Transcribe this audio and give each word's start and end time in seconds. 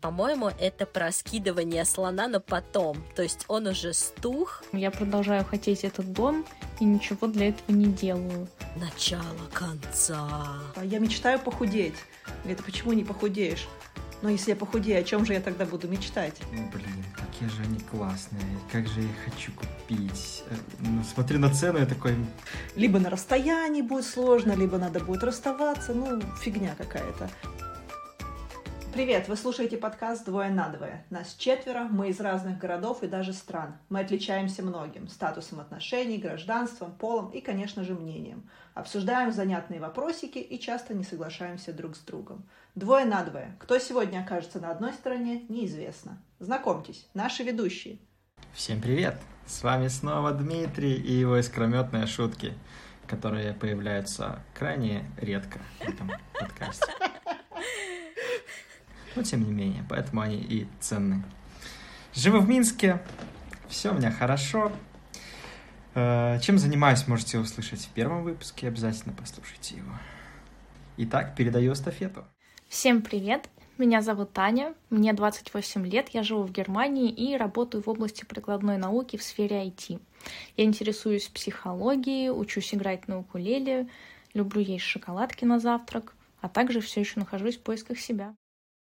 по-моему, 0.00 0.50
это 0.60 0.86
про 0.86 1.10
скидывание 1.10 1.84
слона 1.84 2.28
на 2.28 2.40
потом. 2.40 2.96
То 3.16 3.22
есть 3.22 3.44
он 3.48 3.66
уже 3.66 3.92
стух. 3.92 4.62
Я 4.72 4.90
продолжаю 4.90 5.44
хотеть 5.44 5.84
этот 5.84 6.12
дом 6.12 6.44
и 6.80 6.84
ничего 6.84 7.26
для 7.26 7.48
этого 7.48 7.76
не 7.76 7.86
делаю. 7.86 8.48
Начало 8.76 9.22
конца. 9.52 10.60
Я 10.82 10.98
мечтаю 10.98 11.38
похудеть. 11.38 11.94
Говорит, 12.42 12.60
а 12.60 12.62
почему 12.62 12.92
не 12.92 13.04
похудеешь? 13.04 13.66
Но 14.20 14.30
если 14.30 14.50
я 14.50 14.56
похудею, 14.56 15.00
о 15.00 15.04
чем 15.04 15.24
же 15.24 15.34
я 15.34 15.40
тогда 15.40 15.64
буду 15.64 15.86
мечтать? 15.86 16.34
Ну, 16.52 16.68
блин, 16.72 17.04
какие 17.14 17.48
же 17.48 17.62
они 17.62 17.78
классные. 17.78 18.42
Как 18.70 18.86
же 18.88 19.00
я 19.00 19.06
их 19.06 19.16
хочу 19.24 19.52
купить. 19.52 20.42
Э, 20.50 20.56
ну, 20.80 21.04
смотрю 21.04 21.38
на 21.38 21.54
цену, 21.54 21.78
я 21.78 21.86
такой... 21.86 22.16
Либо 22.74 22.98
на 22.98 23.10
расстоянии 23.10 23.82
будет 23.82 24.04
сложно, 24.04 24.52
либо 24.52 24.76
надо 24.76 24.98
будет 24.98 25.22
расставаться. 25.22 25.94
Ну, 25.94 26.20
фигня 26.40 26.74
какая-то. 26.76 27.30
Привет! 28.92 29.28
Вы 29.28 29.36
слушаете 29.36 29.76
подкаст 29.76 30.24
«Двое 30.24 30.50
на 30.50 30.70
двое». 30.70 31.04
Нас 31.10 31.34
четверо, 31.34 31.84
мы 31.84 32.08
из 32.08 32.20
разных 32.20 32.58
городов 32.58 33.02
и 33.02 33.06
даже 33.06 33.32
стран. 33.32 33.76
Мы 33.90 34.00
отличаемся 34.00 34.62
многим– 34.62 35.08
статусом 35.08 35.60
отношений, 35.60 36.16
гражданством, 36.16 36.92
полом 36.92 37.30
и, 37.30 37.40
конечно 37.40 37.84
же, 37.84 37.94
мнением. 37.94 38.48
Обсуждаем 38.74 39.30
занятные 39.30 39.78
вопросики 39.78 40.38
и 40.38 40.58
часто 40.58 40.94
не 40.94 41.04
соглашаемся 41.04 41.72
друг 41.72 41.96
с 41.96 42.00
другом. 42.00 42.48
Двое 42.74 43.04
на 43.04 43.22
двое. 43.22 43.54
Кто 43.60 43.78
сегодня 43.78 44.20
окажется 44.20 44.58
на 44.58 44.70
одной 44.70 44.94
стороне, 44.94 45.44
неизвестно. 45.48 46.20
Знакомьтесь, 46.38 47.08
наши 47.12 47.42
ведущие. 47.42 47.98
Всем 48.54 48.80
привет! 48.80 49.20
С 49.46 49.62
вами 49.62 49.88
снова 49.88 50.32
Дмитрий 50.32 50.94
и 50.94 51.12
его 51.12 51.38
искрометные 51.38 52.06
шутки, 52.06 52.54
которые 53.06 53.52
появляются 53.52 54.40
крайне 54.54 55.04
редко 55.18 55.60
в 55.78 55.88
этом 55.88 56.10
подкасте. 56.32 56.86
Но 59.16 59.22
тем 59.22 59.44
не 59.44 59.52
менее, 59.52 59.84
поэтому 59.88 60.20
они 60.20 60.36
и 60.36 60.66
ценны. 60.80 61.22
Живу 62.14 62.38
в 62.38 62.48
Минске, 62.48 63.00
все 63.68 63.90
у 63.90 63.94
меня 63.94 64.10
хорошо. 64.10 64.72
Э, 65.94 66.38
чем 66.40 66.58
занимаюсь, 66.58 67.06
можете 67.06 67.38
услышать 67.38 67.80
в 67.80 67.88
первом 67.90 68.22
выпуске, 68.22 68.68
обязательно 68.68 69.14
послушайте 69.14 69.76
его. 69.76 69.92
Итак, 70.96 71.34
передаю 71.36 71.72
эстафету. 71.72 72.24
Всем 72.68 73.02
привет! 73.02 73.48
Меня 73.78 74.02
зовут 74.02 74.32
Таня, 74.32 74.74
мне 74.90 75.12
28 75.12 75.86
лет, 75.86 76.08
я 76.08 76.24
живу 76.24 76.42
в 76.42 76.50
Германии 76.50 77.10
и 77.10 77.36
работаю 77.36 77.80
в 77.84 77.88
области 77.88 78.24
прикладной 78.24 78.76
науки 78.76 79.16
в 79.16 79.22
сфере 79.22 79.64
IT. 79.68 80.00
Я 80.56 80.64
интересуюсь 80.64 81.28
психологией, 81.28 82.30
учусь 82.30 82.74
играть 82.74 83.06
на 83.06 83.20
укулеле, 83.20 83.88
люблю 84.34 84.60
есть 84.60 84.84
шоколадки 84.84 85.44
на 85.44 85.60
завтрак, 85.60 86.16
а 86.40 86.48
также 86.48 86.80
все 86.80 87.00
еще 87.00 87.20
нахожусь 87.20 87.56
в 87.56 87.62
поисках 87.62 88.00
себя. 88.00 88.34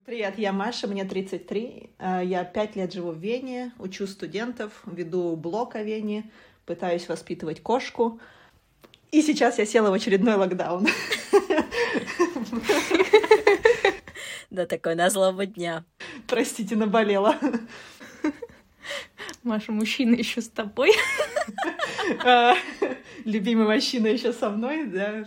Привет, 0.03 0.39
я 0.39 0.51
Маша, 0.51 0.87
мне 0.87 1.05
33. 1.05 1.89
Э, 1.99 2.21
я 2.25 2.43
пять 2.43 2.75
лет 2.75 2.91
живу 2.91 3.11
в 3.11 3.19
Вене, 3.19 3.71
учу 3.77 4.07
студентов, 4.07 4.81
веду 4.87 5.35
блог 5.35 5.75
о 5.75 5.83
Вене, 5.83 6.31
пытаюсь 6.65 7.07
воспитывать 7.07 7.61
кошку. 7.61 8.19
И 9.11 9.21
сейчас 9.21 9.59
я 9.59 9.65
села 9.67 9.91
в 9.91 9.93
очередной 9.93 10.35
локдаун. 10.35 10.87
Да, 14.49 14.65
такой 14.65 14.95
на 14.95 15.09
злого 15.09 15.45
дня. 15.45 15.85
Простите, 16.27 16.75
наболела. 16.75 17.37
Маша, 19.43 19.71
мужчина 19.71 20.15
еще 20.15 20.41
с 20.41 20.49
тобой. 20.49 20.91
Э, 22.25 22.53
любимый 23.23 23.65
мужчина 23.65 24.07
еще 24.07 24.33
со 24.33 24.49
мной, 24.49 24.87
да. 24.87 25.25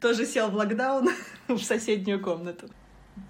Тоже 0.00 0.26
сел 0.26 0.50
в 0.50 0.56
локдаун 0.56 1.10
в 1.46 1.58
соседнюю 1.60 2.20
комнату. 2.20 2.68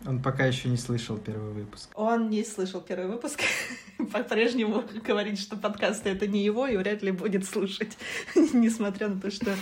Он 0.07 0.23
пока 0.23 0.47
еще 0.47 0.69
не 0.69 0.77
слышал 0.77 1.17
первый 1.17 1.53
выпуск. 1.53 1.91
Он 1.95 2.29
не 2.31 2.45
слышал 2.45 2.81
первый 2.81 3.09
выпуск. 3.09 3.41
По-прежнему 4.13 4.85
говорит, 5.07 5.39
что 5.39 5.57
подкасты 5.57 6.11
это 6.11 6.27
не 6.27 6.45
его, 6.45 6.67
и 6.67 6.77
вряд 6.77 7.03
ли 7.03 7.11
будет 7.11 7.45
слушать, 7.45 7.97
несмотря 8.35 9.09
на 9.09 9.21
то, 9.21 9.31
что 9.31 9.55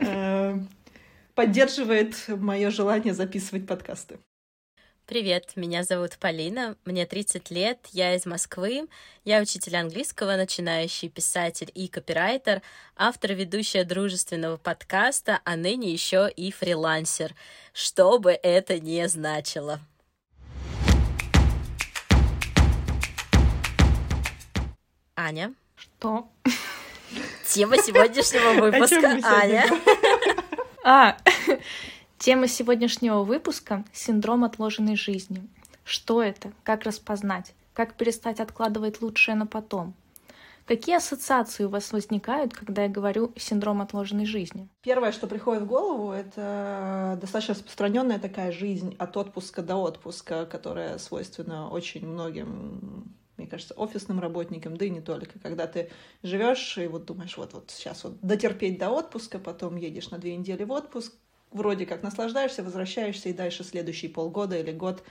э, 0.00 0.58
поддерживает 1.34 2.16
мое 2.28 2.70
желание 2.70 3.14
записывать 3.14 3.66
подкасты. 3.66 4.18
Привет, 5.08 5.52
меня 5.56 5.84
зовут 5.84 6.18
Полина, 6.20 6.76
мне 6.84 7.06
30 7.06 7.50
лет, 7.50 7.78
я 7.92 8.14
из 8.14 8.26
Москвы, 8.26 8.88
я 9.24 9.40
учитель 9.40 9.74
английского, 9.78 10.36
начинающий 10.36 11.08
писатель 11.08 11.70
и 11.74 11.88
копирайтер, 11.88 12.60
автор 12.94 13.32
ведущая 13.32 13.84
дружественного 13.84 14.58
подкаста, 14.58 15.40
а 15.46 15.56
ныне 15.56 15.90
еще 15.90 16.30
и 16.30 16.52
фрилансер, 16.52 17.34
что 17.72 18.18
бы 18.18 18.32
это 18.32 18.78
ни 18.78 19.02
значило. 19.06 19.80
Аня. 25.16 25.54
Что? 25.74 26.28
Тема 27.46 27.78
сегодняшнего 27.78 28.60
выпуска, 28.60 29.18
Аня. 29.24 29.64
А, 30.84 31.18
Тема 32.18 32.48
сегодняшнего 32.48 33.22
выпуска— 33.22 33.84
синдром 33.92 34.42
отложенной 34.42 34.96
жизни. 34.96 35.48
Что 35.84 36.20
это? 36.20 36.52
Как 36.64 36.82
распознать? 36.82 37.54
Как 37.72 37.94
перестать 37.94 38.40
откладывать 38.40 39.00
лучшее 39.00 39.36
на 39.36 39.46
потом? 39.46 39.94
Какие 40.66 40.96
ассоциации 40.96 41.62
у 41.62 41.68
вас 41.68 41.92
возникают, 41.92 42.52
когда 42.54 42.82
я 42.82 42.88
говорю 42.88 43.32
синдром 43.36 43.80
отложенной 43.82 44.26
жизни? 44.26 44.68
Первое, 44.82 45.12
что 45.12 45.28
приходит 45.28 45.62
в 45.62 45.66
голову, 45.66 46.10
это 46.10 47.16
достаточно 47.20 47.54
распространенная 47.54 48.18
такая 48.18 48.50
жизнь 48.50 48.96
от 48.98 49.16
отпуска 49.16 49.62
до 49.62 49.76
отпуска, 49.76 50.44
которая 50.44 50.98
свойственна 50.98 51.70
очень 51.70 52.04
многим 52.04 53.14
мне 53.36 53.46
кажется, 53.46 53.74
офисным 53.74 54.18
работникам, 54.18 54.76
да 54.76 54.86
и 54.86 54.90
не 54.90 55.00
только. 55.00 55.38
Когда 55.38 55.68
ты 55.68 55.92
живешь 56.24 56.76
и 56.76 56.88
вот 56.88 57.04
думаешь, 57.04 57.36
вот, 57.36 57.52
вот 57.52 57.70
сейчас 57.70 58.02
вот 58.02 58.18
дотерпеть 58.20 58.80
до 58.80 58.90
отпуска, 58.90 59.38
потом 59.38 59.76
едешь 59.76 60.10
на 60.10 60.18
две 60.18 60.36
недели 60.36 60.64
в 60.64 60.72
отпуск, 60.72 61.14
вроде 61.50 61.86
как 61.86 62.02
наслаждаешься, 62.02 62.62
возвращаешься 62.62 63.28
и 63.28 63.32
дальше 63.32 63.64
следующие 63.64 64.10
полгода 64.10 64.58
или 64.58 64.72
год 64.72 65.02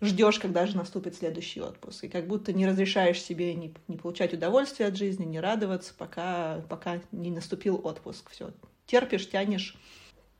ждешь, 0.00 0.38
когда 0.38 0.66
же 0.66 0.76
наступит 0.76 1.14
следующий 1.14 1.60
отпуск. 1.60 2.04
И 2.04 2.08
как 2.08 2.26
будто 2.26 2.52
не 2.52 2.66
разрешаешь 2.66 3.22
себе 3.22 3.54
не, 3.54 3.74
не 3.88 3.96
получать 3.96 4.34
удовольствие 4.34 4.88
от 4.88 4.96
жизни, 4.96 5.24
не 5.24 5.40
радоваться, 5.40 5.94
пока, 5.96 6.60
пока 6.68 7.00
не 7.12 7.30
наступил 7.30 7.80
отпуск. 7.84 8.30
Все, 8.30 8.50
терпишь, 8.86 9.30
тянешь, 9.30 9.76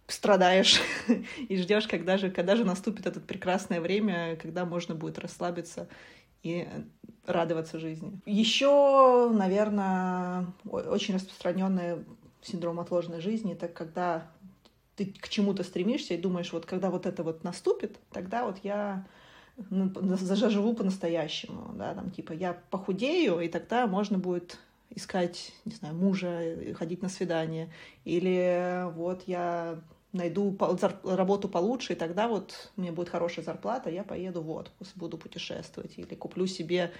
страдаешь 0.08 0.80
и 1.48 1.56
ждешь, 1.56 1.86
когда 1.86 2.18
же, 2.18 2.30
когда 2.30 2.56
же 2.56 2.64
наступит 2.64 3.06
это 3.06 3.20
прекрасное 3.20 3.80
время, 3.80 4.36
когда 4.36 4.64
можно 4.64 4.94
будет 4.94 5.18
расслабиться 5.18 5.88
и 6.42 6.68
радоваться 7.24 7.78
жизни. 7.78 8.20
Еще, 8.26 9.30
наверное, 9.32 10.46
очень 10.64 11.14
распространенный 11.14 12.04
синдром 12.42 12.80
отложенной 12.80 13.20
жизни, 13.20 13.52
это 13.52 13.68
когда 13.68 14.28
ты 14.96 15.06
к 15.06 15.28
чему-то 15.28 15.62
стремишься 15.64 16.14
и 16.14 16.18
думаешь, 16.18 16.52
вот 16.52 16.66
когда 16.66 16.90
вот 16.90 17.06
это 17.06 17.22
вот 17.22 17.44
наступит, 17.44 17.98
тогда 18.10 18.46
вот 18.46 18.58
я 18.62 19.06
ну, 19.70 19.90
заживу 20.16 20.74
по-настоящему, 20.74 21.72
да, 21.74 21.94
там, 21.94 22.10
типа, 22.10 22.32
я 22.32 22.54
похудею, 22.70 23.40
и 23.40 23.48
тогда 23.48 23.86
можно 23.86 24.18
будет 24.18 24.58
искать, 24.90 25.52
не 25.64 25.72
знаю, 25.72 25.94
мужа, 25.94 26.74
ходить 26.74 27.02
на 27.02 27.08
свидание, 27.08 27.72
или 28.04 28.84
вот 28.94 29.22
я 29.26 29.80
найду 30.12 30.56
работу 31.04 31.48
получше, 31.48 31.94
и 31.94 31.96
тогда 31.96 32.28
вот 32.28 32.70
мне 32.76 32.92
будет 32.92 33.08
хорошая 33.08 33.44
зарплата, 33.44 33.90
я 33.90 34.04
поеду 34.04 34.42
в 34.42 34.50
отпуск, 34.50 34.94
буду 34.96 35.16
путешествовать, 35.16 35.92
или 35.96 36.14
куплю 36.14 36.46
себе 36.46 36.92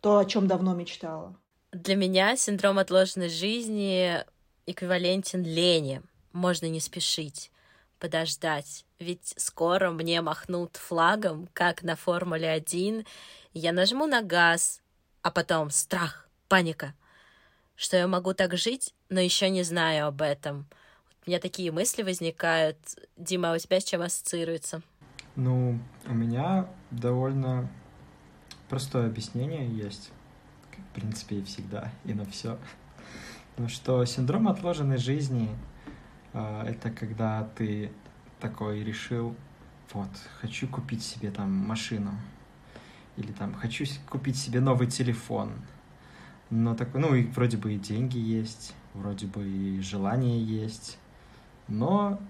то, 0.00 0.18
о 0.18 0.24
чем 0.24 0.48
давно 0.48 0.74
мечтала. 0.74 1.36
Для 1.72 1.94
меня 1.94 2.36
синдром 2.36 2.78
отложенной 2.78 3.28
жизни 3.28 4.18
эквивалентен 4.66 5.42
лени 5.42 6.02
можно 6.32 6.66
не 6.66 6.80
спешить, 6.80 7.50
подождать, 7.98 8.84
ведь 8.98 9.34
скоро 9.36 9.90
мне 9.90 10.20
махнут 10.22 10.76
флагом, 10.76 11.48
как 11.52 11.82
на 11.82 11.96
Формуле-1, 11.96 13.06
я 13.54 13.72
нажму 13.72 14.06
на 14.06 14.22
газ, 14.22 14.80
а 15.22 15.30
потом 15.30 15.70
страх, 15.70 16.28
паника, 16.48 16.94
что 17.76 17.96
я 17.96 18.06
могу 18.06 18.34
так 18.34 18.56
жить, 18.56 18.94
но 19.08 19.20
еще 19.20 19.50
не 19.50 19.62
знаю 19.62 20.06
об 20.06 20.22
этом. 20.22 20.66
У 21.24 21.30
меня 21.30 21.38
такие 21.38 21.70
мысли 21.70 22.02
возникают. 22.02 22.78
Дима, 23.16 23.52
а 23.52 23.54
у 23.54 23.58
тебя 23.58 23.78
с 23.78 23.84
чем 23.84 24.02
ассоциируется? 24.02 24.82
Ну, 25.36 25.78
у 26.06 26.12
меня 26.12 26.68
довольно 26.90 27.70
простое 28.68 29.06
объяснение 29.06 29.68
есть, 29.68 30.10
в 30.72 30.94
принципе, 30.94 31.36
и 31.36 31.44
всегда, 31.44 31.92
и 32.04 32.14
на 32.14 32.24
все. 32.26 32.58
Ну 33.58 33.68
что 33.68 34.02
синдром 34.06 34.48
отложенной 34.48 34.96
жизни 34.96 35.50
это 36.32 36.90
когда 36.90 37.48
ты 37.56 37.90
такой 38.40 38.82
решил, 38.82 39.34
вот, 39.92 40.08
хочу 40.40 40.66
купить 40.66 41.02
себе 41.02 41.30
там 41.30 41.52
машину, 41.52 42.12
или 43.16 43.32
там 43.32 43.54
хочу 43.54 43.84
купить 44.08 44.36
себе 44.36 44.60
новый 44.60 44.86
телефон, 44.86 45.52
но 46.50 46.74
такой, 46.74 47.00
ну 47.00 47.14
и 47.14 47.24
вроде 47.26 47.56
бы 47.56 47.74
и 47.74 47.78
деньги 47.78 48.18
есть, 48.18 48.74
вроде 48.94 49.26
бы 49.26 49.46
и 49.46 49.80
желание 49.80 50.42
есть, 50.42 50.98
но 51.68 52.20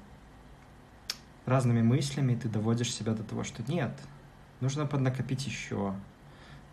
разными 1.47 1.83
мыслями 1.83 2.35
ты 2.35 2.49
доводишь 2.49 2.93
себя 2.93 3.15
до 3.15 3.23
того, 3.23 3.45
что 3.45 3.63
нет, 3.71 3.93
нужно 4.61 4.87
поднакопить 4.87 5.47
еще, 5.47 5.95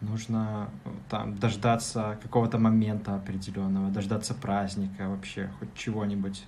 нужно 0.01 0.69
э, 0.85 0.89
там 1.09 1.37
дождаться 1.37 2.17
какого-то 2.21 2.57
момента 2.57 3.15
определенного, 3.15 3.89
дождаться 3.89 4.33
праздника 4.33 5.09
вообще, 5.09 5.49
хоть 5.59 5.73
чего-нибудь. 5.75 6.45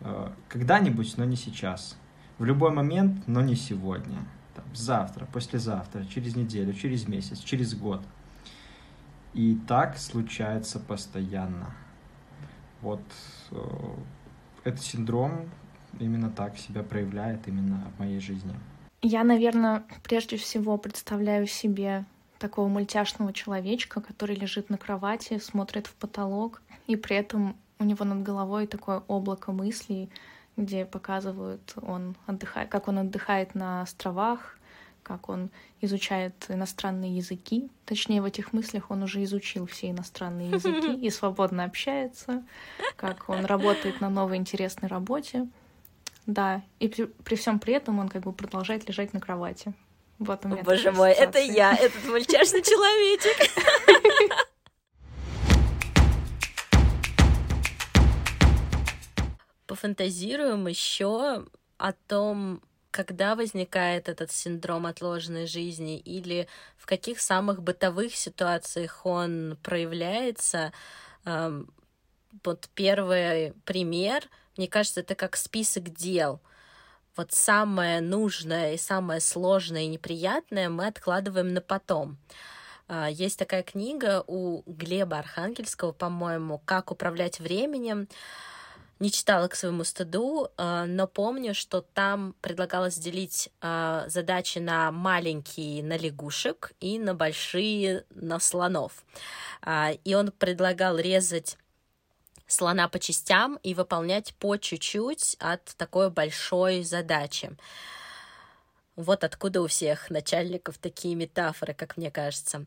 Э, 0.00 0.30
когда-нибудь, 0.48 1.16
но 1.16 1.24
не 1.24 1.36
сейчас. 1.36 1.96
В 2.38 2.44
любой 2.44 2.70
момент, 2.72 3.26
но 3.26 3.42
не 3.42 3.54
сегодня. 3.54 4.18
Там, 4.54 4.64
завтра, 4.74 5.26
послезавтра, 5.26 6.04
через 6.04 6.36
неделю, 6.36 6.72
через 6.72 7.06
месяц, 7.06 7.38
через 7.38 7.74
год. 7.74 8.02
И 9.34 9.58
так 9.68 9.98
случается 9.98 10.80
постоянно. 10.80 11.74
Вот 12.80 13.02
э, 13.50 13.56
этот 14.64 14.82
синдром 14.82 15.48
именно 15.98 16.30
так 16.30 16.56
себя 16.56 16.82
проявляет 16.82 17.46
именно 17.46 17.90
в 17.96 18.00
моей 18.00 18.20
жизни. 18.20 18.54
Я, 19.02 19.24
наверное, 19.24 19.84
прежде 20.02 20.36
всего 20.36 20.76
представляю 20.78 21.46
себе 21.46 22.04
такого 22.38 22.68
мультяшного 22.68 23.32
человечка, 23.32 24.00
который 24.00 24.34
лежит 24.34 24.70
на 24.70 24.78
кровати, 24.78 25.38
смотрит 25.38 25.86
в 25.86 25.94
потолок, 25.94 26.62
и 26.86 26.96
при 26.96 27.16
этом 27.16 27.56
у 27.80 27.84
него 27.84 28.04
над 28.04 28.22
головой 28.22 28.66
такое 28.66 29.02
облако 29.08 29.52
мыслей, 29.52 30.10
где 30.56 30.84
показывают, 30.84 31.74
он 31.82 32.16
отдыхает, 32.26 32.68
как 32.68 32.88
он 32.88 32.98
отдыхает 32.98 33.54
на 33.54 33.82
островах, 33.82 34.58
как 35.02 35.28
он 35.28 35.50
изучает 35.80 36.34
иностранные 36.48 37.16
языки. 37.16 37.68
Точнее, 37.86 38.20
в 38.20 38.26
этих 38.26 38.52
мыслях 38.52 38.90
он 38.90 39.02
уже 39.02 39.24
изучил 39.24 39.66
все 39.66 39.90
иностранные 39.90 40.50
языки 40.50 40.94
и 41.06 41.10
свободно 41.10 41.64
общается, 41.64 42.44
как 42.96 43.28
он 43.28 43.46
работает 43.46 44.00
на 44.00 44.10
новой 44.10 44.36
интересной 44.36 44.88
работе. 44.88 45.48
Да, 46.26 46.62
и 46.78 46.88
при, 46.88 47.06
при 47.06 47.34
всем 47.34 47.58
при 47.58 47.74
этом 47.74 47.98
он 47.98 48.08
как 48.08 48.22
бы 48.22 48.32
продолжает 48.32 48.86
лежать 48.86 49.14
на 49.14 49.20
кровати. 49.20 49.72
Вот 50.18 50.44
у 50.44 50.48
меня 50.48 50.62
Боже 50.62 50.92
мой, 50.92 51.12
это 51.12 51.38
я, 51.38 51.74
этот 51.74 52.04
мультяшный 52.04 52.62
человечек. 52.62 53.50
Пофантазируем 59.80 60.66
еще 60.66 61.46
о 61.78 61.92
том, 62.06 62.60
когда 62.90 63.34
возникает 63.34 64.10
этот 64.10 64.30
синдром 64.30 64.84
отложенной 64.84 65.46
жизни 65.46 65.98
или 65.98 66.48
в 66.76 66.84
каких 66.84 67.18
самых 67.18 67.62
бытовых 67.62 68.14
ситуациях 68.14 69.06
он 69.06 69.56
проявляется. 69.62 70.74
Эм, 71.24 71.72
вот 72.44 72.68
первый 72.74 73.54
пример, 73.64 74.24
мне 74.58 74.68
кажется, 74.68 75.00
это 75.00 75.14
как 75.14 75.34
список 75.34 75.88
дел— 75.94 76.42
вот 77.16 77.32
самое 77.32 78.02
нужное 78.02 78.74
и 78.74 78.76
самое 78.76 79.22
сложное 79.22 79.84
и 79.84 79.88
неприятное 79.88 80.68
мы 80.68 80.88
откладываем 80.88 81.54
на 81.54 81.62
потом. 81.62 82.18
А, 82.86 83.08
есть 83.08 83.38
такая 83.38 83.62
книга 83.62 84.24
у 84.26 84.62
Глеба 84.66 85.20
Архангельского, 85.20 85.92
по-моему, 85.92 86.60
«Как 86.66 86.90
управлять 86.90 87.40
временем». 87.40 88.08
Не 89.00 89.10
читала 89.10 89.48
к 89.48 89.54
своему 89.54 89.82
стыду, 89.84 90.50
а, 90.56 90.84
но 90.84 91.06
помню, 91.06 91.54
что 91.54 91.80
там 91.80 92.34
предлагалось 92.42 92.96
делить 92.96 93.48
а, 93.62 94.04
задачи 94.08 94.58
на 94.58 94.92
маленькие 94.92 95.82
на 95.82 95.96
лягушек 95.96 96.72
и 96.80 96.98
на 96.98 97.14
большие 97.14 98.04
на 98.10 98.38
слонов. 98.38 99.02
И 100.04 100.14
он 100.14 100.32
предлагал 100.32 100.96
резать 100.96 101.58
слона 102.46 102.88
по 102.88 102.98
частям 102.98 103.58
и 103.62 103.74
выполнять 103.74 104.34
по 104.36 104.56
чуть-чуть 104.56 105.36
от 105.38 105.64
такой 105.76 106.10
большой 106.10 106.82
задачи. 106.82 107.56
Вот 108.96 109.24
откуда 109.24 109.62
у 109.62 109.66
всех 109.66 110.10
начальников 110.10 110.76
такие 110.76 111.14
метафоры, 111.14 111.74
как 111.74 111.96
мне 111.96 112.10
кажется. 112.10 112.66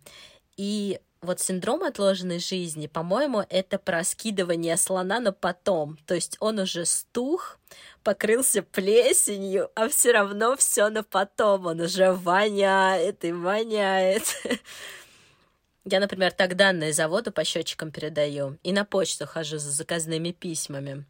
И 0.57 0.99
вот 1.21 1.39
синдром 1.39 1.83
отложенной 1.83 2.39
жизни, 2.39 2.87
по-моему, 2.87 3.45
это 3.49 3.79
про 3.79 4.03
скидывание 4.03 4.77
слона 4.77 5.19
на 5.19 5.31
потом. 5.31 5.97
То 6.05 6.15
есть 6.15 6.37
он 6.39 6.59
уже 6.59 6.85
стух, 6.85 7.57
покрылся 8.03 8.61
плесенью, 8.61 9.71
а 9.75 9.87
все 9.87 10.11
равно 10.11 10.55
все 10.57 10.89
на 10.89 11.03
потом. 11.03 11.67
Он 11.67 11.79
уже 11.79 12.11
воняет 12.11 13.23
и 13.23 13.31
воняет. 13.31 14.23
Я, 15.85 15.99
например, 15.99 16.31
так 16.31 16.55
данные 16.55 16.93
завода 16.93 17.31
по 17.31 17.43
счетчикам 17.43 17.91
передаю 17.91 18.57
и 18.63 18.71
на 18.71 18.85
почту 18.85 19.25
хожу 19.25 19.57
за 19.57 19.71
заказными 19.71 20.31
письмами. 20.31 21.05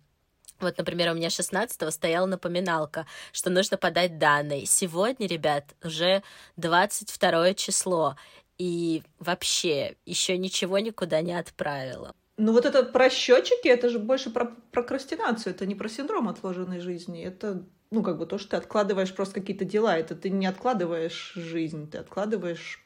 Вот, 0.60 0.78
например, 0.78 1.12
у 1.12 1.16
меня 1.16 1.28
16-го 1.28 1.92
стояла 1.92 2.26
напоминалка, 2.26 3.06
что 3.34 3.50
нужно 3.50 3.78
подать 3.78 4.18
данные. 4.18 4.66
Сегодня, 4.66 5.28
ребят, 5.28 5.76
уже 5.84 6.24
22 6.56 7.54
число, 7.56 8.16
и 8.58 9.04
вообще 9.20 9.96
еще 10.06 10.38
ничего 10.38 10.80
никуда 10.80 11.22
не 11.22 11.34
отправила. 11.34 12.16
Ну 12.38 12.52
вот 12.52 12.66
это 12.66 12.84
про 12.84 13.10
счетчики, 13.10 13.68
это 13.68 13.90
же 13.90 14.00
больше 14.00 14.30
про 14.30 14.46
прокрастинацию, 14.72 15.54
это 15.54 15.66
не 15.66 15.76
про 15.76 15.88
синдром 15.88 16.28
отложенной 16.28 16.80
жизни, 16.80 17.24
это 17.24 17.64
ну 17.92 18.02
как 18.02 18.18
бы 18.18 18.26
то, 18.26 18.40
что 18.40 18.52
ты 18.52 18.58
откладываешь 18.58 19.14
просто 19.14 19.40
какие-то 19.40 19.66
дела, 19.66 19.98
это 19.98 20.16
ты 20.16 20.32
не 20.32 20.48
откладываешь 20.48 21.34
жизнь, 21.36 21.90
ты 21.92 22.00
откладываешь 22.00 22.84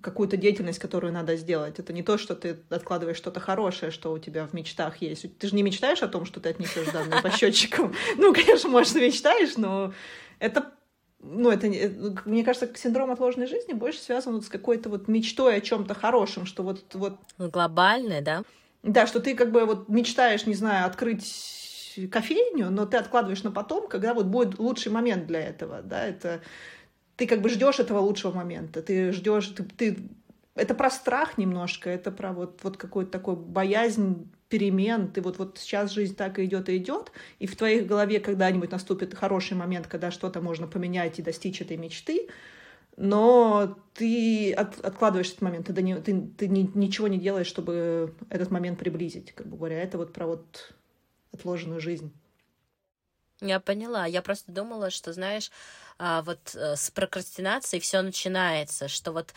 какую-то 0.00 0.36
деятельность, 0.36 0.78
которую 0.78 1.12
надо 1.12 1.36
сделать. 1.36 1.78
Это 1.78 1.92
не 1.92 2.02
то, 2.02 2.18
что 2.18 2.34
ты 2.34 2.58
откладываешь 2.70 3.16
что-то 3.16 3.40
хорошее, 3.40 3.92
что 3.92 4.12
у 4.12 4.18
тебя 4.18 4.46
в 4.46 4.54
мечтах 4.54 5.02
есть. 5.02 5.38
Ты 5.38 5.46
же 5.46 5.54
не 5.54 5.62
мечтаешь 5.62 6.02
о 6.02 6.08
том, 6.08 6.24
что 6.24 6.40
ты 6.40 6.48
отнесешь 6.48 6.88
данные 6.88 7.22
по 7.22 7.30
счетчикам. 7.36 7.94
Ну, 8.16 8.32
конечно, 8.32 8.68
может, 8.70 8.94
мечтаешь, 8.94 9.56
но 9.56 9.92
это 10.38 10.73
ну, 11.24 11.50
это, 11.50 11.66
мне 12.24 12.44
кажется, 12.44 12.70
синдром 12.74 13.10
отложенной 13.10 13.46
жизни 13.46 13.72
больше 13.72 14.00
связан 14.00 14.34
вот 14.34 14.44
с 14.44 14.48
какой-то 14.48 14.88
вот 14.88 15.08
мечтой 15.08 15.56
о 15.56 15.60
чем-то 15.60 15.94
хорошем, 15.94 16.46
что 16.46 16.62
вот... 16.62 16.94
вот... 16.94 17.18
Глобальное, 17.38 18.20
да? 18.20 18.44
Да, 18.82 19.06
что 19.06 19.20
ты 19.20 19.34
как 19.34 19.50
бы 19.50 19.64
вот 19.64 19.88
мечтаешь, 19.88 20.46
не 20.46 20.54
знаю, 20.54 20.86
открыть 20.86 21.98
кофейню, 22.10 22.70
но 22.70 22.86
ты 22.86 22.96
откладываешь 22.96 23.42
на 23.42 23.50
потом, 23.50 23.88
когда 23.88 24.14
вот 24.14 24.26
будет 24.26 24.58
лучший 24.58 24.92
момент 24.92 25.26
для 25.26 25.40
этого, 25.40 25.82
да, 25.82 26.04
это 26.04 26.42
ты 27.16 27.26
как 27.26 27.40
бы 27.40 27.48
ждешь 27.48 27.78
этого 27.78 28.00
лучшего 28.00 28.32
момента, 28.32 28.82
ты 28.82 29.12
ждешь, 29.12 29.48
ты, 29.48 29.62
ты... 29.62 29.98
это 30.54 30.74
про 30.74 30.90
страх 30.90 31.38
немножко, 31.38 31.88
это 31.88 32.10
про 32.10 32.32
вот, 32.32 32.60
вот 32.62 32.76
какую-то 32.76 33.12
такую 33.12 33.36
боязнь 33.36 34.28
перемен, 34.54 35.10
ты 35.10 35.20
вот, 35.20 35.38
вот 35.38 35.58
сейчас 35.58 35.90
жизнь 35.90 36.14
так 36.14 36.38
и 36.38 36.44
идет 36.44 36.68
и 36.68 36.76
идет, 36.76 37.10
и 37.40 37.46
в 37.48 37.56
твоей 37.56 37.80
голове 37.80 38.20
когда-нибудь 38.20 38.70
наступит 38.70 39.12
хороший 39.12 39.56
момент, 39.56 39.88
когда 39.88 40.12
что-то 40.12 40.40
можно 40.40 40.68
поменять 40.68 41.18
и 41.18 41.22
достичь 41.22 41.60
этой 41.60 41.76
мечты, 41.76 42.28
но 42.96 43.76
ты 43.94 44.52
от, 44.52 44.78
откладываешь 44.78 45.30
этот 45.30 45.42
момент, 45.42 45.66
ты, 45.66 45.82
не, 45.82 45.96
ты, 45.96 46.28
ты 46.38 46.46
ни, 46.46 46.70
ничего 46.74 47.08
не 47.08 47.18
делаешь, 47.18 47.48
чтобы 47.48 48.14
этот 48.30 48.52
момент 48.52 48.78
приблизить, 48.78 49.32
как 49.32 49.48
бы 49.48 49.56
говоря. 49.56 49.82
Это 49.82 49.98
вот 49.98 50.12
про 50.12 50.28
вот 50.28 50.72
отложенную 51.32 51.80
жизнь. 51.80 52.12
Я 53.40 53.58
поняла. 53.58 54.06
Я 54.06 54.22
просто 54.22 54.52
думала, 54.52 54.90
что, 54.90 55.12
знаешь, 55.12 55.50
а, 55.98 56.22
вот 56.22 56.54
э, 56.54 56.76
с 56.76 56.92
прокрастинацией 56.92 57.80
все 57.80 58.02
начинается, 58.02 58.86
что 58.86 59.10
вот 59.10 59.34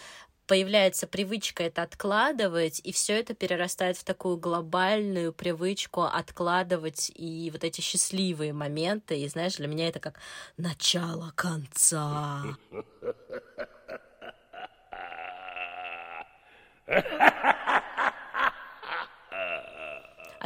появляется 0.47 1.05
привычка 1.05 1.63
это 1.63 1.83
откладывать, 1.83 2.81
и 2.83 2.91
все 2.91 3.19
это 3.19 3.35
перерастает 3.35 3.97
в 3.97 4.03
такую 4.03 4.37
глобальную 4.37 5.33
привычку 5.33 6.03
откладывать 6.03 7.11
и 7.13 7.49
вот 7.51 7.63
эти 7.63 7.81
счастливые 7.81 8.53
моменты. 8.53 9.19
И 9.19 9.27
знаешь, 9.27 9.57
для 9.57 9.67
меня 9.67 9.89
это 9.89 9.99
как 9.99 10.19
начало 10.57 11.31
конца. 11.35 12.43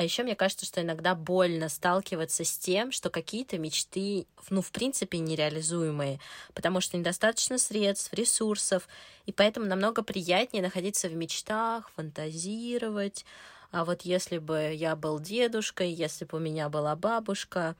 А 0.01 0.03
еще 0.03 0.23
мне 0.23 0.35
кажется, 0.35 0.65
что 0.65 0.81
иногда 0.81 1.13
больно 1.13 1.69
сталкиваться 1.69 2.43
с 2.43 2.57
тем, 2.57 2.91
что 2.91 3.11
какие-то 3.11 3.59
мечты, 3.59 4.25
ну, 4.49 4.63
в 4.63 4.71
принципе, 4.71 5.19
нереализуемые, 5.19 6.19
потому 6.55 6.81
что 6.81 6.97
недостаточно 6.97 7.59
средств, 7.59 8.11
ресурсов, 8.11 8.87
и 9.27 9.31
поэтому 9.31 9.67
намного 9.67 10.01
приятнее 10.01 10.63
находиться 10.63 11.07
в 11.07 11.13
мечтах, 11.13 11.91
фантазировать. 11.95 13.25
А 13.69 13.85
вот 13.85 14.01
если 14.01 14.39
бы 14.39 14.73
я 14.73 14.95
был 14.95 15.19
дедушкой, 15.19 15.91
если 15.91 16.25
бы 16.25 16.39
у 16.39 16.41
меня 16.41 16.67
была 16.69 16.95
бабушка, 16.95 17.75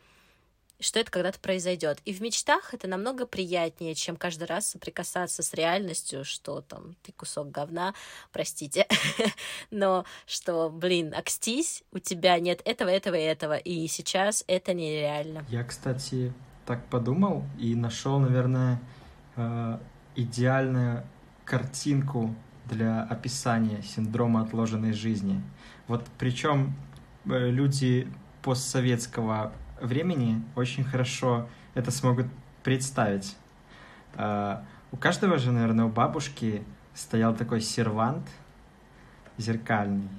что 0.81 0.99
это 0.99 1.11
когда-то 1.11 1.39
произойдет. 1.39 1.99
И 2.05 2.13
в 2.13 2.21
мечтах 2.21 2.73
это 2.73 2.87
намного 2.87 3.25
приятнее, 3.25 3.95
чем 3.95 4.17
каждый 4.17 4.45
раз 4.45 4.67
соприкасаться 4.67 5.43
с 5.43 5.53
реальностью, 5.53 6.25
что 6.25 6.61
там 6.61 6.95
ты 7.03 7.11
кусок 7.13 7.51
говна, 7.51 7.93
простите, 8.33 8.87
но 9.71 10.05
что, 10.25 10.69
блин, 10.69 11.13
окстись, 11.15 11.83
у 11.91 11.99
тебя 11.99 12.39
нет 12.39 12.61
этого, 12.65 12.89
этого 12.89 13.15
и 13.15 13.21
этого, 13.21 13.55
и 13.57 13.87
сейчас 13.87 14.43
это 14.47 14.73
нереально. 14.73 15.45
Я, 15.49 15.63
кстати, 15.63 16.33
так 16.65 16.85
подумал 16.87 17.45
и 17.59 17.75
нашел, 17.75 18.19
наверное, 18.19 18.81
э, 19.35 19.77
идеальную 20.15 21.05
картинку 21.45 22.35
для 22.65 23.03
описания 23.03 23.81
синдрома 23.81 24.41
отложенной 24.41 24.93
жизни. 24.93 25.41
Вот 25.87 26.05
причем 26.17 26.73
э, 27.25 27.49
люди 27.49 28.07
постсоветского 28.41 29.53
времени 29.81 30.43
очень 30.55 30.83
хорошо 30.83 31.47
это 31.73 31.91
смогут 31.91 32.27
представить. 32.63 33.35
А, 34.15 34.63
У 34.91 34.97
каждого 34.97 35.37
же, 35.37 35.51
наверное, 35.51 35.85
у 35.85 35.89
бабушки 35.89 36.63
стоял 36.93 37.35
такой 37.35 37.61
сервант 37.61 38.27
зеркальный 39.37 40.09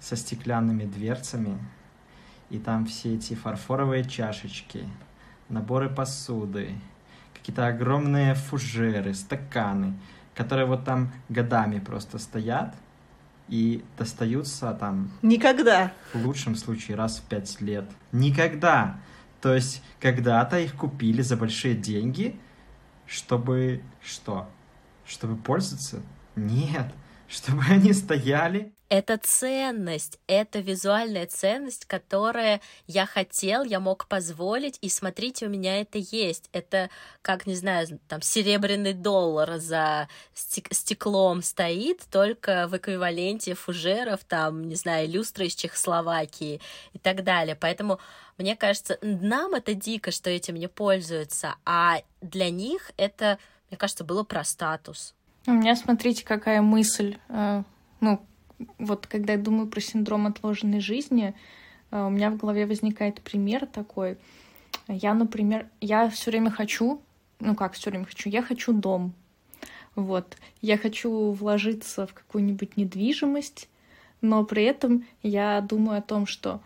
со 0.00 0.16
стеклянными 0.16 0.84
дверцами, 0.84 1.58
и 2.50 2.58
там 2.58 2.86
все 2.86 3.14
эти 3.14 3.34
фарфоровые 3.34 4.04
чашечки, 4.04 4.88
наборы 5.48 5.88
посуды, 5.88 6.74
какие-то 7.34 7.66
огромные 7.66 8.34
фужеры, 8.34 9.14
стаканы, 9.14 9.94
которые 10.34 10.66
вот 10.66 10.84
там 10.84 11.10
годами 11.28 11.78
просто 11.78 12.18
стоят 12.18 12.74
и 13.48 13.84
достаются 13.96 14.72
там... 14.74 15.10
Никогда. 15.22 15.92
В 16.12 16.26
лучшем 16.26 16.54
случае 16.56 16.96
раз 16.96 17.18
в 17.18 17.22
пять 17.22 17.60
лет. 17.60 17.84
Никогда. 18.12 19.00
То 19.40 19.54
есть 19.54 19.82
когда-то 20.00 20.58
их 20.58 20.74
купили 20.74 21.22
за 21.22 21.36
большие 21.36 21.74
деньги, 21.74 22.38
чтобы 23.06 23.82
что? 24.02 24.48
Чтобы 25.06 25.36
пользоваться? 25.36 26.02
Нет. 26.36 26.92
Чтобы 27.28 27.62
они 27.68 27.92
стояли 27.92 28.74
это 28.88 29.18
ценность, 29.18 30.18
это 30.26 30.60
визуальная 30.60 31.26
ценность, 31.26 31.84
которая 31.84 32.60
я 32.86 33.04
хотел, 33.04 33.62
я 33.64 33.80
мог 33.80 34.06
позволить, 34.06 34.78
и 34.80 34.88
смотрите, 34.88 35.46
у 35.46 35.50
меня 35.50 35.80
это 35.80 35.98
есть. 35.98 36.48
Это, 36.52 36.88
как, 37.20 37.46
не 37.46 37.54
знаю, 37.54 37.86
там, 38.08 38.22
серебряный 38.22 38.94
доллар 38.94 39.58
за 39.58 40.08
стек- 40.34 40.72
стеклом 40.72 41.42
стоит, 41.42 42.02
только 42.10 42.66
в 42.68 42.76
эквиваленте 42.76 43.54
фужеров, 43.54 44.24
там, 44.24 44.62
не 44.62 44.74
знаю, 44.74 45.08
люстры 45.08 45.46
из 45.46 45.54
Чехословакии 45.54 46.60
и 46.94 46.98
так 46.98 47.24
далее. 47.24 47.56
Поэтому 47.56 47.98
мне 48.38 48.56
кажется, 48.56 48.98
нам 49.02 49.54
это 49.54 49.74
дико, 49.74 50.10
что 50.10 50.30
этим 50.30 50.54
не 50.54 50.68
пользуются, 50.68 51.56
а 51.66 52.00
для 52.22 52.50
них 52.50 52.90
это, 52.96 53.38
мне 53.68 53.76
кажется, 53.76 54.04
было 54.04 54.24
про 54.24 54.44
статус. 54.44 55.14
У 55.46 55.52
меня, 55.52 55.76
смотрите, 55.76 56.24
какая 56.24 56.62
мысль, 56.62 57.18
э, 57.28 57.62
ну, 58.00 58.24
вот 58.78 59.06
когда 59.06 59.34
я 59.34 59.38
думаю 59.38 59.68
про 59.68 59.80
синдром 59.80 60.26
отложенной 60.26 60.80
жизни, 60.80 61.34
э, 61.90 62.02
у 62.02 62.10
меня 62.10 62.30
в 62.30 62.36
голове 62.36 62.66
возникает 62.66 63.20
пример 63.20 63.66
такой. 63.66 64.16
Я, 64.88 65.14
например, 65.14 65.68
я 65.80 66.08
все 66.08 66.30
время 66.30 66.50
хочу, 66.50 67.00
ну 67.40 67.54
как 67.54 67.74
все 67.74 67.90
время 67.90 68.06
хочу, 68.06 68.28
я 68.28 68.42
хочу 68.42 68.72
дом. 68.72 69.12
Вот. 69.94 70.36
Я 70.62 70.78
хочу 70.78 71.32
вложиться 71.32 72.06
в 72.06 72.14
какую-нибудь 72.14 72.76
недвижимость, 72.76 73.68
но 74.20 74.44
при 74.44 74.64
этом 74.64 75.04
я 75.22 75.60
думаю 75.60 75.98
о 75.98 76.02
том, 76.02 76.26
что 76.26 76.60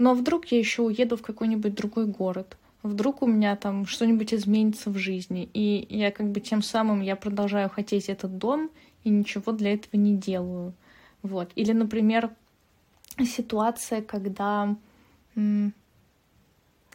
но 0.00 0.14
вдруг 0.14 0.46
я 0.46 0.58
еще 0.58 0.80
уеду 0.80 1.18
в 1.18 1.22
какой-нибудь 1.22 1.74
другой 1.74 2.06
город, 2.06 2.56
вдруг 2.82 3.20
у 3.20 3.26
меня 3.26 3.54
там 3.54 3.84
что-нибудь 3.84 4.32
изменится 4.32 4.88
в 4.88 4.96
жизни, 4.96 5.46
и 5.52 5.86
я 5.90 6.10
как 6.10 6.30
бы 6.30 6.40
тем 6.40 6.62
самым 6.62 7.02
я 7.02 7.16
продолжаю 7.16 7.68
хотеть 7.68 8.08
этот 8.08 8.38
дом 8.38 8.70
и 9.04 9.10
ничего 9.10 9.52
для 9.52 9.74
этого 9.74 10.00
не 10.00 10.16
делаю. 10.16 10.72
Вот. 11.22 11.50
Или, 11.54 11.72
например, 11.72 12.30
ситуация, 13.18 14.02
когда 14.02 14.76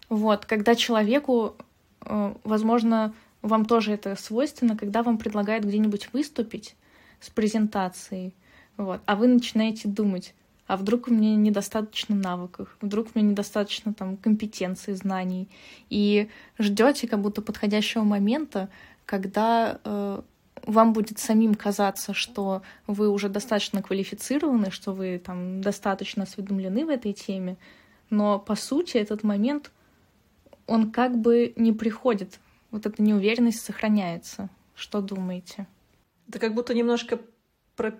вот, 0.09 0.45
когда 0.45 0.75
человеку, 0.75 1.55
э, 2.01 2.33
возможно, 2.43 3.13
вам 3.41 3.65
тоже 3.65 3.93
это 3.93 4.15
свойственно, 4.15 4.77
когда 4.77 5.03
вам 5.03 5.17
предлагают 5.17 5.65
где-нибудь 5.65 6.09
выступить 6.13 6.75
с 7.19 7.29
презентацией, 7.29 8.33
вот, 8.77 9.01
а 9.05 9.15
вы 9.15 9.27
начинаете 9.27 9.87
думать, 9.87 10.33
а 10.67 10.77
вдруг 10.77 11.07
у 11.07 11.13
меня 11.13 11.35
недостаточно 11.35 12.15
навыков, 12.15 12.75
вдруг 12.81 13.07
у 13.07 13.19
меня 13.19 13.31
недостаточно 13.31 13.93
там 13.93 14.17
компетенций, 14.17 14.93
знаний, 14.93 15.47
и 15.89 16.29
ждете 16.59 17.07
как 17.07 17.21
будто 17.21 17.41
подходящего 17.41 18.03
момента, 18.03 18.69
когда 19.05 19.79
э, 19.83 20.21
вам 20.65 20.93
будет 20.93 21.19
самим 21.19 21.55
казаться, 21.55 22.13
что 22.13 22.61
вы 22.87 23.09
уже 23.09 23.29
достаточно 23.29 23.81
квалифицированы, 23.81 24.71
что 24.71 24.93
вы 24.93 25.19
там 25.23 25.61
достаточно 25.61 26.23
осведомлены 26.23 26.85
в 26.85 26.89
этой 26.89 27.13
теме, 27.13 27.57
но 28.09 28.39
по 28.39 28.55
сути 28.55 28.97
этот 28.97 29.23
момент, 29.23 29.71
он 30.67 30.91
как 30.91 31.17
бы 31.17 31.53
не 31.55 31.71
приходит. 31.71 32.39
Вот 32.71 32.85
эта 32.85 33.01
неуверенность 33.01 33.61
сохраняется. 33.61 34.49
Что 34.75 35.01
думаете? 35.01 35.67
Это 36.27 36.39
как 36.39 36.53
будто 36.53 36.73
немножко 36.73 37.19
про 37.75 37.93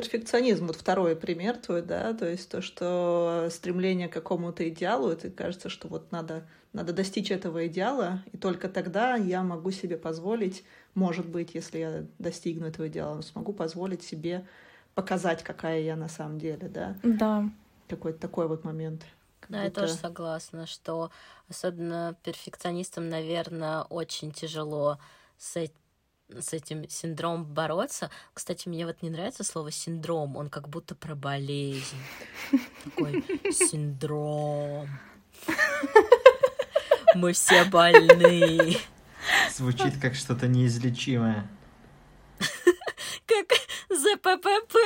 перфекционизм, 0.00 0.66
вот 0.66 0.76
второй 0.76 1.16
пример 1.16 1.56
твой, 1.56 1.82
да, 1.82 2.12
то 2.12 2.28
есть 2.28 2.48
то, 2.48 2.60
что 2.60 3.48
стремление 3.50 4.08
к 4.08 4.12
какому-то 4.12 4.68
идеалу, 4.68 5.08
это 5.08 5.30
кажется, 5.30 5.68
что 5.68 5.88
вот 5.88 6.12
надо, 6.12 6.46
надо 6.72 6.92
достичь 6.92 7.30
этого 7.30 7.66
идеала, 7.66 8.22
и 8.32 8.36
только 8.36 8.68
тогда 8.68 9.16
я 9.16 9.42
могу 9.42 9.70
себе 9.70 9.96
позволить 9.96 10.64
может 10.96 11.28
быть, 11.28 11.54
если 11.54 11.78
я 11.78 12.06
достигну 12.18 12.66
этого 12.66 12.88
идеала, 12.88 13.20
смогу 13.20 13.52
позволить 13.52 14.02
себе 14.02 14.46
показать, 14.94 15.44
какая 15.44 15.82
я 15.82 15.94
на 15.94 16.08
самом 16.08 16.38
деле, 16.38 16.68
да? 16.68 16.96
Да. 17.02 17.50
Какой-то 17.86 18.18
такой 18.18 18.48
вот 18.48 18.64
момент. 18.64 19.04
Да, 19.50 19.58
будто... 19.58 19.64
я 19.64 19.70
тоже 19.70 19.92
согласна, 19.92 20.66
что 20.66 21.10
особенно 21.50 22.16
перфекционистам, 22.24 23.10
наверное, 23.10 23.82
очень 23.82 24.32
тяжело 24.32 24.98
с, 25.36 25.68
с 26.28 26.52
этим 26.52 26.88
синдромом 26.88 27.44
бороться. 27.44 28.10
Кстати, 28.34 28.68
мне 28.68 28.86
вот 28.86 29.02
не 29.02 29.10
нравится 29.10 29.44
слово 29.44 29.70
синдром, 29.70 30.36
он 30.36 30.50
как 30.50 30.68
будто 30.68 30.94
про 30.94 31.14
болезнь. 31.14 31.96
Такой 32.84 33.24
синдром. 33.52 34.88
Мы 37.14 37.32
все 37.32 37.64
больны. 37.64 38.76
Звучит 39.52 40.00
как 40.00 40.14
что-то 40.14 40.48
неизлечимое. 40.48 41.48
Как 43.26 43.46
ЗППП. 43.90 44.76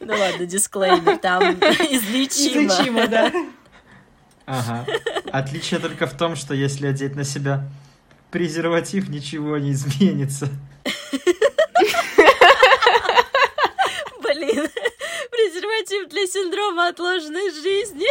Ну 0.00 0.14
ладно, 0.16 0.46
дисклеймер, 0.46 1.18
там 1.18 1.42
излечимо. 1.58 2.72
Излечимо, 2.72 3.06
да. 3.08 3.32
Ага. 4.48 4.86
Отличие 5.30 5.78
только 5.78 6.06
в 6.06 6.16
том, 6.16 6.34
что 6.34 6.54
если 6.54 6.86
одеть 6.86 7.14
на 7.14 7.24
себя 7.24 7.68
презерватив, 8.30 9.08
ничего 9.08 9.58
не 9.58 9.72
изменится. 9.72 10.48
презерватив 15.30 16.08
для 16.08 16.26
синдрома 16.26 16.88
отложенной 16.88 17.50
жизни. 17.50 18.06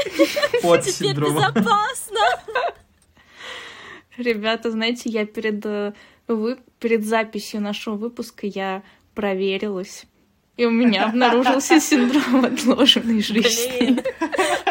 От 0.66 0.82
Теперь 0.84 1.10
синдрома. 1.10 1.52
безопасно. 1.52 2.20
Ребята, 4.18 4.72
знаете, 4.72 5.10
я 5.10 5.26
перед, 5.26 5.66
э, 5.66 5.94
вы, 6.28 6.58
перед 6.80 7.06
записью 7.06 7.62
нашего 7.62 7.96
выпуска 7.96 8.48
я 8.48 8.82
проверилась. 9.14 10.06
И 10.56 10.66
у 10.66 10.72
меня 10.72 11.06
обнаружился 11.06 11.80
синдром 11.80 12.46
отложенной 12.46 13.22
жизни. 13.22 13.78
Блин. 13.80 14.02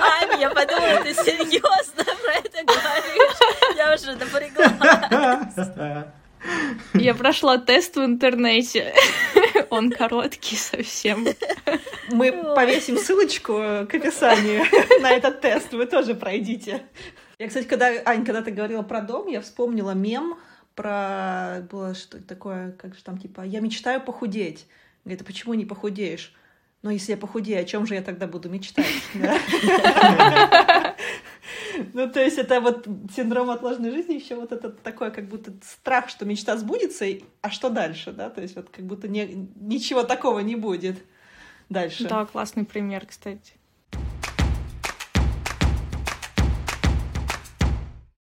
Ань, 0.07 0.41
я 0.41 0.51
подумала, 0.51 1.03
ты 1.03 1.15
серьезно 1.15 2.05
про 2.05 2.33
это 2.35 2.65
говоришь? 2.65 3.39
Я 3.77 3.95
уже 3.95 4.15
напряглась. 4.17 4.73
Я 6.95 7.15
прошла 7.15 7.59
тест 7.59 7.97
в 7.97 8.05
интернете. 8.05 8.95
Он 9.71 9.91
короткий 9.91 10.57
совсем. 10.57 11.27
Мы 12.09 12.33
повесим 12.55 12.99
ссылочку 12.99 13.55
к 13.55 13.95
описанию 13.95 14.65
на 15.01 15.11
этот 15.11 15.41
тест. 15.41 15.73
Вы 15.73 15.87
тоже 15.87 16.15
пройдите. 16.15 16.83
Я, 17.39 17.49
кстати, 17.49 17.67
когда, 17.67 17.91
Ань, 18.05 18.25
когда 18.25 18.43
ты 18.43 18.51
говорила 18.51 18.83
про 18.83 19.01
дом, 19.01 19.27
я 19.27 19.41
вспомнила 19.41 19.91
мем 19.91 20.39
про... 20.75 21.67
Было 21.71 21.95
что 21.95 22.23
такое, 22.23 22.73
как 22.73 22.95
же 22.95 23.03
там, 23.03 23.19
типа, 23.19 23.43
я 23.43 23.61
мечтаю 23.61 24.01
похудеть. 24.01 24.67
Говорит, 25.05 25.23
а 25.23 25.25
почему 25.25 25.55
не 25.55 25.65
похудеешь? 25.65 26.33
Ну, 26.83 26.91
если 26.91 27.13
я 27.13 27.19
похудею, 27.19 27.61
о 27.61 27.65
чем 27.65 27.87
же 27.87 27.95
я 27.95 28.03
тогда 28.03 28.27
буду 28.27 28.49
мечтать? 28.49 28.87
Ну, 31.93 32.11
то 32.11 32.23
есть 32.23 32.39
это 32.39 32.61
вот 32.61 32.87
синдром 33.15 33.51
отложенной 33.51 33.91
жизни, 33.91 34.15
еще 34.15 34.35
вот 34.35 34.51
этот 34.51 34.83
такой, 34.83 35.11
как 35.11 35.29
будто 35.29 35.53
страх, 35.63 36.09
что 36.09 36.25
мечта 36.25 36.57
сбудется, 36.57 37.05
а 37.43 37.51
что 37.51 37.69
дальше, 37.69 38.13
да? 38.13 38.31
То 38.31 38.41
есть 38.41 38.57
вот 38.57 38.71
как 38.71 38.85
будто 38.87 39.09
не, 39.09 39.49
ничего 39.57 40.03
такого 40.03 40.41
не 40.41 40.57
будет 40.57 41.05
дальше. 41.69 42.09
Да, 42.09 42.25
классный 42.25 42.65
пример, 42.65 43.07
кстати. 43.07 43.53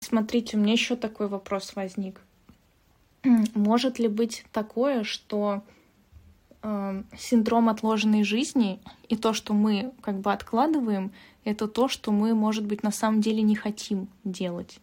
Смотрите, 0.01 0.57
у 0.57 0.59
меня 0.59 0.73
еще 0.73 0.95
такой 0.95 1.27
вопрос 1.27 1.75
возник. 1.75 2.21
Может 3.23 3.99
ли 3.99 4.07
быть 4.07 4.45
такое, 4.51 5.03
что 5.03 5.63
э, 6.63 7.03
синдром 7.17 7.69
отложенной 7.69 8.23
жизни 8.23 8.79
и 9.09 9.15
то, 9.15 9.33
что 9.33 9.53
мы 9.53 9.91
как 10.01 10.19
бы 10.19 10.33
откладываем, 10.33 11.11
это 11.43 11.67
то, 11.67 11.87
что 11.87 12.11
мы, 12.11 12.33
может 12.33 12.65
быть, 12.65 12.83
на 12.83 12.91
самом 12.91 13.21
деле 13.21 13.41
не 13.41 13.55
хотим 13.55 14.07
делать. 14.23 14.79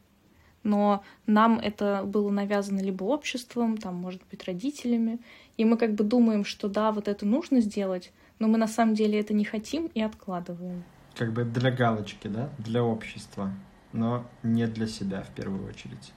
Но 0.62 1.02
нам 1.26 1.58
это 1.58 2.02
было 2.04 2.30
навязано 2.30 2.80
либо 2.80 3.04
обществом, 3.04 3.78
там, 3.78 3.94
может 3.94 4.20
быть, 4.30 4.44
родителями, 4.44 5.18
и 5.56 5.64
мы 5.64 5.76
как 5.78 5.94
бы 5.94 6.04
думаем, 6.04 6.44
что 6.44 6.68
да, 6.68 6.92
вот 6.92 7.08
это 7.08 7.24
нужно 7.26 7.60
сделать, 7.60 8.12
но 8.38 8.46
мы 8.46 8.58
на 8.58 8.68
самом 8.68 8.94
деле 8.94 9.18
это 9.18 9.32
не 9.32 9.44
хотим 9.44 9.86
и 9.94 10.02
откладываем. 10.02 10.84
Как 11.14 11.32
бы 11.32 11.44
для 11.44 11.70
галочки, 11.70 12.28
да? 12.28 12.50
Для 12.58 12.84
общества. 12.84 13.52
но 13.92 14.24
не 14.42 14.66
для 14.66 14.86
себя 14.86 15.22
в 15.22 15.30
первую 15.34 15.68
очередь. 15.68 16.12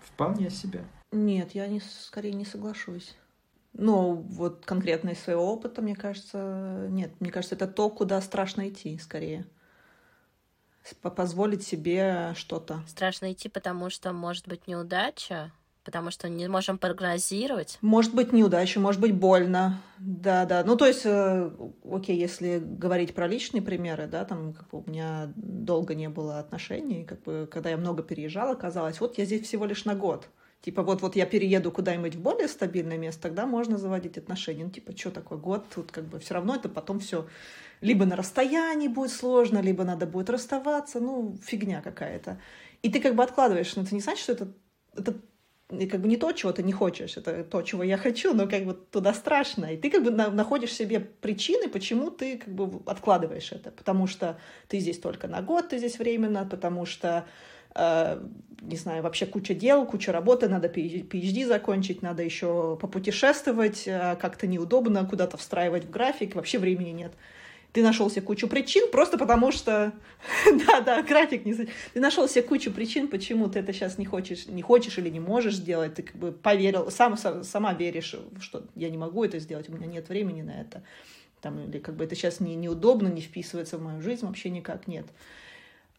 Вполне 0.00 0.50
себе. 0.50 0.84
Нет, 1.12 1.54
я 1.54 1.66
не, 1.66 1.80
скорее 1.80 2.32
не 2.32 2.44
соглашусь. 2.44 3.14
Ну, 3.76 4.14
вот 4.14 4.64
конкретно 4.64 5.10
из 5.10 5.20
своего 5.20 5.52
опыта, 5.52 5.82
мне 5.82 5.96
кажется, 5.96 6.86
нет. 6.90 7.12
Мне 7.20 7.30
кажется, 7.30 7.56
это 7.56 7.66
то, 7.66 7.90
куда 7.90 8.20
страшно 8.20 8.68
идти, 8.68 8.96
скорее. 8.98 9.46
Позволить 11.02 11.66
себе 11.66 12.34
что-то. 12.36 12.82
Страшно 12.86 13.32
идти, 13.32 13.48
потому 13.48 13.90
что 13.90 14.12
может 14.12 14.46
быть 14.46 14.68
неудача, 14.68 15.50
потому 15.84 16.10
что 16.10 16.28
не 16.28 16.46
можем 16.46 16.78
прогнозировать. 16.78 17.78
Может 17.80 18.14
быть 18.14 18.32
неудача, 18.32 18.78
может 18.78 19.00
быть 19.00 19.14
больно, 19.14 19.80
да, 19.98 20.46
да. 20.46 20.62
Ну 20.64 20.76
то 20.76 20.86
есть, 20.86 21.02
э, 21.04 21.50
окей, 21.90 22.16
если 22.16 22.58
говорить 22.58 23.14
про 23.14 23.26
личные 23.26 23.62
примеры, 23.62 24.06
да, 24.06 24.24
там 24.24 24.52
как 24.54 24.68
бы 24.70 24.82
у 24.82 24.90
меня 24.90 25.32
долго 25.36 25.94
не 25.94 26.08
было 26.08 26.38
отношений, 26.38 27.04
как 27.04 27.22
бы 27.22 27.48
когда 27.50 27.70
я 27.70 27.76
много 27.76 28.02
переезжала, 28.02 28.54
казалось, 28.54 29.00
вот 29.00 29.18
я 29.18 29.24
здесь 29.24 29.46
всего 29.46 29.66
лишь 29.66 29.84
на 29.84 29.94
год. 29.94 30.28
Типа 30.64 30.82
вот, 30.82 31.02
вот 31.02 31.14
я 31.14 31.26
перееду 31.26 31.70
куда-нибудь 31.70 32.14
в 32.14 32.22
более 32.22 32.48
стабильное 32.48 32.96
место, 32.96 33.24
тогда 33.24 33.44
можно 33.44 33.76
заводить 33.76 34.16
отношения. 34.16 34.64
Ну, 34.64 34.70
типа, 34.70 34.96
что 34.96 35.10
такое 35.10 35.36
год? 35.36 35.66
Тут 35.74 35.92
как 35.92 36.04
бы 36.04 36.18
все 36.18 36.32
равно 36.32 36.54
это 36.54 36.70
потом 36.70 37.00
все 37.00 37.26
либо 37.82 38.06
на 38.06 38.16
расстоянии 38.16 38.88
будет 38.88 39.10
сложно, 39.10 39.58
либо 39.58 39.84
надо 39.84 40.06
будет 40.06 40.30
расставаться. 40.30 41.00
Ну, 41.00 41.36
фигня 41.44 41.82
какая-то. 41.82 42.40
И 42.80 42.88
ты 42.88 43.00
как 43.00 43.14
бы 43.14 43.22
откладываешь, 43.22 43.76
но 43.76 43.82
это 43.82 43.94
не 43.94 44.00
значит, 44.00 44.22
что 44.22 44.32
это, 44.32 44.48
это 44.96 45.14
как 45.68 46.00
бы 46.00 46.08
не 46.08 46.16
то, 46.16 46.32
чего 46.32 46.50
ты 46.50 46.62
не 46.62 46.72
хочешь, 46.72 47.18
это 47.18 47.44
то, 47.44 47.60
чего 47.60 47.82
я 47.82 47.98
хочу, 47.98 48.32
но 48.32 48.48
как 48.48 48.64
бы 48.64 48.72
туда 48.72 49.12
страшно. 49.12 49.66
И 49.66 49.76
ты 49.76 49.90
как 49.90 50.02
бы 50.02 50.10
на, 50.10 50.30
находишь 50.30 50.72
себе 50.72 50.98
причины, 50.98 51.68
почему 51.68 52.10
ты 52.10 52.38
как 52.38 52.54
бы 52.54 52.80
откладываешь 52.86 53.52
это. 53.52 53.70
Потому 53.70 54.06
что 54.06 54.38
ты 54.68 54.78
здесь 54.78 54.98
только 54.98 55.28
на 55.28 55.42
год, 55.42 55.68
ты 55.68 55.76
здесь 55.76 55.98
временно, 55.98 56.46
потому 56.50 56.86
что 56.86 57.26
не 57.74 58.76
знаю, 58.76 59.02
вообще 59.02 59.26
куча 59.26 59.54
дел, 59.54 59.86
куча 59.86 60.12
работы, 60.12 60.48
надо 60.48 60.68
PhD 60.68 61.46
закончить, 61.46 62.02
надо 62.02 62.22
еще 62.22 62.78
попутешествовать, 62.80 63.84
э, 63.86 64.16
как-то 64.20 64.46
неудобно 64.46 65.04
куда-то 65.04 65.36
встраивать 65.36 65.84
в 65.84 65.90
график, 65.90 66.34
вообще 66.34 66.58
времени 66.58 66.90
нет. 66.90 67.12
Ты 67.72 67.82
нашел 67.82 68.08
себе 68.08 68.22
кучу 68.22 68.46
причин, 68.46 68.88
просто 68.90 69.18
потому 69.18 69.50
что... 69.50 69.92
да, 70.66 70.80
да, 70.80 71.02
график 71.02 71.44
не... 71.44 71.54
Ты 71.54 72.00
нашел 72.00 72.28
себе 72.28 72.42
кучу 72.42 72.72
причин, 72.72 73.08
почему 73.08 73.48
ты 73.48 73.58
это 73.58 73.72
сейчас 73.72 73.98
не 73.98 74.06
хочешь, 74.06 74.46
не 74.46 74.62
хочешь 74.62 74.96
или 74.98 75.08
не 75.08 75.20
можешь 75.20 75.56
сделать. 75.56 75.94
Ты 75.94 76.04
как 76.04 76.16
бы 76.16 76.30
поверил, 76.30 76.90
сам, 76.90 77.16
сама 77.16 77.74
веришь, 77.74 78.14
что 78.40 78.64
я 78.76 78.90
не 78.90 78.96
могу 78.96 79.24
это 79.24 79.40
сделать, 79.40 79.68
у 79.68 79.72
меня 79.72 79.86
нет 79.86 80.08
времени 80.08 80.42
на 80.42 80.60
это. 80.60 80.84
Там, 81.40 81.68
или 81.68 81.80
как 81.80 81.96
бы 81.96 82.04
это 82.04 82.14
сейчас 82.14 82.38
не, 82.38 82.54
неудобно, 82.54 83.08
не 83.08 83.20
вписывается 83.20 83.76
в 83.76 83.82
мою 83.82 84.00
жизнь, 84.00 84.24
вообще 84.24 84.50
никак 84.50 84.86
нет. 84.86 85.06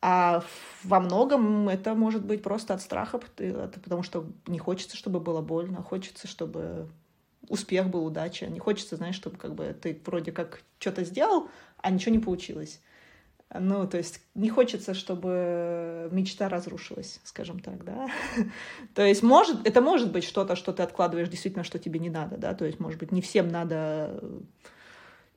А 0.02 0.44
во 0.84 1.00
многом 1.00 1.68
это 1.70 1.96
может 1.96 2.26
быть 2.26 2.44
просто 2.44 2.74
от 2.74 2.82
страха, 2.82 3.18
потому 3.18 4.04
что 4.04 4.28
не 4.46 4.60
хочется, 4.60 4.98
чтобы 4.98 5.20
было 5.20 5.42
больно, 5.42 5.82
хочется, 5.82 6.28
чтобы 6.28 6.90
успех 7.50 7.90
был, 7.90 8.06
удача. 8.06 8.48
Не 8.48 8.60
хочется, 8.60 8.96
знаешь, 8.98 9.16
чтобы 9.16 9.38
как 9.38 9.56
бы 9.56 9.76
ты 9.80 10.00
вроде 10.06 10.32
как 10.32 10.62
что-то 10.80 11.04
сделал, 11.04 11.50
а 11.78 11.90
ничего 11.90 12.14
не 12.14 12.22
получилось. 12.22 12.82
Ну, 13.54 13.88
то 13.88 13.98
есть 13.98 14.22
не 14.34 14.50
хочется, 14.50 14.94
чтобы 14.94 16.10
мечта 16.12 16.50
разрушилась, 16.50 17.22
скажем 17.24 17.60
так, 17.60 17.84
да. 17.84 18.08
то 18.96 19.06
есть 19.06 19.24
может, 19.24 19.66
это 19.66 19.82
может 19.82 20.12
быть 20.12 20.24
что-то, 20.24 20.56
что 20.56 20.74
ты 20.74 20.84
откладываешь 20.84 21.30
действительно, 21.30 21.64
что 21.64 21.78
тебе 21.80 22.00
не 22.00 22.10
надо, 22.10 22.38
да. 22.38 22.54
То 22.54 22.66
есть, 22.66 22.80
может 22.80 23.00
быть, 23.00 23.12
не 23.12 23.22
всем 23.22 23.50
надо 23.50 24.20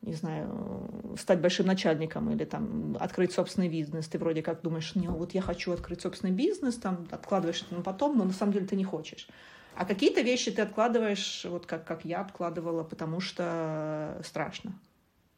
не 0.02 0.14
знаю, 0.14 1.16
стать 1.18 1.40
большим 1.40 1.66
начальником 1.66 2.30
или 2.30 2.44
там 2.44 2.96
открыть 3.00 3.32
собственный 3.32 3.68
бизнес. 3.68 4.08
Ты 4.08 4.18
вроде 4.18 4.42
как 4.42 4.62
думаешь, 4.62 4.94
не, 4.94 5.08
вот 5.08 5.34
я 5.34 5.42
хочу 5.42 5.72
открыть 5.72 6.00
собственный 6.00 6.32
бизнес, 6.32 6.76
там 6.76 7.06
откладываешь 7.11 7.62
это 7.62 7.74
на 7.74 7.82
потом, 7.82 8.16
но 8.16 8.24
на 8.24 8.32
самом 8.32 8.52
деле 8.52 8.66
ты 8.66 8.76
не 8.76 8.84
хочешь. 8.84 9.28
А 9.74 9.84
какие-то 9.84 10.22
вещи 10.22 10.50
ты 10.50 10.62
откладываешь, 10.62 11.44
вот 11.48 11.66
как, 11.66 11.84
как 11.84 12.04
я 12.04 12.20
откладывала, 12.20 12.82
потому 12.82 13.20
что 13.20 14.20
страшно. 14.24 14.72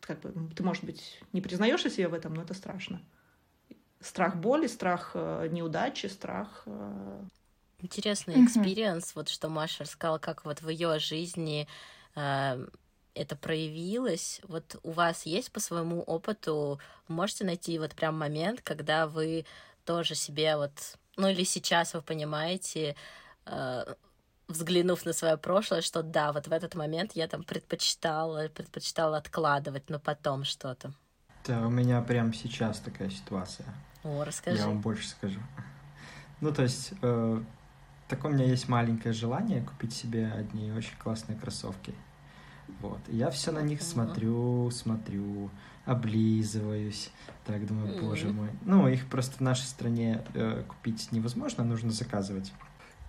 Как 0.01 0.21
бы, 0.21 0.33
ты, 0.55 0.63
может 0.63 0.85
быть, 0.85 1.21
не 1.33 1.41
признаешься 1.41 1.91
себе 1.91 2.09
в 2.09 2.15
этом, 2.15 2.35
но 2.35 2.43
это 2.43 2.55
страшно. 2.55 3.03
Страх 4.01 4.37
боли, 4.37 4.67
страх 4.67 5.13
э, 5.15 5.49
неудачи, 5.51 6.07
страх... 6.07 6.63
Э, 6.67 7.23
Интересный 7.81 8.45
experience, 8.45 9.15
вот 9.15 9.29
что 9.29 9.49
Маша 9.49 9.85
рассказала, 9.85 10.19
как 10.19 10.45
вот 10.45 10.63
в 10.63 10.69
ее 10.69 10.99
жизни 10.99 11.69
э, 12.15 12.67
это 13.15 13.37
проявилось? 13.37 14.41
Вот 14.45 14.79
у 14.83 14.93
вас 14.93 15.27
есть 15.27 15.53
по 15.53 15.61
своему 15.61 16.03
опыту, 16.03 16.81
можете 17.09 17.45
найти 17.45 17.79
вот 17.79 17.95
прям 17.95 18.19
момент, 18.19 18.61
когда 18.63 19.07
вы 19.07 19.45
тоже 19.85 20.15
себе 20.15 20.57
вот, 20.57 20.73
ну 21.17 21.29
или 21.29 21.45
сейчас 21.45 21.95
вы 21.95 22.03
понимаете, 22.03 22.97
э, 23.47 23.95
взглянув 24.49 25.05
на 25.05 25.13
свое 25.13 25.37
прошлое, 25.37 25.81
что 25.81 26.03
да, 26.03 26.33
вот 26.33 26.49
в 26.49 26.53
этот 26.53 26.75
момент 26.75 27.13
я 27.15 27.29
там 27.29 27.43
предпочитала, 27.43 28.49
предпочитала 28.49 29.17
откладывать, 29.17 29.89
но 29.89 29.99
потом 29.99 30.45
что-то. 30.45 30.93
Да, 31.47 31.67
у 31.67 31.71
меня 31.71 32.03
прямо 32.03 32.35
сейчас 32.35 32.81
такая 32.81 33.11
ситуация. 33.11 33.67
О, 34.05 34.25
расскажи. 34.25 34.59
Я 34.59 34.67
вам 34.67 34.81
больше 34.81 35.09
скажу. 35.09 35.41
Ну, 36.41 36.53
то 36.53 36.63
есть, 36.63 36.93
э, 37.03 37.43
такое 38.09 38.33
у 38.33 38.35
меня 38.35 38.47
есть 38.47 38.69
маленькое 38.69 39.13
желание 39.15 39.63
купить 39.63 39.95
себе 39.95 40.31
одни 40.33 40.73
очень 40.73 40.97
классные 40.99 41.39
кроссовки. 41.39 41.95
Вот. 42.81 43.01
И 43.09 43.17
я 43.17 43.31
все 43.31 43.53
на 43.53 43.63
них 43.63 43.83
смотрю, 43.83 44.71
смотрю, 44.71 45.51
облизываюсь. 45.85 47.11
Так 47.45 47.67
думаю, 47.67 48.01
боже 48.01 48.29
мой. 48.29 48.51
Ну, 48.65 48.89
их 48.89 49.07
просто 49.07 49.37
в 49.37 49.41
нашей 49.41 49.65
стране 49.65 50.23
э, 50.35 50.63
купить 50.67 51.11
невозможно, 51.13 51.65
нужно 51.65 51.91
заказывать. 51.91 52.53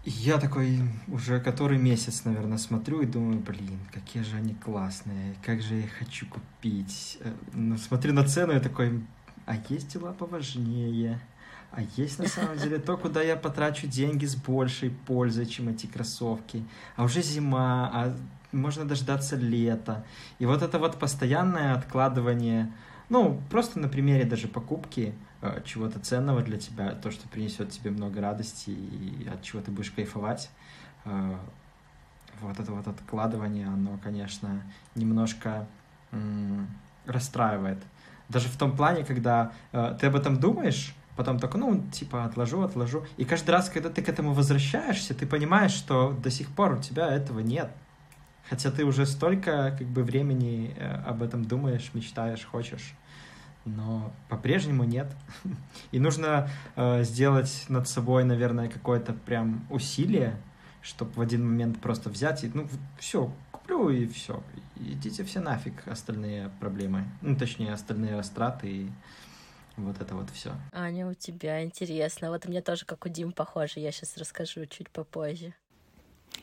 И 0.04 0.10
я 0.10 0.39
такой 0.39 0.80
уже 1.08 1.39
который 1.39 1.78
месяц, 1.78 2.26
наверное, 2.26 2.58
смотрю 2.58 3.02
и 3.02 3.06
думаю, 3.06 3.39
блин, 3.39 3.80
какие 3.93 4.24
же 4.24 4.36
они 4.36 4.56
классные, 4.56 5.36
как 5.45 5.62
же 5.62 5.76
я 5.76 5.82
их 5.82 5.91
хочу 5.93 6.26
купить. 6.26 7.19
Э, 7.21 7.32
ну, 7.54 7.78
смотрю 7.78 8.13
на 8.13 8.26
цену 8.26 8.56
и 8.56 8.60
такой, 8.60 9.04
а 9.45 9.56
есть 9.69 9.93
дела 9.93 10.13
поважнее. 10.13 11.19
А 11.71 11.81
есть 11.95 12.19
на 12.19 12.27
самом 12.27 12.57
деле 12.57 12.79
то, 12.79 12.97
куда 12.97 13.21
я 13.21 13.38
потрачу 13.38 13.88
деньги 13.88 14.25
с 14.25 14.36
большей 14.36 14.89
пользой, 14.89 15.45
чем 15.45 15.69
эти 15.69 15.86
кроссовки. 15.86 16.65
А 16.97 17.03
уже 17.03 17.21
зима, 17.21 17.89
а 17.93 18.13
можно 18.51 18.84
дождаться 18.86 19.38
лета. 19.38 20.03
И 20.39 20.45
вот 20.45 20.62
это 20.62 20.79
вот 20.79 20.99
постоянное 20.99 21.73
откладывание, 21.73 22.71
ну, 23.07 23.41
просто 23.49 23.79
на 23.79 23.88
примере 23.88 24.25
даже 24.25 24.49
покупки 24.49 25.13
э, 25.41 25.62
чего-то 25.63 25.99
ценного 25.99 26.41
для 26.41 26.57
тебя, 26.57 26.91
то, 26.91 27.10
что 27.10 27.27
принесет 27.29 27.71
тебе 27.71 27.91
много 27.91 28.19
радости 28.19 28.71
и 28.71 29.29
от 29.34 29.41
чего 29.41 29.62
ты 29.62 29.71
будешь 29.71 29.91
кайфовать, 29.91 30.49
э, 31.05 31.38
вот 32.41 32.60
это 32.60 32.71
вот 32.73 32.88
откладывание, 32.88 33.67
оно, 33.67 33.97
конечно, 34.03 34.62
немножко 34.95 35.67
м- 36.12 36.67
расстраивает. 37.05 37.81
Даже 38.27 38.49
в 38.49 38.57
том 38.57 38.75
плане, 38.75 39.05
когда 39.05 39.53
э, 39.71 39.95
ты 39.99 40.07
об 40.07 40.15
этом 40.15 40.38
думаешь, 40.38 40.93
потом 41.21 41.38
такой, 41.38 41.60
ну, 41.60 41.84
типа, 41.91 42.25
отложу, 42.25 42.63
отложу. 42.63 43.05
И 43.17 43.25
каждый 43.25 43.51
раз, 43.51 43.69
когда 43.69 43.89
ты 43.89 44.01
к 44.01 44.10
этому 44.10 44.34
возвращаешься, 44.34 45.13
ты 45.13 45.27
понимаешь, 45.27 45.71
что 45.71 46.13
до 46.13 46.31
сих 46.31 46.47
пор 46.47 46.73
у 46.73 46.81
тебя 46.81 47.13
этого 47.13 47.41
нет. 47.41 47.69
Хотя 48.49 48.71
ты 48.71 48.84
уже 48.86 49.05
столько 49.05 49.75
как 49.77 49.86
бы 49.86 50.03
времени 50.03 50.73
э, 50.75 51.03
об 51.05 51.21
этом 51.21 51.45
думаешь, 51.45 51.91
мечтаешь, 51.93 52.43
хочешь, 52.43 52.95
но 53.65 54.12
по-прежнему 54.29 54.84
нет. 54.84 55.15
И 55.91 55.99
нужно 55.99 56.49
э, 56.75 57.03
сделать 57.03 57.65
над 57.69 57.88
собой, 57.88 58.23
наверное, 58.23 58.67
какое-то 58.67 59.13
прям 59.13 59.63
усилие, 59.69 60.36
чтобы 60.81 61.12
в 61.13 61.21
один 61.21 61.47
момент 61.47 61.79
просто 61.79 62.10
взять 62.10 62.43
и, 62.43 62.49
ну, 62.51 62.67
все, 62.97 63.31
куплю 63.51 63.89
и 63.91 64.07
все. 64.07 64.41
Идите 64.75 65.23
все 65.23 65.39
нафиг 65.39 65.88
остальные 65.88 66.49
проблемы. 66.60 67.05
Ну, 67.21 67.36
точнее, 67.36 67.73
остальные 67.73 68.15
растраты 68.17 68.67
и 68.67 68.89
вот 69.85 70.01
это 70.01 70.15
вот 70.15 70.29
все. 70.31 70.51
Аня, 70.71 71.07
у 71.07 71.13
тебя 71.13 71.63
интересно. 71.63 72.29
Вот 72.31 72.45
у 72.45 72.49
меня 72.49 72.61
тоже 72.61 72.85
как 72.85 73.05
у 73.05 73.09
Дим 73.09 73.31
похоже. 73.31 73.79
Я 73.79 73.91
сейчас 73.91 74.17
расскажу 74.17 74.65
чуть 74.65 74.89
попозже. 74.89 75.53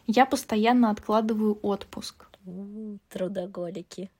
Я 0.06 0.26
постоянно 0.26 0.90
откладываю 0.90 1.58
отпуск. 1.62 2.26
Трудоголики. 3.08 4.10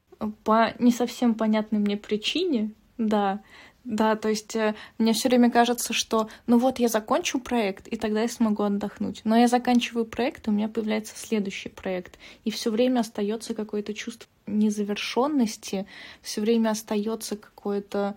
По 0.44 0.74
не 0.78 0.90
совсем 0.90 1.34
понятной 1.34 1.78
мне 1.78 1.96
причине, 1.96 2.72
да. 2.98 3.40
Да, 3.84 4.16
то 4.16 4.28
есть 4.28 4.54
э, 4.54 4.74
мне 4.98 5.14
все 5.14 5.30
время 5.30 5.50
кажется, 5.50 5.94
что 5.94 6.28
ну 6.46 6.58
вот 6.58 6.78
я 6.78 6.88
закончу 6.88 7.40
проект, 7.40 7.88
и 7.88 7.96
тогда 7.96 8.20
я 8.20 8.28
смогу 8.28 8.62
отдохнуть. 8.64 9.22
Но 9.24 9.34
я 9.34 9.48
заканчиваю 9.48 10.04
проект, 10.04 10.46
и 10.46 10.50
у 10.50 10.52
меня 10.52 10.68
появляется 10.68 11.16
следующий 11.16 11.70
проект. 11.70 12.18
И 12.44 12.50
все 12.50 12.70
время 12.70 13.00
остается 13.00 13.54
какое-то 13.54 13.94
чувство 13.94 14.28
незавершенности, 14.46 15.86
все 16.20 16.40
время 16.42 16.70
остается 16.70 17.36
какое-то 17.36 18.14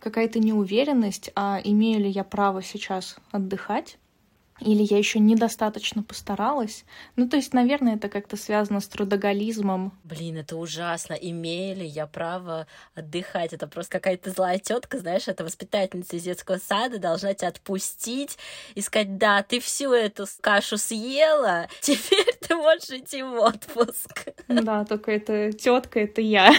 какая-то 0.00 0.38
неуверенность, 0.40 1.30
а 1.36 1.60
имею 1.62 2.00
ли 2.00 2.08
я 2.10 2.24
право 2.24 2.62
сейчас 2.62 3.16
отдыхать. 3.30 3.98
или 4.60 4.82
я 4.82 4.98
еще 4.98 5.18
недостаточно 5.20 6.02
постаралась. 6.02 6.84
Ну, 7.16 7.26
то 7.26 7.36
есть, 7.36 7.54
наверное, 7.54 7.96
это 7.96 8.10
как-то 8.10 8.36
связано 8.36 8.80
с 8.80 8.88
трудоголизмом. 8.88 9.98
Блин, 10.04 10.36
это 10.36 10.56
ужасно. 10.56 11.14
Имели 11.14 11.84
я 11.84 12.06
право 12.06 12.66
отдыхать? 12.94 13.54
Это 13.54 13.66
просто 13.66 13.92
какая-то 13.92 14.30
злая 14.30 14.58
тетка, 14.58 14.98
знаешь, 14.98 15.28
это 15.28 15.44
воспитательница 15.44 16.16
из 16.16 16.24
детского 16.24 16.58
сада 16.58 16.98
должна 16.98 17.32
тебя 17.32 17.48
отпустить 17.48 18.36
и 18.74 18.82
сказать, 18.82 19.16
да, 19.16 19.42
ты 19.42 19.60
всю 19.60 19.92
эту 19.92 20.26
кашу 20.42 20.76
съела, 20.76 21.66
теперь 21.80 22.34
ты 22.46 22.54
можешь 22.54 22.90
идти 22.90 23.22
в 23.22 23.32
отпуск. 23.40 24.28
Да, 24.46 24.84
только 24.84 25.12
это 25.12 25.52
тетка, 25.52 26.00
это 26.00 26.20
я. 26.20 26.52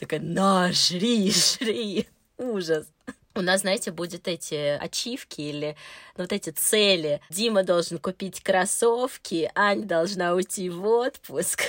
Такая, 0.00 0.20
на, 0.20 0.72
жри, 0.72 1.30
жри. 1.30 2.08
Ужас. 2.38 2.86
У 3.34 3.42
нас, 3.42 3.60
знаете, 3.60 3.92
будет 3.92 4.26
эти 4.28 4.54
ачивки 4.54 5.42
или 5.42 5.76
вот 6.16 6.32
эти 6.32 6.50
цели. 6.50 7.20
Дима 7.28 7.62
должен 7.62 7.98
купить 7.98 8.40
кроссовки, 8.40 9.50
Аня 9.54 9.84
должна 9.84 10.34
уйти 10.34 10.70
в 10.70 10.84
отпуск. 10.86 11.62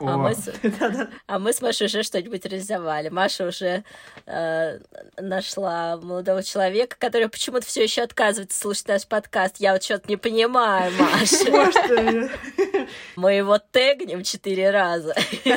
А 0.00 0.16
мы, 0.16 0.34
с... 0.34 0.52
а 1.26 1.38
мы 1.38 1.52
с 1.52 1.60
Машей 1.60 1.86
уже 1.86 2.02
что-нибудь 2.02 2.44
реализовали. 2.44 3.08
Маша 3.08 3.46
уже 3.46 3.84
э, 4.26 4.78
нашла 5.16 5.96
молодого 5.96 6.42
человека, 6.42 6.96
который 6.98 7.28
почему-то 7.28 7.66
все 7.66 7.82
еще 7.82 8.02
отказывается 8.02 8.58
слушать 8.58 8.88
наш 8.88 9.06
подкаст. 9.06 9.56
Я 9.58 9.72
вот 9.72 9.82
что-то 9.82 10.08
не 10.08 10.16
понимаю, 10.16 10.92
Маша. 10.98 12.40
Мы 13.16 13.34
его 13.34 13.58
тегнем 13.58 14.22
четыре 14.22 14.70
раза. 14.70 15.14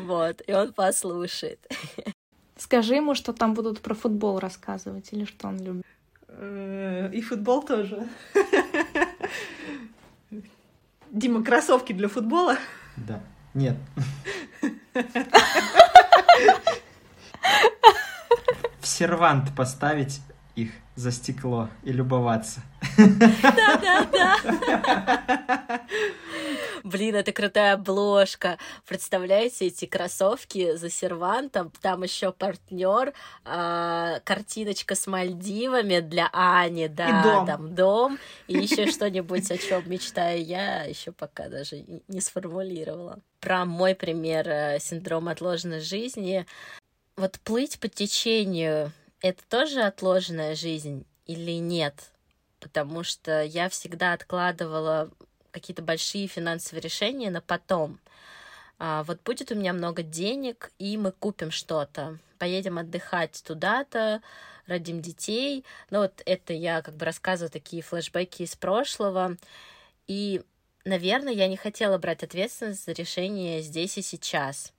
Вот, 0.00 0.42
и 0.46 0.52
он 0.52 0.72
послушает. 0.72 1.58
Скажи 2.56 2.94
ему, 2.94 3.14
что 3.14 3.32
там 3.32 3.54
будут 3.54 3.80
про 3.80 3.94
футбол 3.94 4.38
рассказывать 4.38 5.08
или 5.12 5.24
что 5.24 5.48
он 5.48 5.58
любит. 5.62 5.86
Э, 6.28 7.10
и 7.12 7.20
футбол 7.20 7.62
тоже. 7.62 8.06
Дима, 11.10 11.44
кроссовки 11.44 11.92
для 11.92 12.08
футбола? 12.08 12.58
Да. 12.96 13.20
Нет. 13.54 13.76
В 18.80 18.86
сервант 18.86 19.54
поставить 19.54 20.20
их 20.56 20.70
за 20.94 21.10
стекло 21.10 21.68
и 21.82 21.92
любоваться. 21.92 22.60
Да-да-да. 22.96 24.36
Блин, 26.84 27.16
это 27.16 27.32
крутая 27.32 27.74
обложка. 27.74 28.58
Представляете, 28.86 29.66
эти 29.66 29.86
кроссовки 29.86 30.76
за 30.76 30.90
сервантом, 30.90 31.72
там 31.80 32.02
еще 32.02 32.30
партнер, 32.30 33.14
э, 33.44 34.20
картиночка 34.22 34.94
с 34.94 35.06
Мальдивами 35.06 36.00
для 36.00 36.28
Ани, 36.32 36.88
да, 36.88 37.08
и 37.08 37.22
дом. 37.22 37.46
там 37.46 37.74
дом, 37.74 38.18
и 38.48 38.58
еще 38.58 38.86
что-нибудь, 38.86 39.50
о 39.50 39.56
чем 39.56 39.88
мечтаю 39.88 40.44
я, 40.44 40.84
еще 40.84 41.10
пока 41.10 41.48
даже 41.48 41.84
не 42.06 42.20
сформулировала. 42.20 43.18
Про 43.40 43.64
мой 43.64 43.94
пример 43.94 44.46
э, 44.46 44.78
синдрома 44.78 45.32
отложенной 45.32 45.80
жизни. 45.80 46.46
Вот 47.16 47.40
плыть 47.40 47.80
по 47.80 47.88
течению— 47.88 48.92
это 49.24 49.42
тоже 49.48 49.80
отложенная 49.80 50.54
жизнь 50.54 51.06
или 51.24 51.52
нет? 51.52 51.94
Потому 52.60 53.02
что 53.04 53.42
я 53.42 53.70
всегда 53.70 54.12
откладывала 54.12 55.10
какие-то 55.50 55.82
большие 55.82 56.26
финансовые 56.26 56.82
решения 56.82 57.30
на 57.30 57.40
потом. 57.40 57.98
А, 58.78 59.02
вот 59.04 59.22
будет 59.22 59.50
у 59.50 59.54
меня 59.54 59.72
много 59.72 60.02
денег, 60.02 60.72
и 60.78 60.98
мы 60.98 61.10
купим 61.10 61.50
что-то, 61.50 62.18
поедем 62.38 62.76
отдыхать 62.76 63.42
туда-то, 63.46 64.20
родим 64.66 65.00
детей. 65.00 65.64
Ну 65.88 66.00
вот 66.00 66.20
это 66.26 66.52
я 66.52 66.82
как 66.82 66.94
бы 66.96 67.06
рассказываю 67.06 67.50
такие 67.50 67.82
флешбеки 67.82 68.42
из 68.42 68.54
прошлого. 68.56 69.38
И, 70.06 70.42
наверное, 70.84 71.32
я 71.32 71.48
не 71.48 71.56
хотела 71.56 71.96
брать 71.96 72.22
ответственность 72.22 72.84
за 72.84 72.92
решение 72.92 73.62
здесь 73.62 73.96
и 73.96 74.02
сейчас. 74.02 74.74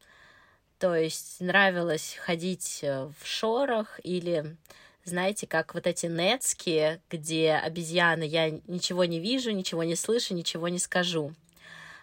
То 0.85 0.93
есть 0.93 1.41
нравилось 1.41 2.15
ходить 2.21 2.81
э, 2.83 3.09
в 3.19 3.25
шорах 3.25 3.99
или 4.03 4.55
знаете, 5.03 5.47
как 5.47 5.73
вот 5.73 5.87
эти 5.87 6.05
нетские, 6.05 7.01
где 7.09 7.53
обезьяны, 7.53 8.21
я 8.21 8.51
ничего 8.67 9.03
не 9.05 9.19
вижу, 9.19 9.49
ничего 9.49 9.83
не 9.83 9.95
слышу, 9.95 10.35
ничего 10.35 10.67
не 10.67 10.77
скажу. 10.77 11.33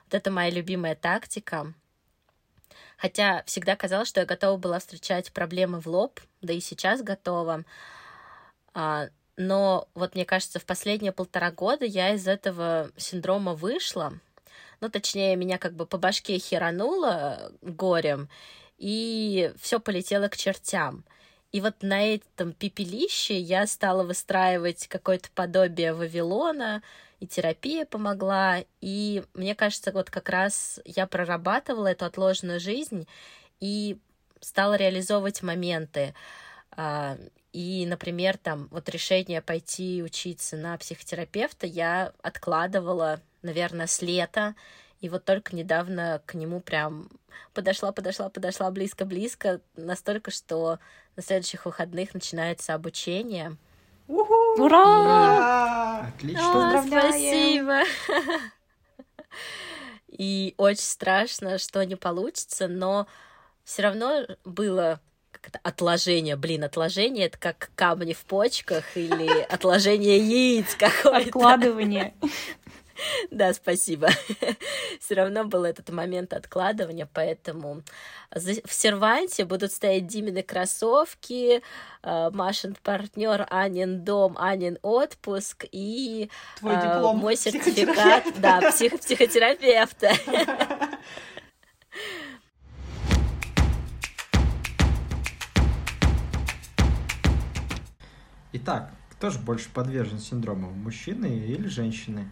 Вот 0.06 0.14
это 0.14 0.32
моя 0.32 0.50
любимая 0.50 0.96
тактика. 0.96 1.72
Хотя 2.96 3.44
всегда 3.46 3.76
казалось, 3.76 4.08
что 4.08 4.18
я 4.18 4.26
готова 4.26 4.56
была 4.56 4.80
встречать 4.80 5.32
проблемы 5.32 5.78
в 5.78 5.86
лоб, 5.86 6.18
да 6.40 6.52
и 6.52 6.58
сейчас 6.58 7.02
готова. 7.02 7.62
А, 8.74 9.10
но 9.36 9.86
вот 9.94 10.16
мне 10.16 10.24
кажется, 10.24 10.58
в 10.58 10.64
последние 10.64 11.12
полтора 11.12 11.52
года 11.52 11.84
я 11.84 12.14
из 12.14 12.26
этого 12.26 12.90
синдрома 12.96 13.54
вышла. 13.54 14.12
Ну, 14.82 14.88
точнее, 14.88 15.36
меня 15.36 15.58
как 15.58 15.74
бы 15.74 15.86
по 15.86 15.96
башке 15.96 16.36
херануло 16.38 17.52
горем, 17.62 18.28
и 18.82 19.52
все 19.60 19.78
полетело 19.78 20.26
к 20.26 20.36
чертям. 20.36 21.04
И 21.52 21.60
вот 21.60 21.82
на 21.82 22.14
этом 22.14 22.52
пепелище 22.52 23.38
я 23.38 23.68
стала 23.68 24.02
выстраивать 24.02 24.88
какое-то 24.88 25.28
подобие 25.36 25.94
Вавилона, 25.94 26.82
и 27.20 27.26
терапия 27.28 27.84
помогла. 27.86 28.64
И 28.80 29.22
мне 29.34 29.54
кажется, 29.54 29.92
вот 29.92 30.10
как 30.10 30.28
раз 30.28 30.80
я 30.84 31.06
прорабатывала 31.06 31.86
эту 31.86 32.06
отложенную 32.06 32.58
жизнь 32.58 33.06
и 33.60 33.98
стала 34.40 34.74
реализовывать 34.74 35.42
моменты. 35.42 36.12
А, 36.72 37.16
и, 37.52 37.86
например, 37.86 38.36
там 38.36 38.66
вот 38.72 38.88
решение 38.88 39.42
пойти 39.42 40.02
учиться 40.02 40.56
на 40.56 40.76
психотерапевта 40.76 41.68
я 41.68 42.12
откладывала, 42.20 43.20
наверное, 43.42 43.86
с 43.86 44.02
лета, 44.02 44.56
и 45.02 45.08
вот 45.08 45.24
только 45.24 45.54
недавно 45.56 46.22
к 46.26 46.34
нему 46.34 46.60
прям 46.60 47.08
подошла, 47.52 47.90
подошла, 47.90 48.30
подошла 48.30 48.70
близко-близко, 48.70 49.60
настолько, 49.76 50.30
что 50.30 50.78
на 51.16 51.22
следующих 51.22 51.66
выходных 51.66 52.14
начинается 52.14 52.72
обучение. 52.72 53.56
Ура! 54.06 56.06
Отлично. 56.06 56.78
О, 56.78 56.86
спасибо! 56.86 57.80
И 60.08 60.54
очень 60.56 60.82
страшно, 60.82 61.58
что 61.58 61.84
не 61.84 61.96
получится, 61.96 62.68
но 62.68 63.08
все 63.64 63.82
равно 63.82 64.24
было 64.44 65.00
как-то 65.32 65.58
отложение. 65.64 66.36
Блин, 66.36 66.62
отложение 66.62 67.26
это 67.26 67.38
как 67.38 67.72
камни 67.74 68.12
в 68.12 68.24
почках 68.24 68.96
или 68.96 69.40
отложение 69.40 70.18
яиц 70.18 70.76
какое-то. 70.76 71.28
Откладывание. 71.28 72.14
Да, 73.30 73.52
спасибо. 73.54 74.08
Все 75.00 75.14
равно 75.14 75.44
был 75.44 75.64
этот 75.64 75.90
момент 75.90 76.32
откладывания, 76.32 77.08
поэтому 77.12 77.82
в 78.30 78.72
серванте 78.72 79.44
будут 79.44 79.72
стоять 79.72 80.06
Димины 80.06 80.42
кроссовки, 80.42 81.62
э, 82.02 82.30
Машин 82.30 82.76
партнер, 82.82 83.46
Анин 83.50 84.04
дом, 84.04 84.36
Анин 84.38 84.78
отпуск 84.82 85.64
и 85.70 86.30
Твой 86.58 86.74
э, 86.74 86.82
диплом 86.82 87.18
мой 87.18 87.36
сертификат, 87.36 88.24
да, 88.40 88.70
псих, 88.70 88.98
психотерапевта. 89.00 90.12
Итак, 98.54 98.92
кто 99.10 99.30
же 99.30 99.38
больше 99.38 99.70
подвержен 99.70 100.18
синдрому, 100.18 100.70
мужчины 100.70 101.26
или 101.26 101.66
женщины? 101.68 102.28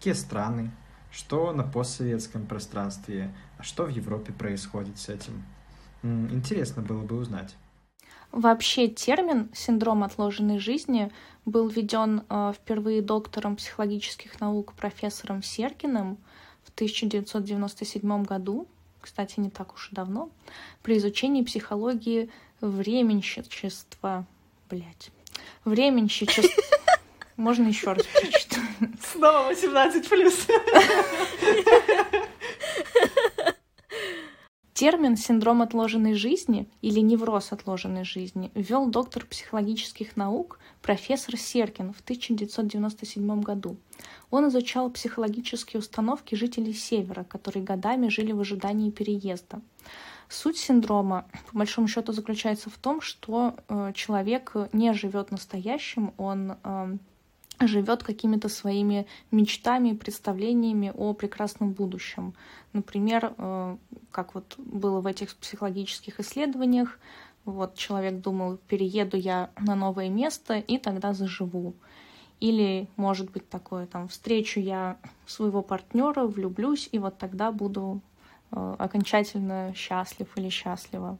Какие 0.00 0.14
страны, 0.14 0.70
что 1.12 1.52
на 1.52 1.62
постсоветском 1.62 2.46
пространстве, 2.46 3.30
а 3.58 3.62
что 3.62 3.84
в 3.84 3.90
Европе 3.90 4.32
происходит 4.32 4.98
с 4.98 5.10
этим. 5.10 5.44
Интересно 6.02 6.80
было 6.80 7.02
бы 7.02 7.16
узнать. 7.16 7.54
Вообще 8.32 8.88
термин 8.88 9.50
«синдром 9.52 10.02
отложенной 10.02 10.58
жизни» 10.58 11.12
был 11.44 11.68
введен 11.68 12.22
э, 12.30 12.54
впервые 12.56 13.02
доктором 13.02 13.56
психологических 13.56 14.40
наук 14.40 14.72
профессором 14.72 15.42
Серкиным 15.42 16.16
в 16.62 16.70
1997 16.70 18.22
году, 18.22 18.66
кстати, 19.02 19.38
не 19.38 19.50
так 19.50 19.74
уж 19.74 19.90
и 19.92 19.94
давно, 19.94 20.30
при 20.82 20.96
изучении 20.96 21.42
психологии 21.42 22.30
временщичества. 22.62 24.24
Блять. 24.70 25.10
Временщичества. 25.66 26.62
Можно 27.36 27.68
еще 27.68 27.92
раз. 27.92 28.06
Снова 29.02 29.48
18 29.48 30.08
плюс. 30.08 30.46
Термин 34.80 35.18
«синдром 35.18 35.60
отложенной 35.60 36.14
жизни» 36.14 36.66
или 36.80 37.00
«невроз 37.00 37.52
отложенной 37.52 38.04
жизни» 38.04 38.50
ввел 38.54 38.86
доктор 38.86 39.26
психологических 39.26 40.16
наук 40.16 40.58
профессор 40.80 41.36
Серкин 41.36 41.92
в 41.92 42.00
1997 42.00 43.42
году. 43.42 43.76
Он 44.30 44.48
изучал 44.48 44.88
психологические 44.90 45.80
установки 45.80 46.34
жителей 46.34 46.72
Севера, 46.72 47.24
которые 47.24 47.62
годами 47.62 48.08
жили 48.08 48.32
в 48.32 48.40
ожидании 48.40 48.90
переезда. 48.90 49.60
Суть 50.30 50.56
синдрома, 50.56 51.26
по 51.50 51.58
большому 51.58 51.86
счету, 51.86 52.12
заключается 52.12 52.70
в 52.70 52.78
том, 52.78 53.02
что 53.02 53.56
э, 53.68 53.92
человек 53.94 54.54
не 54.72 54.94
живет 54.94 55.30
настоящим, 55.30 56.14
он 56.16 56.56
э, 56.62 56.96
живет 57.60 58.02
какими-то 58.02 58.48
своими 58.48 59.06
мечтами, 59.30 59.92
представлениями 59.92 60.92
о 60.94 61.12
прекрасном 61.12 61.72
будущем. 61.72 62.34
Например, 62.72 63.34
э, 63.36 63.76
как 64.10 64.34
вот 64.34 64.54
было 64.58 65.00
в 65.00 65.06
этих 65.06 65.36
психологических 65.36 66.20
исследованиях, 66.20 66.98
вот 67.44 67.74
человек 67.74 68.20
думал, 68.20 68.58
перееду 68.68 69.16
я 69.16 69.50
на 69.58 69.74
новое 69.74 70.08
место 70.08 70.58
и 70.58 70.78
тогда 70.78 71.12
заживу. 71.12 71.74
Или, 72.38 72.88
может 72.96 73.30
быть, 73.30 73.48
такое, 73.48 73.86
там, 73.86 74.08
встречу 74.08 74.60
я 74.60 74.98
своего 75.26 75.62
партнера, 75.62 76.26
влюблюсь, 76.26 76.88
и 76.90 76.98
вот 76.98 77.18
тогда 77.18 77.52
буду 77.52 78.00
э, 78.50 78.76
окончательно 78.78 79.74
счастлив 79.74 80.28
или 80.36 80.48
счастлива. 80.48 81.18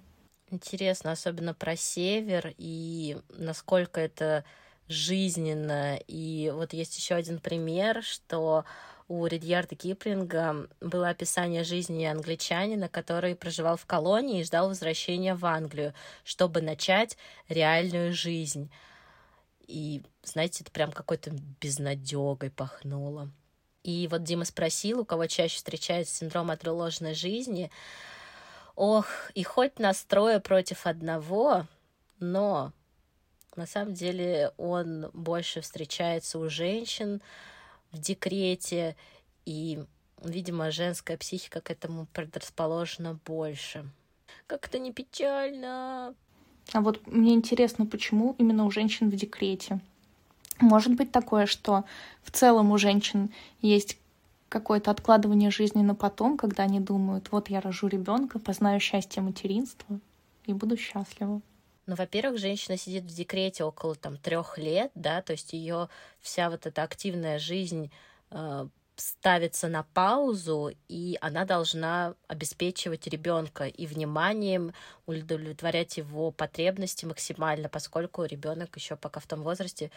Интересно, 0.51 1.13
особенно 1.13 1.55
про 1.55 1.77
север 1.77 2.55
и 2.59 3.19
насколько 3.39 4.01
это 4.01 4.45
жизненно. 4.91 5.99
И 6.07 6.53
вот 6.55 6.73
есть 6.73 6.99
еще 6.99 7.15
один 7.15 7.39
пример, 7.39 8.03
что 8.03 8.65
у 9.09 9.27
Ридьярда 9.27 9.75
Киплинга 9.75 10.69
было 10.81 11.09
описание 11.09 11.65
жизни 11.65 12.05
англичанина, 12.05 12.89
который 12.89 13.35
проживал 13.35 13.77
в 13.77 13.87
колонии 13.87 14.41
и 14.41 14.45
ждал 14.45 14.69
возвращения 14.69 15.35
в 15.35 15.47
Англию, 15.47 15.95
чтобы 16.25 16.61
начать 16.61 17.17
реальную 17.49 18.13
жизнь. 18.13 18.71
И, 19.67 20.03
знаете, 20.23 20.63
это 20.63 20.73
прям 20.73 20.93
какой-то 20.93 21.31
безнадегой 21.61 22.51
пахнуло. 22.51 23.31
И 23.83 24.09
вот 24.11 24.25
Дима 24.25 24.45
спросил, 24.45 25.01
у 25.01 25.05
кого 25.05 25.27
чаще 25.27 25.57
встречается 25.57 26.17
синдром 26.17 26.51
отложенной 26.51 27.15
жизни. 27.15 27.71
Ох, 28.75 29.07
и 29.35 29.43
хоть 29.43 29.79
настроя 29.79 30.41
против 30.41 30.87
одного, 30.87 31.67
но 32.19 32.73
на 33.57 33.67
самом 33.67 33.95
деле 33.95 34.53
он 34.57 35.11
больше 35.13 35.61
встречается 35.61 36.39
у 36.39 36.49
женщин 36.49 37.21
в 37.93 37.99
декрете, 37.99 38.97
и, 39.45 39.83
видимо, 40.23 40.71
женская 40.71 41.17
психика 41.17 41.61
к 41.61 41.71
этому 41.71 42.07
предрасположена 42.13 43.19
больше. 43.27 43.85
Как 44.47 44.67
это 44.67 44.79
не 44.79 44.93
печально. 44.93 46.15
А 46.73 46.81
вот 46.81 47.07
мне 47.07 47.35
интересно, 47.35 47.87
почему 47.87 48.37
именно 48.39 48.65
у 48.65 48.71
женщин 48.71 49.11
в 49.11 49.17
декрете? 49.17 49.81
Может 50.61 50.95
быть 50.95 51.11
такое, 51.11 51.47
что 51.47 51.85
в 52.23 52.31
целом 52.31 52.71
у 52.71 52.79
женщин 52.79 53.33
есть 53.63 53.99
какое-то 54.49 54.91
откладывание 54.91 55.51
жизни 55.51 55.83
на 55.83 55.95
потом, 55.95 56.37
когда 56.37 56.65
они 56.65 56.81
думают, 56.81 57.33
вот 57.33 57.49
я 57.49 57.61
рожу 57.61 57.87
ребенка, 57.87 58.39
познаю 58.39 58.79
счастье 58.79 59.23
материнства 59.23 59.99
и 60.45 60.53
буду 60.53 60.77
счастлива. 60.77 61.41
Ну, 61.91 61.97
во-первых, 61.97 62.39
женщина 62.39 62.77
сидит 62.77 63.03
в 63.03 63.13
декрете 63.13 63.65
около 63.65 63.97
там 63.97 64.17
трех 64.17 64.59
лет, 64.59 64.93
да, 64.95 65.23
то 65.23 65.33
есть 65.33 65.53
ее 65.53 65.89
вся 66.21 66.49
вот 66.49 66.65
эта 66.65 66.85
активная 66.85 67.41
жизнь 67.41 67.91
э, 68.31 68.69
ставится 68.95 69.67
на 69.67 69.83
паузу, 69.83 70.71
и 70.87 71.19
она 71.21 71.45
должна 71.45 72.15
обеспечивать 72.29 73.09
ребенка 73.09 73.67
и 73.67 73.87
вниманием 73.89 74.73
удовлетворять 75.07 75.97
его 75.97 76.31
потребности 76.31 77.07
максимально, 77.07 77.69
поскольку 77.69 78.23
ребенок 78.23 78.77
еще 78.77 78.95
пока 78.95 79.19
в 79.19 79.27
том 79.27 79.43
возрасте, 79.43 79.91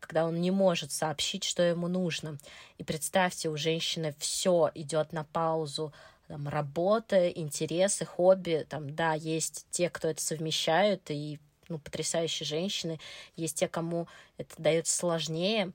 когда 0.00 0.26
он 0.26 0.40
не 0.40 0.50
может 0.50 0.90
сообщить, 0.90 1.44
что 1.44 1.62
ему 1.62 1.86
нужно. 1.86 2.36
И 2.78 2.82
представьте, 2.82 3.48
у 3.48 3.56
женщины 3.56 4.12
все 4.18 4.72
идет 4.74 5.12
на 5.12 5.22
паузу, 5.22 5.92
там, 6.32 6.48
работа, 6.48 7.28
интересы, 7.28 8.06
хобби, 8.06 8.64
там, 8.66 8.96
да, 8.96 9.12
есть 9.12 9.66
те, 9.70 9.90
кто 9.90 10.08
это 10.08 10.22
совмещают, 10.22 11.10
и, 11.10 11.38
ну, 11.68 11.78
потрясающие 11.78 12.46
женщины, 12.46 12.98
есть 13.36 13.58
те, 13.58 13.68
кому 13.68 14.08
это 14.38 14.54
дается 14.56 14.96
сложнее, 14.96 15.72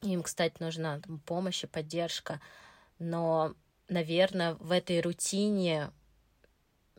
им, 0.00 0.22
кстати, 0.22 0.54
нужна 0.60 1.00
там, 1.00 1.18
помощь 1.18 1.64
и 1.64 1.66
поддержка, 1.66 2.40
но, 3.00 3.56
наверное, 3.88 4.54
в 4.60 4.70
этой 4.70 5.00
рутине, 5.00 5.90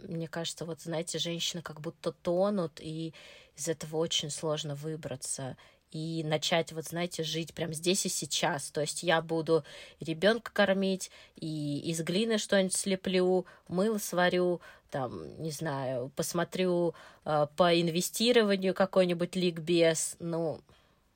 мне 0.02 0.28
кажется, 0.28 0.66
вот, 0.66 0.82
знаете, 0.82 1.18
женщины 1.18 1.62
как 1.62 1.80
будто 1.80 2.12
тонут, 2.12 2.82
и 2.82 3.14
из 3.56 3.70
этого 3.70 3.96
очень 3.96 4.30
сложно 4.30 4.76
выбраться 4.76 5.56
и 5.96 6.24
начать, 6.26 6.74
вот 6.74 6.84
знаете, 6.84 7.24
жить 7.24 7.54
прям 7.54 7.74
здесь 7.74 8.06
и 8.06 8.10
сейчас. 8.10 8.70
То 8.70 8.82
есть 8.82 9.02
я 9.02 9.22
буду 9.22 9.64
ребенка 10.02 10.52
кормить, 10.52 11.10
и 11.38 11.80
из 11.90 12.02
глины 12.02 12.38
что-нибудь 12.38 12.76
слеплю, 12.76 13.46
мыло 13.70 13.98
сварю, 13.98 14.60
там, 14.92 15.42
не 15.42 15.52
знаю, 15.52 16.12
посмотрю 16.18 16.96
э, 17.24 17.48
по 17.56 17.80
инвестированию 17.80 18.74
какой-нибудь 18.74 19.38
ликбез. 19.38 20.18
Ну, 20.20 20.60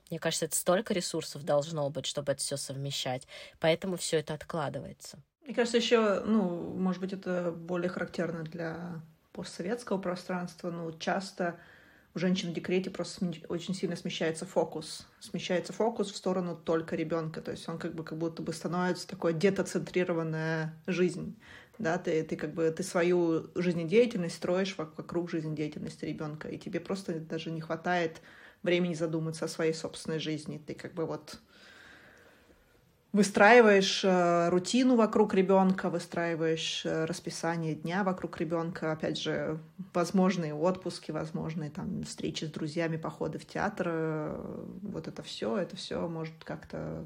мне 0.09 0.17
кажется, 0.17 0.45
это 0.45 0.55
столько 0.55 0.93
ресурсов 0.93 1.43
должно 1.43 1.89
быть, 1.89 2.05
чтобы 2.05 2.31
это 2.31 2.39
все 2.39 2.55
совмещать. 2.55 3.27
Поэтому 3.59 3.97
все 3.97 4.19
это 4.19 4.33
откладывается. 4.33 5.19
Мне 5.43 5.53
кажется, 5.53 5.75
еще, 5.77 6.21
ну, 6.21 6.73
может 6.77 7.01
быть, 7.01 7.11
это 7.11 7.51
более 7.51 7.89
характерно 7.89 8.43
для 8.43 9.01
постсоветского 9.33 9.97
пространства. 9.97 10.71
Ну, 10.71 10.97
часто 10.97 11.59
у 12.15 12.19
женщин 12.19 12.50
в 12.50 12.54
декрете 12.54 12.89
просто 12.89 13.32
очень 13.50 13.74
сильно 13.76 13.95
смещается 13.95 14.45
фокус. 14.45 15.08
Смещается 15.19 15.74
фокус 15.74 16.12
в 16.12 16.15
сторону 16.15 16.56
только 16.56 16.95
ребенка. 16.95 17.41
То 17.41 17.52
есть 17.52 17.67
он 17.69 17.78
как 17.78 17.93
бы 17.93 18.04
как 18.04 18.17
будто 18.17 18.41
бы 18.41 18.52
становится 18.52 19.08
такой 19.08 19.34
детоцентрированная 19.34 20.76
жизнь. 20.88 21.36
Да, 21.78 21.98
ты, 21.98 22.24
ты 22.24 22.36
как 22.36 22.54
бы 22.54 22.69
ты 22.72 22.84
свою 22.84 23.50
жизнедеятельность 23.56 24.36
строишь 24.36 24.76
вокруг 24.78 25.30
жизнедеятельности 25.30 26.04
ребенка, 26.04 26.50
и 26.50 26.58
тебе 26.58 26.80
просто 26.80 27.19
даже 27.19 27.52
не 27.52 27.62
хватает 27.62 28.22
времени 28.63 28.93
задуматься 28.93 29.45
о 29.45 29.48
своей 29.48 29.74
собственной 29.74 30.19
жизни. 30.19 30.62
Ты 30.65 30.74
как 30.74 30.93
бы 30.93 31.06
вот 31.06 31.39
выстраиваешь 33.12 34.02
э, 34.04 34.50
рутину 34.50 34.95
вокруг 34.95 35.34
ребенка, 35.34 35.89
выстраиваешь 35.89 36.86
э, 36.86 37.06
расписание 37.06 37.74
дня 37.74 38.04
вокруг 38.04 38.38
ребенка, 38.38 38.91
опять 38.91 39.19
же, 39.19 39.60
возможные 39.93 40.54
отпуски, 40.54 41.12
возможные 41.12 41.72
там 41.72 42.04
встречи 42.04 42.45
с 42.45 42.52
друзьями, 42.52 42.98
походы 42.98 43.39
в 43.39 43.45
театр, 43.45 43.88
э, 43.89 44.65
вот 44.84 45.08
это 45.08 45.24
все, 45.24 45.58
это 45.58 45.76
все 45.76 46.08
может 46.08 46.36
как-то 46.43 47.06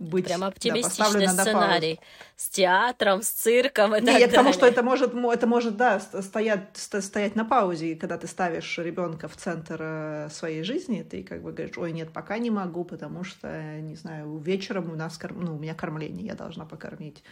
быть 0.00 0.24
Прям 0.24 0.44
оптимистичный 0.44 1.26
да, 1.26 1.32
сценарий. 1.32 2.00
С 2.36 2.48
театром, 2.48 3.22
с 3.22 3.28
цирком 3.28 3.94
и 3.94 4.00
Нет, 4.00 4.18
так 4.18 4.30
потому 4.30 4.52
что 4.52 4.66
это 4.66 4.82
может, 4.82 5.14
это 5.14 5.46
может, 5.46 5.76
да, 5.76 6.00
стоять, 6.00 6.70
стоять 6.74 7.36
на 7.36 7.44
паузе, 7.44 7.92
и 7.92 7.94
когда 7.94 8.16
ты 8.16 8.26
ставишь 8.26 8.78
ребенка 8.78 9.28
в 9.28 9.36
центр 9.36 9.76
э, 9.78 10.28
своей 10.30 10.62
жизни, 10.62 11.02
ты 11.02 11.22
как 11.22 11.42
бы 11.42 11.52
говоришь, 11.52 11.76
ой, 11.76 11.92
нет, 11.92 12.12
пока 12.12 12.38
не 12.38 12.50
могу, 12.50 12.84
потому 12.84 13.24
что, 13.24 13.80
не 13.80 13.94
знаю, 13.94 14.38
вечером 14.38 14.90
у 14.90 14.96
нас, 14.96 15.18
корм... 15.18 15.44
ну, 15.44 15.56
у 15.56 15.58
меня 15.58 15.74
кормление, 15.74 16.26
я 16.26 16.34
должна 16.34 16.64
покормить. 16.64 17.22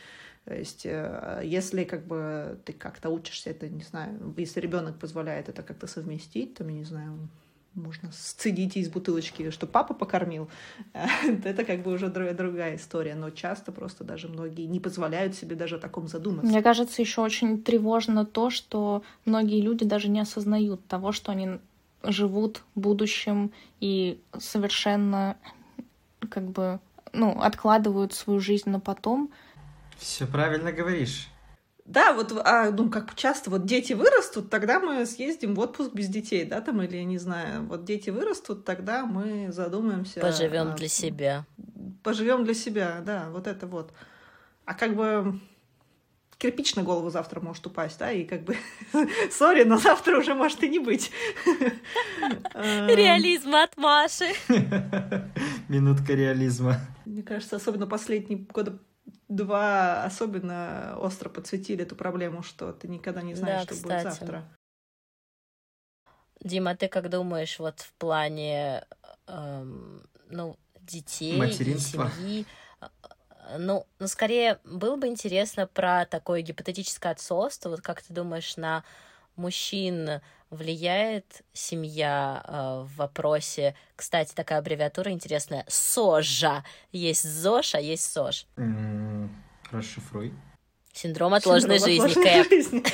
То 0.45 0.55
есть, 0.55 0.85
э, 0.85 1.41
если 1.45 1.85
как 1.85 2.07
бы 2.07 2.59
ты 2.67 2.75
как-то 2.75 3.09
учишься, 3.09 3.51
это, 3.51 3.67
не 3.69 3.83
знаю, 3.83 4.35
если 4.37 4.61
ребенок 4.61 4.99
позволяет 4.99 5.49
это 5.49 5.63
как-то 5.63 5.87
совместить, 5.87 6.55
там, 6.55 6.69
я 6.69 6.75
не 6.75 6.85
знаю, 6.85 7.29
можно 7.75 8.11
сцедить 8.13 8.77
из 8.77 8.89
бутылочки, 8.89 9.51
что 9.51 9.67
папа 9.67 9.95
покормил, 9.95 10.49
это 11.45 11.65
как 11.65 11.83
бы 11.83 11.93
уже 11.93 12.09
другая 12.09 12.77
история. 12.77 13.15
Но 13.15 13.31
часто 13.31 13.73
просто 13.73 14.05
даже 14.05 14.29
многие 14.29 14.67
не 14.67 14.81
позволяют 14.81 15.35
себе 15.35 15.57
даже 15.57 15.77
о 15.77 15.79
таком 15.79 16.09
задуматься. 16.09 16.51
Мне 16.51 16.63
кажется, 16.63 17.03
еще 17.03 17.21
очень 17.21 17.63
тревожно 17.63 18.27
то, 18.27 18.51
что 18.51 19.03
многие 19.25 19.61
люди 19.61 19.85
даже 19.85 20.09
не 20.09 20.21
осознают 20.21 20.87
того, 20.87 21.13
что 21.13 21.33
они 21.33 21.59
живут 22.03 22.63
будущим 22.75 23.53
и 23.81 24.21
совершенно 24.39 25.37
как 26.29 26.45
бы 26.45 26.81
ну, 27.13 27.41
откладывают 27.41 28.13
свою 28.13 28.41
жизнь 28.41 28.71
на 28.71 28.81
потом. 28.81 29.31
Все 29.97 30.27
правильно 30.27 30.73
говоришь. 30.73 31.29
Да, 31.89 32.13
вот, 32.13 32.33
а, 32.45 32.71
ну, 32.71 32.91
как 32.91 33.15
часто 33.15 33.49
вот 33.49 33.65
дети 33.65 33.95
вырастут, 33.95 34.51
тогда 34.51 34.79
мы 34.79 35.07
съездим 35.07 35.55
в 35.55 35.59
отпуск 35.61 35.95
без 35.95 36.09
детей, 36.09 36.45
да, 36.45 36.61
там, 36.61 36.83
или, 36.83 36.99
я 36.99 37.05
не 37.05 37.17
знаю, 37.17 37.65
вот 37.65 37.87
дети 37.87 38.11
вырастут, 38.11 38.67
тогда 38.67 39.07
мы 39.07 39.51
задумаемся. 39.53 40.21
Поживем 40.21 40.69
а, 40.69 40.75
для 40.75 40.89
себя. 40.89 41.47
Поживем 42.03 42.45
для 42.45 42.53
себя, 42.53 43.01
да, 43.07 43.31
вот 43.31 43.47
это 43.47 43.67
вот. 43.67 43.95
А 44.67 44.75
как 44.75 44.97
бы 44.97 45.41
кирпич 46.37 46.77
на 46.77 46.83
голову 46.83 47.09
завтра 47.09 47.41
может 47.41 47.67
упасть, 47.67 47.99
да, 47.99 48.13
и 48.13 48.25
как 48.25 48.43
бы, 48.45 48.55
сори, 49.31 49.65
но 49.65 49.79
завтра 49.79 50.19
уже 50.19 50.35
может 50.35 50.63
и 50.63 50.69
не 50.69 50.81
быть. 50.81 51.11
Реализм 52.55 53.55
от 53.55 53.79
Маши. 53.79 54.35
Минутка 55.69 56.13
реализма. 56.13 56.77
Мне 57.07 57.23
кажется, 57.23 57.57
особенно 57.57 57.87
последние 57.87 58.41
года 58.41 58.79
два 59.29 60.05
особенно 60.05 60.97
остро 61.01 61.29
подсветили 61.29 61.83
эту 61.83 61.97
проблему, 61.97 62.43
что 62.43 62.73
ты 62.73 62.89
никогда 62.89 63.23
не 63.23 63.35
знаешь, 63.35 63.61
да, 63.63 63.67
что 63.67 63.75
кстати. 63.75 64.05
будет 64.05 64.19
завтра. 64.19 64.45
Дима, 66.41 66.77
ты 66.77 66.89
как 66.89 67.11
думаешь, 67.11 67.59
вот 67.59 67.81
в 67.81 67.93
плане 67.95 68.85
эм, 69.27 70.03
ну, 70.31 70.57
детей, 70.81 71.39
Материнства. 71.39 72.11
семьи, 72.11 72.47
Ну, 73.59 73.87
ну, 73.99 74.07
скорее, 74.09 74.59
было 74.65 74.97
бы 74.97 75.07
интересно 75.07 75.67
про 75.67 76.05
такое 76.07 76.43
гипотетическое 76.43 77.13
отцовство. 77.13 77.71
Вот 77.71 77.81
как 77.81 78.03
ты 78.03 78.13
думаешь, 78.13 78.57
на 78.57 78.85
мужчин 79.37 80.21
влияет 80.51 81.43
семья 81.53 82.43
э, 82.47 82.53
в 82.85 82.97
вопросе... 82.97 83.75
Кстати, 83.97 84.33
такая 84.35 84.59
аббревиатура 84.61 85.11
интересная. 85.11 85.65
СОЖа. 85.69 86.65
Есть 86.93 87.25
ЗОЖ, 87.29 87.75
а 87.77 87.81
есть 87.81 88.11
СОЖ. 88.13 88.47
Расшифруй. 89.71 90.33
Синдром 90.93 91.35
отложенной 91.35 91.79
Синдром 91.79 92.09
жизни. 92.09 92.21
отложенной 92.29 92.45
Кэп. 92.45 92.51
жизни. 92.51 92.85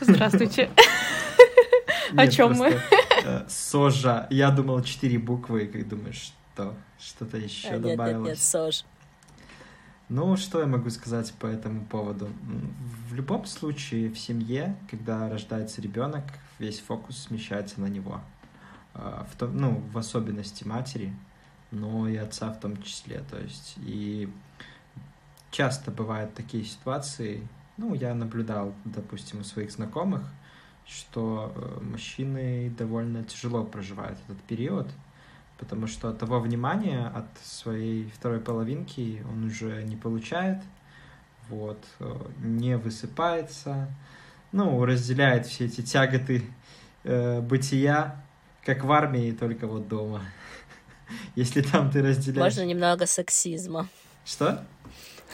Здравствуйте. 0.00 0.70
О 2.16 2.26
чем 2.28 2.52
мы? 2.54 2.80
э, 3.24 3.44
Сожа. 3.48 4.26
Я 4.30 4.50
думал 4.50 4.82
четыре 4.82 5.18
буквы, 5.18 5.66
как 5.66 5.88
думаешь, 5.88 6.32
что? 6.54 6.74
Что-то 6.98 7.36
еще 7.36 7.68
А, 7.68 7.72
Нет, 7.72 7.80
нет, 7.84 7.84
нет, 7.84 7.96
добавилось? 7.98 8.42
СОЖ. 8.42 8.84
Ну, 10.08 10.36
что 10.36 10.60
я 10.60 10.66
могу 10.66 10.88
сказать 10.90 11.32
по 11.34 11.46
этому 11.46 11.84
поводу? 11.84 12.28
В 13.08 13.14
любом 13.14 13.44
случае, 13.44 14.08
в 14.08 14.16
семье, 14.16 14.76
когда 14.88 15.28
рождается 15.28 15.82
ребенок, 15.82 16.22
весь 16.60 16.78
фокус 16.78 17.18
смещается 17.18 17.80
на 17.80 17.86
него. 17.86 18.20
А, 18.94 19.26
В 19.32 19.36
том, 19.36 19.56
ну, 19.56 19.82
в 19.92 19.98
особенности 19.98 20.62
матери, 20.62 21.12
но 21.72 22.08
и 22.08 22.14
отца 22.14 22.52
в 22.52 22.60
том 22.60 22.80
числе. 22.82 23.24
То 23.28 23.36
есть, 23.36 23.74
и 23.78 24.32
часто 25.50 25.90
бывают 25.90 26.34
такие 26.34 26.64
ситуации, 26.64 27.46
ну, 27.76 27.92
я 27.92 28.14
наблюдал, 28.14 28.74
допустим, 28.84 29.40
у 29.40 29.42
своих 29.42 29.72
знакомых, 29.72 30.22
что 30.86 31.52
э, 31.52 31.80
мужчины 31.82 32.72
довольно 32.78 33.24
тяжело 33.24 33.64
проживают 33.64 34.20
этот 34.28 34.40
период, 34.42 34.88
потому 35.58 35.86
что 35.86 36.12
того 36.12 36.40
внимания 36.40 37.06
от 37.14 37.26
своей 37.42 38.10
второй 38.10 38.40
половинки 38.40 39.24
он 39.30 39.44
уже 39.44 39.82
не 39.82 39.96
получает, 39.96 40.58
вот, 41.48 41.82
э, 42.00 42.14
не 42.38 42.76
высыпается, 42.76 43.88
ну, 44.52 44.84
разделяет 44.84 45.46
все 45.46 45.66
эти 45.66 45.80
тяготы 45.80 46.44
э, 47.04 47.40
бытия, 47.40 48.24
как 48.64 48.84
в 48.84 48.92
армии, 48.92 49.32
только 49.32 49.66
вот 49.66 49.88
дома. 49.88 50.22
Если 51.36 51.62
там 51.62 51.90
ты 51.90 52.02
разделяешь... 52.02 52.54
Можно 52.54 52.68
немного 52.68 53.06
сексизма. 53.06 53.88
Что? 54.24 54.64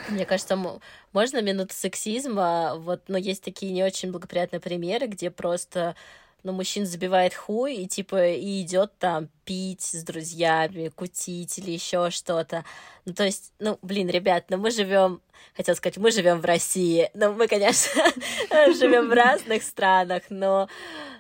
Мне 0.09 0.27
кажется, 0.27 0.57
мо- 0.57 0.81
можно 1.13 1.41
минуту 1.43 1.75
сексизма. 1.75 2.75
Вот, 2.77 3.03
но 3.09 3.17
есть 3.17 3.43
такие 3.43 3.73
не 3.73 3.83
очень 3.83 4.11
благоприятные 4.11 4.61
примеры, 4.61 5.07
где 5.07 5.31
просто 5.31 5.95
ну, 6.43 6.53
мужчина 6.53 6.87
забивает 6.87 7.35
хуй 7.35 7.75
и 7.75 7.87
типа 7.87 8.31
и 8.31 8.63
идет 8.63 8.99
там 8.99 9.29
пить 9.45 9.83
с 9.83 10.03
друзьями, 10.03 10.89
кутить 10.89 11.59
или 11.59 11.71
еще 11.71 12.11
что-то. 12.11 12.65
Ну, 13.05 13.15
то 13.15 13.25
есть, 13.25 13.53
ну, 13.59 13.79
блин, 13.83 14.09
ребят, 14.09 14.47
ну 14.49 14.57
мы 14.57 14.71
живем, 14.71 15.21
хотел 15.57 15.77
сказать, 15.77 15.99
мы 15.99 16.11
живем 16.11 16.41
в 16.41 16.45
России. 16.45 17.11
Ну, 17.15 17.33
мы, 17.33 17.47
конечно, 17.47 18.03
живем 18.75 19.09
в 19.09 19.13
разных 19.13 19.63
странах, 19.63 20.25
но 20.31 20.69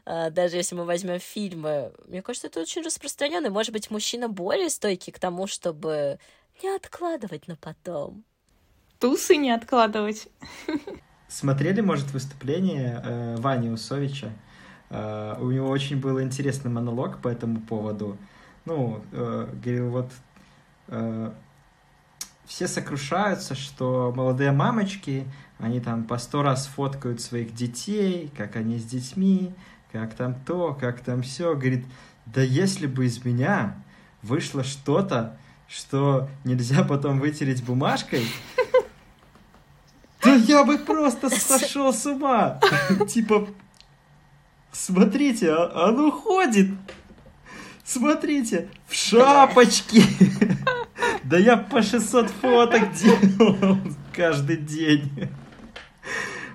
а, 0.04 0.30
даже 0.30 0.56
если 0.56 0.74
мы 0.74 0.84
возьмем 0.84 1.20
фильмы, 1.20 1.92
мне 2.06 2.22
кажется, 2.22 2.48
это 2.48 2.60
очень 2.60 2.82
распространенно. 2.82 3.50
Может 3.50 3.72
быть, 3.72 3.90
мужчина 3.90 4.28
более 4.28 4.70
стойкий 4.70 5.12
к 5.12 5.18
тому, 5.18 5.46
чтобы 5.46 6.18
не 6.62 6.68
откладывать 6.68 7.46
на 7.46 7.56
потом. 7.56 8.24
Тусы 8.98 9.36
не 9.36 9.50
откладывать. 9.50 10.28
Смотрели, 11.28 11.80
может, 11.80 12.12
выступление 12.12 13.02
э, 13.04 13.36
Вани 13.38 13.70
Усовича? 13.70 14.30
Э, 14.92 15.36
у 15.40 15.50
него 15.50 15.70
очень 15.70 15.98
был 15.98 16.20
интересный 16.20 16.70
монолог 16.70 17.18
по 17.18 17.28
этому 17.28 17.60
поводу. 17.60 18.18
Ну, 18.66 19.02
э, 19.12 19.48
говорил, 19.64 19.90
вот 19.90 20.10
э, 20.88 21.32
все 22.44 22.68
сокрушаются, 22.68 23.54
что 23.54 24.12
молодые 24.14 24.52
мамочки, 24.52 25.26
они 25.58 25.80
там 25.80 26.04
по 26.04 26.18
сто 26.18 26.42
раз 26.42 26.66
фоткают 26.66 27.22
своих 27.22 27.54
детей, 27.54 28.30
как 28.36 28.56
они 28.56 28.78
с 28.78 28.84
детьми, 28.84 29.54
как 29.90 30.14
там 30.14 30.34
то, 30.46 30.74
как 30.74 31.00
там 31.00 31.22
все. 31.22 31.54
Говорит, 31.54 31.86
да 32.26 32.42
если 32.42 32.86
бы 32.86 33.06
из 33.06 33.24
меня 33.24 33.82
вышло 34.20 34.62
что-то, 34.62 35.38
что 35.68 36.28
нельзя 36.44 36.84
потом 36.84 37.18
вытереть 37.18 37.64
бумажкой, 37.64 38.26
да 40.22 40.34
я 40.34 40.64
бы 40.64 40.76
просто 40.76 41.30
сошел 41.30 41.94
с 41.94 42.04
ума. 42.04 42.60
Типа, 43.08 43.48
смотрите, 44.72 45.50
а- 45.52 45.88
оно 45.88 46.10
ходит. 46.10 46.68
Смотрите, 47.84 48.68
в 48.86 48.94
шапочке. 48.94 50.02
Да 51.24 51.36
я 51.38 51.56
по 51.56 51.82
600 51.82 52.30
фоток 52.30 52.92
делал 52.92 53.78
каждый 54.12 54.56
день. 54.56 55.28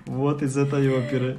Вот 0.06 0.42
из 0.42 0.58
этой 0.58 0.90
оперы. 0.90 1.38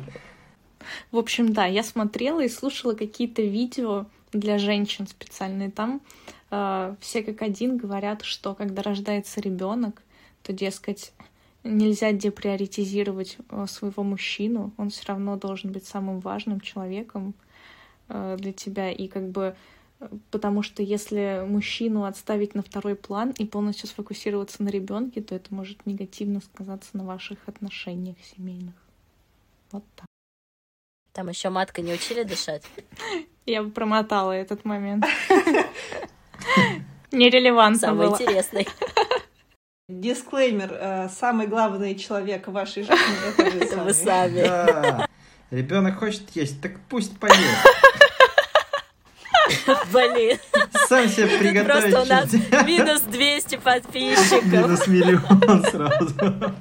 В 1.11 1.17
общем, 1.17 1.53
да, 1.53 1.67
я 1.67 1.83
смотрела 1.83 2.41
и 2.41 2.49
слушала 2.49 2.95
какие-то 2.95 3.43
видео 3.43 4.07
для 4.33 4.59
женщин 4.59 5.07
специальные. 5.07 5.71
Там 5.71 6.03
э, 6.51 6.95
все 7.01 7.23
как 7.23 7.43
один 7.43 7.77
говорят, 7.79 8.23
что 8.23 8.55
когда 8.55 8.83
рождается 8.83 9.41
ребенок, 9.41 10.03
то, 10.43 10.53
дескать, 10.53 11.13
нельзя 11.65 12.13
деприоритизировать 12.13 13.39
э, 13.51 13.67
своего 13.69 14.03
мужчину. 14.03 14.73
Он 14.77 14.91
все 14.91 15.05
равно 15.07 15.37
должен 15.37 15.73
быть 15.73 15.87
самым 15.87 16.21
важным 16.21 16.61
человеком 16.61 17.35
э, 18.09 18.37
для 18.39 18.53
тебя. 18.53 18.91
И 18.91 19.09
как 19.09 19.29
бы 19.29 19.57
э, 20.01 20.09
Потому 20.31 20.63
что 20.63 20.83
если 20.83 21.45
мужчину 21.47 22.05
отставить 22.05 22.55
на 22.55 22.63
второй 22.63 22.95
план 22.95 23.35
и 23.37 23.45
полностью 23.45 23.89
сфокусироваться 23.89 24.63
на 24.63 24.69
ребенке, 24.69 25.21
то 25.21 25.35
это 25.35 25.55
может 25.55 25.87
негативно 25.87 26.41
сказаться 26.41 26.97
на 26.97 27.05
ваших 27.05 27.39
отношениях 27.47 28.17
семейных. 28.37 28.75
Вот 29.73 29.85
так. 29.97 30.07
Там 31.13 31.29
еще 31.29 31.51
матка 31.51 31.83
не 31.83 31.93
учили 31.93 32.23
дышать. 32.23 32.63
Я 33.47 33.63
бы 33.63 33.71
промотала 33.71 34.33
этот 34.33 34.65
момент. 34.65 35.05
Нерелевантно 37.11 37.89
Самый 37.89 38.07
было. 38.07 38.15
интересный. 38.15 38.69
Дисклеймер. 39.89 40.71
э, 40.73 41.09
Самый 41.09 41.47
главный 41.47 41.95
человек 41.95 42.47
в 42.47 42.53
вашей 42.53 42.83
жизни— 42.83 42.97
это 43.39 43.79
вы 43.83 43.95
сами. 43.95 44.43
Да. 44.43 45.07
Ребенок 45.51 45.99
хочет 45.99 46.29
есть, 46.35 46.61
так 46.61 46.73
пусть 46.91 47.19
поест. 47.19 47.39
Блин, 49.91 50.39
Сам 50.89 51.09
себе 51.09 51.39
приготовить. 51.39 51.95
просто 51.95 52.03
у 52.03 52.05
нас 52.05 52.31
минус 52.67 53.01
200 53.01 53.57
подписчиков. 53.57 54.45
Минус 54.45 54.87
миллион 54.87 55.65
сразу. 55.71 56.55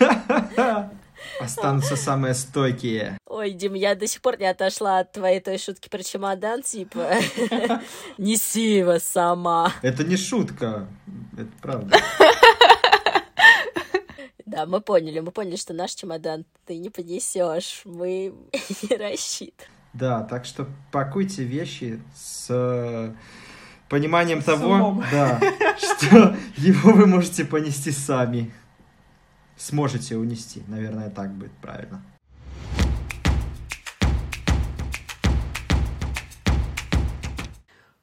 Останутся 1.40 1.96
самые 1.96 2.34
стойкие. 2.34 3.18
Ой, 3.26 3.52
Дим, 3.52 3.74
я 3.74 3.94
до 3.94 4.06
сих 4.06 4.20
пор 4.22 4.38
не 4.38 4.46
отошла 4.46 4.98
от 5.00 5.12
твоей 5.12 5.40
той 5.40 5.58
шутки 5.58 5.88
про 5.88 6.02
чемодан, 6.02 6.62
типа, 6.62 7.14
неси 8.18 8.76
его 8.78 8.98
сама. 8.98 9.72
Это 9.82 10.04
не 10.04 10.16
шутка. 10.16 10.86
Это 11.36 11.50
правда. 11.60 11.96
Да, 14.46 14.66
мы 14.66 14.80
поняли, 14.80 15.20
мы 15.20 15.30
поняли, 15.30 15.54
что 15.54 15.72
наш 15.74 15.92
чемодан 15.92 16.44
ты 16.66 16.76
не 16.78 16.90
понесешь, 16.90 17.82
мы 17.84 18.34
не 18.82 18.96
рассчитываем. 18.96 19.70
Да, 19.92 20.22
так 20.24 20.44
что 20.44 20.66
пакуйте 20.90 21.44
вещи 21.44 22.00
с 22.16 22.46
э, 22.48 23.12
пониманием 23.88 24.40
С 24.42 24.46
того, 24.46 24.72
умом. 24.74 25.04
да, 25.12 25.40
что 25.78 26.36
его 26.56 26.90
вы 26.92 27.06
можете 27.06 27.44
понести 27.44 27.92
сами. 27.92 28.52
Сможете 29.60 30.16
унести, 30.16 30.62
наверное, 30.68 31.10
так 31.10 31.34
будет 31.34 31.52
правильно. 31.60 32.02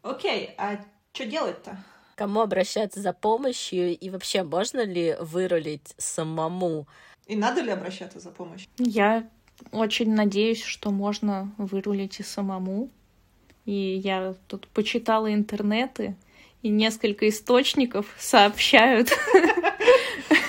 Окей, 0.04 0.52
а 0.60 0.78
что 1.14 1.26
делать-то? 1.26 1.84
Кому 2.16 2.42
обращаться 2.42 3.02
за 3.02 3.12
помощью 3.12 3.98
и 3.98 4.10
вообще 4.12 4.44
можно 4.44 4.86
ли 4.86 5.16
вырулить 5.20 5.96
самому? 5.98 6.88
И 7.26 7.36
надо 7.36 7.62
ли 7.62 7.72
обращаться 7.72 8.20
за 8.20 8.30
помощью? 8.30 8.70
Я 8.78 9.28
очень 9.72 10.14
надеюсь, 10.14 10.62
что 10.64 10.92
можно 10.92 11.52
вырулить 11.58 12.20
и 12.20 12.24
самому. 12.24 12.92
И 13.66 13.74
я 13.74 14.36
тут 14.48 14.68
почитала 14.68 15.34
интернеты, 15.34 16.16
и 16.62 16.70
несколько 16.70 17.28
источников 17.28 18.06
сообщают, 18.20 19.10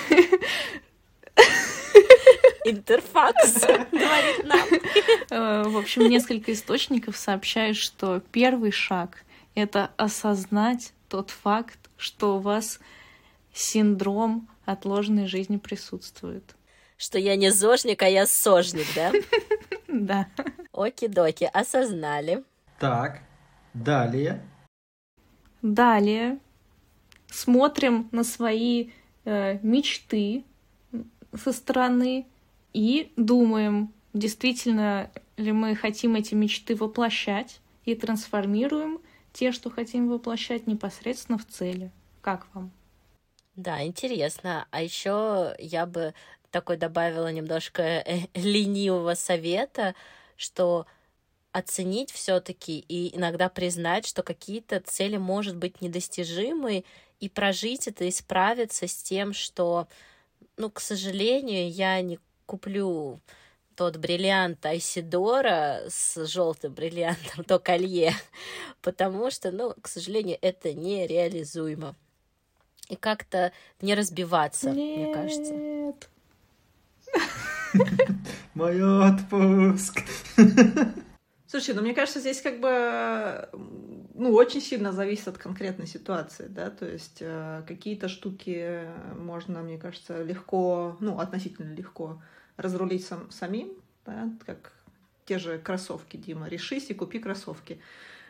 Интерфакс 2.69 3.61
говорит 3.91 4.45
нам. 4.45 4.67
э, 5.29 5.63
в 5.69 5.77
общем, 5.77 6.09
несколько 6.09 6.53
источников 6.53 7.17
сообщают, 7.17 7.77
что 7.77 8.21
первый 8.31 8.71
шаг— 8.71 9.23
это 9.55 9.91
осознать 9.97 10.93
тот 11.07 11.29
факт, 11.31 11.79
что 11.97 12.37
у 12.37 12.39
вас 12.39 12.79
синдром 13.53 14.47
отложенной 14.65 15.27
жизни 15.27 15.57
присутствует. 15.57 16.55
Что 16.97 17.17
я 17.17 17.35
не 17.35 17.49
зожник, 17.49 18.01
а 18.03 18.09
я 18.09 18.25
сожник, 18.27 18.87
да? 18.95 19.11
Да. 19.87 20.27
Оки-доки, 20.71 21.49
осознали. 21.51 22.43
Так, 22.79 23.21
Далее. 23.73 24.41
Далее 25.61 26.39
смотрим 27.27 28.09
на 28.11 28.23
свои 28.23 28.91
э, 29.25 29.59
мечты 29.61 30.43
со 31.33 31.53
стороны 31.53 32.25
и 32.73 33.11
думаем, 33.15 33.93
действительно 34.13 35.11
ли 35.37 35.51
мы 35.51 35.75
хотим 35.75 36.15
эти 36.15 36.35
мечты 36.35 36.75
воплощать 36.75 37.59
и 37.85 37.95
трансформируем 37.95 38.99
те, 39.33 39.51
что 39.51 39.69
хотим 39.69 40.09
воплощать 40.09 40.67
непосредственно 40.67 41.37
в 41.37 41.45
цели. 41.45 41.91
Как 42.21 42.47
вам? 42.53 42.71
Да, 43.55 43.83
интересно. 43.83 44.67
А 44.71 44.81
еще 44.81 45.55
я 45.59 45.85
бы 45.85 46.13
такой 46.51 46.77
добавила 46.77 47.31
немножко 47.31 47.81
э, 47.81 48.21
ленивого 48.33 49.13
совета, 49.13 49.95
что 50.35 50.85
оценить 51.51 52.11
все-таки 52.11 52.79
и 52.79 53.15
иногда 53.17 53.49
признать, 53.49 54.05
что 54.05 54.23
какие-то 54.23 54.79
цели, 54.79 55.17
может 55.17 55.57
быть, 55.57 55.81
недостижимы, 55.81 56.85
и 57.19 57.27
прожить 57.27 57.87
это, 57.87 58.05
и 58.05 58.11
справиться 58.11 58.87
с 58.87 58.95
тем, 59.03 59.33
что, 59.33 59.87
ну, 60.57 60.69
к 60.69 60.79
сожалению, 60.79 61.69
я 61.69 62.01
не 62.01 62.19
куплю 62.49 63.19
тот 63.75 63.97
бриллиант 63.97 64.65
Айсидора 64.65 65.83
с 65.87 66.25
желтым 66.25 66.73
бриллиантом, 66.73 67.43
то 67.45 67.59
колье, 67.59 68.13
потому 68.81 69.29
что, 69.29 69.51
ну, 69.51 69.75
к 69.79 69.87
сожалению, 69.87 70.39
это 70.41 70.73
нереализуемо. 70.73 71.95
И 72.89 72.95
как-то 72.95 73.51
не 73.81 73.93
разбиваться, 73.93 74.71
Нет. 74.71 74.97
мне 74.97 75.13
кажется. 75.13 75.53
Мой 78.55 78.81
отпуск. 78.83 80.01
Слушай, 81.45 81.75
ну 81.75 81.81
мне 81.81 81.93
кажется, 81.93 82.19
здесь 82.19 82.41
как 82.41 82.59
бы 82.61 83.47
ну, 84.15 84.33
очень 84.33 84.61
сильно 84.61 84.91
зависит 84.91 85.27
от 85.27 85.37
конкретной 85.37 85.87
ситуации, 85.87 86.47
да, 86.47 86.71
то 86.71 86.85
есть 86.85 87.19
э, 87.21 87.63
какие-то 87.67 88.09
штуки 88.09 88.81
можно, 89.15 89.61
мне 89.61 89.77
кажется, 89.77 90.21
легко, 90.23 90.97
ну, 90.99 91.19
относительно 91.19 91.73
легко 91.73 92.21
разрулить 92.59 93.05
сам, 93.05 93.31
самим, 93.31 93.71
да, 94.05 94.29
как 94.45 94.73
те 95.25 95.39
же 95.39 95.57
кроссовки, 95.57 96.17
Дима, 96.17 96.47
решись 96.47 96.89
и 96.89 96.93
купи 96.93 97.19
кроссовки. 97.19 97.79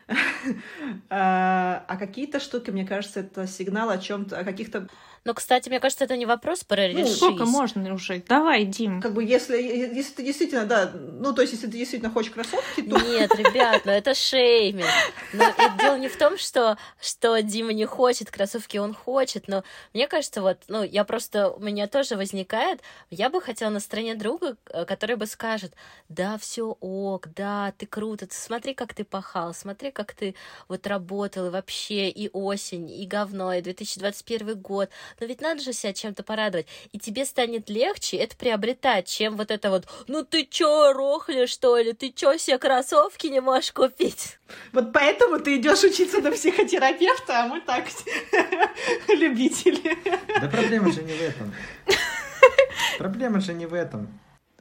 А, 1.08 1.84
а 1.86 1.96
какие-то 1.96 2.40
штуки, 2.40 2.70
мне 2.70 2.84
кажется, 2.84 3.20
это 3.20 3.46
сигнал 3.46 3.90
о 3.90 3.98
чем-то, 3.98 4.38
о 4.38 4.44
каких-то 4.44 4.88
но, 5.24 5.34
кстати, 5.34 5.68
мне 5.68 5.80
кажется, 5.80 6.04
это 6.04 6.16
не 6.16 6.24
вопрос 6.24 6.64
про 6.64 6.88
ну, 6.88 7.00
решись. 7.00 7.16
сколько 7.16 7.44
можно 7.44 7.92
уже? 7.92 8.22
Давай, 8.26 8.64
Дим. 8.64 9.02
Как 9.02 9.12
бы 9.12 9.22
если, 9.22 9.56
если 9.56 10.14
ты 10.14 10.22
действительно, 10.22 10.64
да, 10.64 10.90
ну, 10.94 11.34
то 11.34 11.42
есть, 11.42 11.52
если 11.52 11.66
ты 11.66 11.76
действительно 11.76 12.10
хочешь 12.10 12.32
кроссовки, 12.32 12.82
то... 12.82 12.98
Нет, 12.98 13.34
ребят, 13.34 13.82
ну 13.84 13.92
это 13.92 14.14
шейминг. 14.14 14.88
Но 15.34 15.44
дело 15.78 15.98
не 15.98 16.08
в 16.08 16.16
том, 16.16 16.38
что, 16.38 16.78
что 17.00 17.40
Дима 17.42 17.72
не 17.72 17.84
хочет 17.84 18.30
кроссовки, 18.30 18.78
он 18.78 18.94
хочет, 18.94 19.46
но 19.46 19.62
мне 19.92 20.08
кажется, 20.08 20.40
вот, 20.40 20.58
ну, 20.68 20.82
я 20.82 21.04
просто, 21.04 21.50
у 21.50 21.60
меня 21.60 21.86
тоже 21.86 22.16
возникает, 22.16 22.80
я 23.10 23.28
бы 23.28 23.42
хотела 23.42 23.70
на 23.70 23.80
стороне 23.80 24.14
друга, 24.14 24.56
э, 24.70 24.86
который 24.86 25.16
бы 25.16 25.26
скажет, 25.26 25.74
да, 26.08 26.38
все 26.38 26.76
ок, 26.80 27.28
да, 27.34 27.74
ты 27.76 27.86
круто, 27.86 28.26
смотри, 28.30 28.72
как 28.72 28.94
ты 28.94 29.04
пахал, 29.04 29.52
смотри, 29.52 29.90
как 29.90 30.14
ты 30.14 30.34
вот 30.68 30.86
работал, 30.86 31.46
и 31.46 31.50
вообще, 31.50 32.08
и 32.08 32.30
осень, 32.32 32.90
и 32.90 33.06
говно, 33.06 33.52
и 33.52 33.60
2021 33.60 34.58
год, 34.60 34.88
но 35.18 35.26
ведь 35.26 35.40
надо 35.40 35.62
же 35.62 35.72
себя 35.72 35.92
чем-то 35.92 36.22
порадовать. 36.22 36.66
И 36.92 36.98
тебе 36.98 37.24
станет 37.24 37.68
легче 37.68 38.18
это 38.18 38.36
приобретать, 38.36 39.08
чем 39.08 39.36
вот 39.36 39.50
это 39.50 39.70
вот, 39.70 39.86
ну 40.06 40.24
ты 40.24 40.44
чё, 40.44 40.92
рохли, 40.92 41.46
что 41.46 41.76
ли? 41.76 41.92
Ты 41.92 42.12
чё, 42.12 42.36
себе 42.36 42.58
кроссовки 42.58 43.26
не 43.26 43.40
можешь 43.40 43.72
купить? 43.72 44.38
Вот 44.72 44.92
поэтому 44.92 45.40
ты 45.40 45.56
идешь 45.56 45.82
учиться 45.82 46.20
на 46.20 46.30
психотерапевта, 46.30 47.44
а 47.44 47.46
мы 47.46 47.60
так 47.60 47.86
любители. 49.08 49.96
Да 50.40 50.48
проблема 50.48 50.92
же 50.92 51.02
не 51.02 51.12
в 51.12 51.20
этом. 51.20 51.54
Проблема 52.98 53.40
же 53.40 53.54
не 53.54 53.66
в 53.66 53.74
этом. 53.74 54.08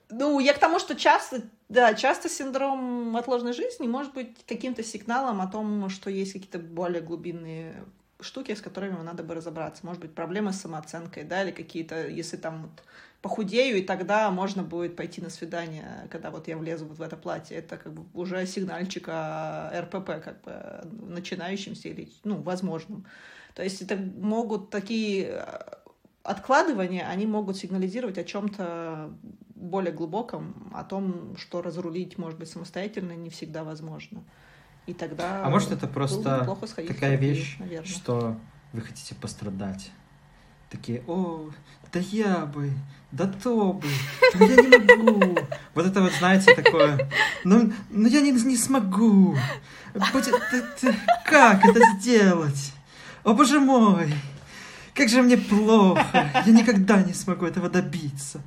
Ну, 0.10 0.39
я 0.39 0.54
к 0.54 0.60
тому, 0.60 0.80
что 0.80 0.95
часто, 0.95 1.43
да, 1.70 1.93
часто 1.93 2.30
синдром 2.30 3.16
отложенной 3.16 3.54
жизни 3.54 3.86
может 3.86 4.14
быть 4.14 4.36
каким-то 4.47 4.84
сигналом 4.84 5.39
о 5.39 5.47
том, 5.47 5.89
что 5.89 6.10
есть 6.10 6.34
какие-то 6.34 6.58
более 6.58 7.02
глубинные 7.02 7.86
штуки, 8.22 8.53
с 8.53 8.61
которыми 8.61 9.01
надо 9.01 9.24
бы 9.24 9.34
разобраться. 9.34 9.86
Может 9.86 10.01
быть, 10.01 10.13
проблемы 10.13 10.51
с 10.53 10.61
самооценкой, 10.61 11.24
да, 11.24 11.43
или 11.43 11.51
какие-то, 11.51 12.07
если 12.07 12.38
там 12.38 12.63
вот 12.63 12.84
похудею, 13.22 13.78
и 13.78 13.82
тогда 13.82 14.30
можно 14.32 14.63
будет 14.63 14.95
пойти 14.95 15.22
на 15.22 15.30
свидание, 15.30 16.07
когда 16.09 16.32
вот 16.32 16.47
я 16.47 16.57
влезу 16.57 16.86
вот 16.86 16.99
в 16.99 17.01
это 17.01 17.17
платье. 17.17 17.57
Это 17.57 17.78
как 17.78 17.93
бы 17.93 18.05
уже 18.13 18.45
сигнальчик 18.45 19.07
о 19.09 19.72
РПП, 19.82 20.24
как 20.24 20.41
бы 20.41 20.82
начинающимся 21.07 21.89
или, 21.89 22.09
ну, 22.24 22.41
возможным. 22.41 23.05
То 23.55 23.63
есть 23.63 23.82
это 23.82 23.97
могут 23.97 24.70
такие 24.70 25.26
э, 25.32 25.61
откладывания, 26.24 27.07
они 27.07 27.26
могут 27.26 27.57
сигнализировать 27.57 28.17
о 28.17 28.24
чем-то 28.24 29.11
более 29.55 29.91
глубоком, 29.91 30.72
о 30.74 30.84
том, 30.86 31.36
что 31.36 31.61
разрулить, 31.61 32.17
может 32.17 32.39
быть, 32.39 32.49
самостоятельно 32.49 33.13
не 33.13 33.30
всегда 33.30 33.65
возможно. 33.65 34.24
И 34.86 34.93
тогда... 34.93 35.45
А 35.45 35.49
может 35.49 35.71
это 35.71 35.88
просто 35.88 36.47
такая 36.88 37.15
вещь, 37.15 37.57
наверное. 37.59 37.88
что 37.88 38.38
вы 38.73 38.82
хотите 38.82 39.15
пострадать? 39.15 39.91
Такие, 40.69 41.03
о, 41.07 41.49
да 41.91 41.99
я 41.99 42.45
бы, 42.45 42.71
да 43.11 43.25
то 43.25 43.73
бы, 43.73 43.88
но 44.36 44.45
я 44.45 44.55
не 44.55 44.77
могу. 44.77 45.38
Вот 45.73 45.86
это 45.86 46.01
вот, 46.01 46.13
знаете, 46.13 46.53
такое, 46.53 47.09
ну, 47.43 47.73
ну 47.89 48.07
я 48.07 48.21
не, 48.21 48.32
не 48.32 48.57
смогу. 48.57 49.36
Будет, 50.13 50.36
как 51.25 51.65
это 51.65 51.80
сделать? 51.97 52.73
О, 53.23 53.34
боже 53.34 53.59
мой, 53.59 54.13
как 54.93 55.09
же 55.09 55.21
мне 55.21 55.38
плохо. 55.38 56.30
Я 56.45 56.51
никогда 56.51 57.01
не 57.01 57.13
смогу 57.13 57.45
этого 57.45 57.69
добиться. 57.69 58.41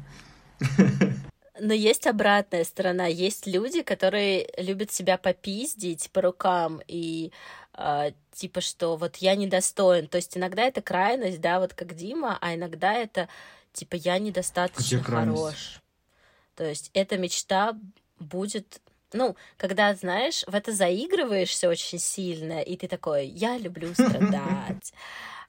Но 1.64 1.72
есть 1.72 2.08
обратная 2.08 2.64
сторона. 2.64 3.06
Есть 3.06 3.46
люди, 3.46 3.82
которые 3.82 4.52
любят 4.56 4.90
себя 4.90 5.16
попиздить 5.16 6.10
по 6.10 6.20
рукам 6.20 6.80
и 6.88 7.30
э, 7.78 8.10
типа, 8.32 8.60
что 8.60 8.96
вот 8.96 9.18
я 9.18 9.36
недостоин. 9.36 10.08
То 10.08 10.16
есть 10.16 10.36
иногда 10.36 10.62
это 10.64 10.82
крайность, 10.82 11.40
да, 11.40 11.60
вот 11.60 11.72
как 11.72 11.94
Дима, 11.94 12.36
а 12.40 12.56
иногда 12.56 12.94
это 12.94 13.28
типа 13.72 13.94
я 13.94 14.18
недостаточно 14.18 15.04
хорош. 15.04 15.80
То 16.56 16.64
есть 16.64 16.90
эта 16.94 17.16
мечта 17.16 17.78
будет 18.18 18.80
ну, 19.12 19.36
когда, 19.56 19.94
знаешь, 19.94 20.42
в 20.48 20.54
это 20.56 20.72
заигрываешься 20.72 21.68
очень 21.68 22.00
сильно, 22.00 22.60
и 22.60 22.76
ты 22.76 22.88
такой, 22.88 23.26
я 23.26 23.56
люблю 23.56 23.92
страдать, 23.92 24.92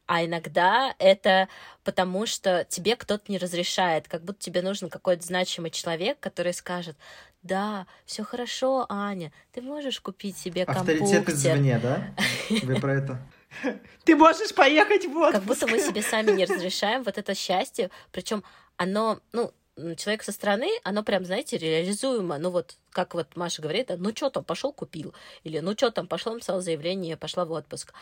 а 0.06 0.26
иногда 0.26 0.93
это 0.99 1.47
потому, 1.84 2.26
что 2.26 2.66
тебе 2.70 2.95
кто-то 2.95 3.32
не 3.32 3.38
разрешает, 3.38 4.08
как 4.08 4.24
будто 4.24 4.39
тебе 4.39 4.62
нужен 4.62 4.89
какой-то 4.89 5.26
значимый 5.26 5.72
человек, 5.72 6.20
который 6.20 6.54
скажет, 6.54 6.97
да, 7.41 7.88
все 8.06 8.24
хорошо, 8.24 8.86
Аня, 8.89 9.32
ты 9.51 9.62
можешь 9.62 9.99
купить 9.99 10.38
себе 10.38 10.66
компьютер. 10.66 11.04
Авторитет 11.04 11.30
извне, 11.30 11.80
да? 11.80 12.14
Вы 12.49 12.80
про 12.80 12.95
это? 12.95 13.20
Ты 14.04 14.16
можешь 14.16 14.54
поехать 14.56 15.06
в 15.06 15.16
отпуск. 15.16 15.34
Как 15.34 15.43
будто 15.43 15.68
мы 15.68 15.80
себе 15.80 16.01
сами 16.01 16.32
не 16.32 16.45
разрешаем 16.47 17.04
вот 17.04 17.20
это 17.20 17.36
счастье, 17.36 17.91
причем 18.12 18.43
оно, 18.78 19.20
ну, 19.32 19.54
человек 19.95 20.24
со 20.24 20.32
стороны, 20.32 20.70
оно 20.84 21.04
прям, 21.04 21.26
знаете, 21.26 21.58
реализуемо. 21.58 22.38
Ну 22.38 22.49
вот, 22.49 22.78
как 22.91 23.14
вот 23.14 23.36
Маша 23.36 23.62
говорит, 23.62 23.91
ну 23.97 24.12
что 24.16 24.30
там, 24.30 24.43
пошел 24.43 24.72
купил. 24.72 25.14
Или 25.43 25.60
ну 25.60 25.74
что 25.74 25.91
там, 25.91 26.08
пошел 26.08 26.34
написал 26.34 26.62
заявление, 26.62 27.18
пошла 27.18 27.45
в 27.45 27.51
отпуск. 27.51 27.93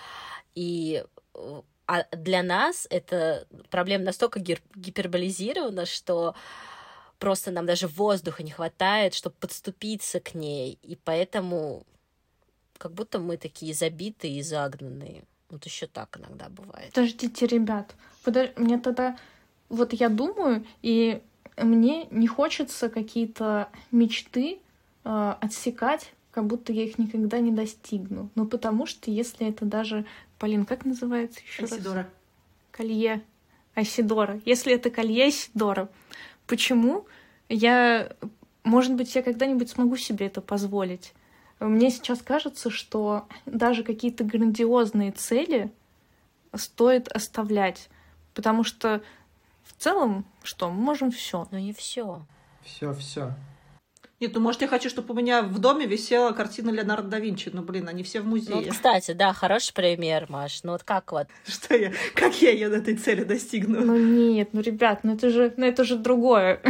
И 0.56 1.04
э, 1.34 1.62
а 1.92 2.06
для 2.16 2.42
нас 2.42 2.88
эта 2.90 3.46
проблема 3.70 4.06
настолько 4.06 4.40
гиперболизирована, 4.40 5.86
что 5.86 6.36
просто 7.20 7.52
нам 7.52 7.66
даже 7.66 7.90
воздуха 7.90 8.44
не 8.44 8.52
хватает, 8.52 9.14
чтобы 9.14 9.36
подступиться 9.42 10.22
к 10.22 10.34
ней. 10.34 10.80
И 10.84 10.96
поэтому 10.96 11.84
как 12.78 12.94
будто 12.94 13.20
мы 13.20 13.36
такие 13.36 13.74
забитые 13.74 14.38
и 14.38 14.42
загнанные. 14.42 15.26
Вот 15.50 15.66
еще 15.66 15.86
так 15.86 16.18
иногда 16.18 16.48
бывает. 16.48 16.94
Подождите, 16.94 17.46
ребят, 17.46 17.94
подож... 18.24 18.48
мне 18.56 18.80
тогда... 18.80 19.18
Вот 19.68 19.92
я 19.92 20.08
думаю, 20.08 20.66
и 20.82 21.22
мне 21.58 22.08
не 22.10 22.28
хочется 22.28 22.88
какие-то 22.88 23.68
мечты 23.92 24.60
э, 25.04 25.36
отсекать, 25.42 26.14
как 26.32 26.48
будто 26.48 26.72
я 26.72 26.86
их 26.86 26.98
никогда 26.98 27.40
не 27.40 27.52
достигну. 27.52 28.30
Ну, 28.36 28.48
потому 28.48 28.86
что 28.86 29.12
если 29.12 29.50
это 29.50 29.66
даже 29.66 30.06
Полин, 30.42 30.66
как 30.66 30.86
называется 30.86 31.40
еще 31.40 31.62
Айсидора. 31.66 31.98
раз? 31.98 32.06
Колье 32.72 33.22
Айсидора. 33.76 34.42
Если 34.44 34.74
это 34.74 34.90
колье 34.90 35.26
Айсидора, 35.26 35.88
почему 36.48 37.06
я... 37.48 38.12
Может 38.64 38.96
быть, 38.96 39.14
я 39.14 39.22
когда-нибудь 39.22 39.70
смогу 39.70 39.98
себе 39.98 40.26
это 40.26 40.42
позволить. 40.42 41.14
Мне 41.60 41.92
сейчас 41.92 42.24
кажется, 42.24 42.72
что 42.72 43.28
даже 43.46 43.84
какие-то 43.84 44.24
грандиозные 44.24 45.12
цели 45.12 45.72
стоит 46.56 47.08
оставлять, 47.10 47.88
потому 48.34 48.64
что 48.64 49.04
в 49.64 49.80
целом, 49.80 50.26
что, 50.42 50.72
мы 50.72 50.82
можем 50.82 51.12
все. 51.12 51.48
Но 51.52 51.60
не 51.60 51.72
все. 51.72 52.26
Все, 52.64 52.92
все. 52.96 53.36
Нет, 54.22 54.36
ну 54.36 54.40
может 54.40 54.62
я 54.62 54.68
хочу, 54.68 54.88
чтобы 54.88 55.16
у 55.16 55.18
меня 55.18 55.42
в 55.42 55.58
доме 55.58 55.88
висела 55.88 56.32
картина 56.32 56.70
Леонардо 56.70 57.10
да 57.10 57.20
Винчи. 57.20 57.50
Ну 57.52 57.64
блин, 57.64 57.88
они 57.88 58.04
все 58.04 58.22
в 58.22 58.28
музее. 58.28 58.56
Ну, 58.56 58.62
вот, 58.62 58.72
кстати, 58.72 59.14
да, 59.14 59.34
хороший 59.34 59.74
пример, 59.74 60.28
Маш. 60.30 60.62
Ну 60.62 60.74
вот 60.74 60.84
как 60.84 61.12
вот? 61.12 61.26
Что 61.48 61.76
я, 61.76 61.92
как 62.14 62.40
я 62.40 62.52
ее 62.52 62.72
этой 62.72 62.96
цели 62.96 63.24
достигну? 63.24 63.82
Ну 63.82 63.98
нет, 63.98 64.50
ну 64.54 64.62
ребят, 64.62 65.00
ну 65.02 65.16
это 65.16 65.32
же, 65.32 65.52
ну 65.58 65.66
это 65.66 65.84
же 65.84 65.96
другое. 65.96 66.62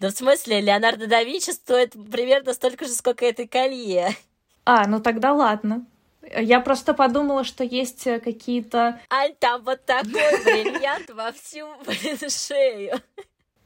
Да 0.00 0.08
в 0.08 0.12
смысле, 0.12 0.62
Леонардо 0.62 1.06
да 1.06 1.22
Винчи 1.22 1.50
стоит 1.50 1.92
примерно 2.10 2.54
столько 2.54 2.86
же, 2.86 2.92
сколько 2.92 3.26
это 3.26 3.46
колье. 3.46 4.16
А, 4.64 4.86
ну 4.86 5.00
тогда 5.00 5.34
ладно. 5.34 5.84
Я 6.22 6.60
просто 6.60 6.94
подумала, 6.94 7.44
что 7.44 7.62
есть 7.62 8.06
э, 8.06 8.20
какие-то... 8.20 9.00
Ань, 9.10 9.34
там 9.38 9.62
вот 9.64 9.84
такой 9.84 10.12
бриллиант 10.44 11.10
во 11.10 11.32
всю, 11.32 11.66
блин, 11.84 12.18
шею. 12.30 13.00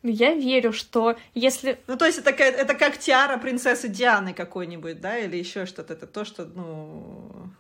Я 0.03 0.35
верю, 0.35 0.73
что 0.73 1.17
если... 1.35 1.79
Ну, 1.87 1.97
то 1.97 2.07
есть 2.07 2.19
это, 2.19 2.31
это 2.31 2.75
как 2.75 2.99
тиара 2.99 3.39
принцессы 3.39 3.89
Дианы 3.89 4.35
какой-нибудь, 4.35 5.01
да, 5.01 5.17
или 5.19 5.37
еще 5.37 5.65
что-то. 5.65 5.93
Это 5.93 6.07
то, 6.07 6.25
что, 6.25 6.45
ну, 6.45 7.51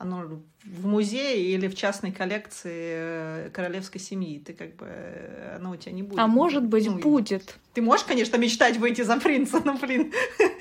оно 0.00 0.42
в 0.64 0.86
музее 0.86 1.54
или 1.54 1.68
в 1.68 1.74
частной 1.74 2.12
коллекции 2.12 3.46
э, 3.46 3.50
королевской 3.52 4.00
семьи. 4.00 4.38
Ты 4.38 4.52
как 4.52 4.76
бы... 4.76 4.86
Э, 4.88 5.56
оно 5.56 5.70
у 5.72 5.76
тебя 5.76 5.92
не 5.92 6.02
будет. 6.02 6.18
А 6.18 6.26
может 6.26 6.64
быть, 6.64 6.86
ну, 6.86 6.98
будет. 6.98 7.56
Ты 7.74 7.82
можешь, 7.82 8.04
конечно, 8.04 8.36
мечтать 8.36 8.76
выйти 8.78 9.02
за 9.02 9.18
принца, 9.18 9.60
но, 9.64 9.78
блин... 9.78 10.12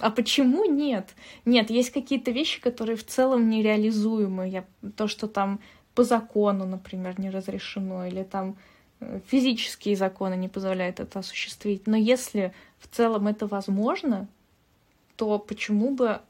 А 0.00 0.10
почему 0.10 0.64
нет? 0.64 1.08
Нет, 1.44 1.70
есть 1.70 1.90
какие-то 1.90 2.30
вещи, 2.30 2.60
которые 2.60 2.96
в 2.96 3.04
целом 3.04 3.50
нереализуемы. 3.50 4.48
Я... 4.48 4.64
То, 4.96 5.08
что 5.08 5.26
там 5.26 5.58
по 5.96 6.04
закону, 6.04 6.64
например, 6.64 7.18
не 7.18 7.30
разрешено, 7.30 8.06
или 8.06 8.22
там 8.22 8.56
физические 9.26 9.96
законы 9.96 10.34
не 10.34 10.48
позволяют 10.48 11.00
это 11.00 11.20
осуществить. 11.20 11.86
Но 11.86 11.96
если 11.96 12.54
в 12.78 12.88
целом 12.88 13.26
это 13.26 13.46
возможно, 13.46 14.28
то 15.16 15.38
почему 15.38 15.94
бы 15.94 16.20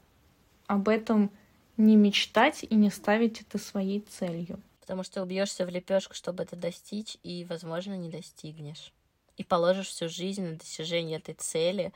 об 0.67 0.87
этом 0.87 1.31
не 1.77 1.95
мечтать 1.95 2.65
и 2.69 2.75
не 2.75 2.89
ставить 2.89 3.41
это 3.41 3.57
своей 3.57 4.01
целью? 4.01 4.59
Потому 4.81 5.03
что 5.03 5.21
убьешься 5.21 5.65
в 5.65 5.69
лепешку, 5.69 6.13
чтобы 6.13 6.43
это 6.43 6.55
достичь, 6.55 7.17
и, 7.23 7.45
возможно, 7.49 7.93
не 7.93 8.09
достигнешь. 8.09 8.91
И 9.37 9.43
положишь 9.43 9.87
всю 9.87 10.09
жизнь 10.09 10.43
на 10.43 10.55
достижение 10.55 11.19
этой 11.19 11.35
цели, 11.35 11.93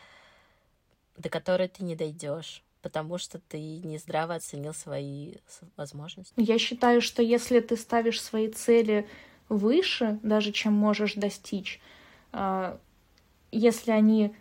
до 1.17 1.29
которой 1.29 1.67
ты 1.67 1.83
не 1.83 1.95
дойдешь 1.95 2.63
потому 2.83 3.17
что 3.17 3.39
ты 3.39 3.57
не 3.57 3.97
здраво 3.97 4.35
оценил 4.35 4.73
свои 4.73 5.35
возможности. 5.77 6.33
Я 6.35 6.59
считаю, 6.59 7.01
что 7.01 7.23
если 7.23 7.61
ты 7.61 7.77
ставишь 7.77 8.21
свои 8.21 8.49
цели 8.49 9.07
выше, 9.49 10.19
даже 10.23 10.51
чем 10.51 10.73
можешь 10.73 11.15
достичь, 11.15 11.79
а, 12.31 12.77
если 13.51 13.91
они, 13.91 14.33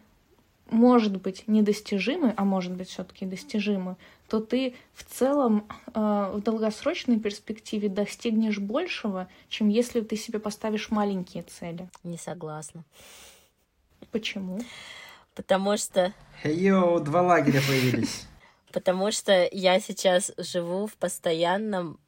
может 0.71 1.21
быть, 1.21 1.45
недостижимы, 1.47 2.35
а 2.37 2.45
может 2.45 2.73
быть, 2.73 2.89
все-таки 2.89 3.27
достижимы, 3.27 3.97
то 4.29 4.41
ты 4.41 4.75
в 4.95 5.05
целом 5.05 5.67
а, 5.93 6.33
в 6.33 6.41
долгосрочной 6.41 7.21
перспективе 7.21 7.89
достигнешь 7.89 8.59
большего, 8.59 9.29
чем 9.49 9.69
если 9.69 10.01
ты 10.01 10.17
себе 10.17 10.39
поставишь 10.39 10.91
маленькие 10.91 11.43
цели. 11.43 11.89
Не 12.03 12.17
согласна. 12.17 12.85
Почему? 14.11 14.61
Потому 15.35 15.77
что... 15.77 16.13
Йоу, 16.45 17.01
два 17.01 17.23
лагеря 17.23 17.61
появились 17.67 18.27
потому 18.73 19.13
что 19.13 19.49
я 19.53 19.81
сейчас 19.81 20.33
живу 20.37 20.87
в 20.87 20.97
постоянном 20.97 22.01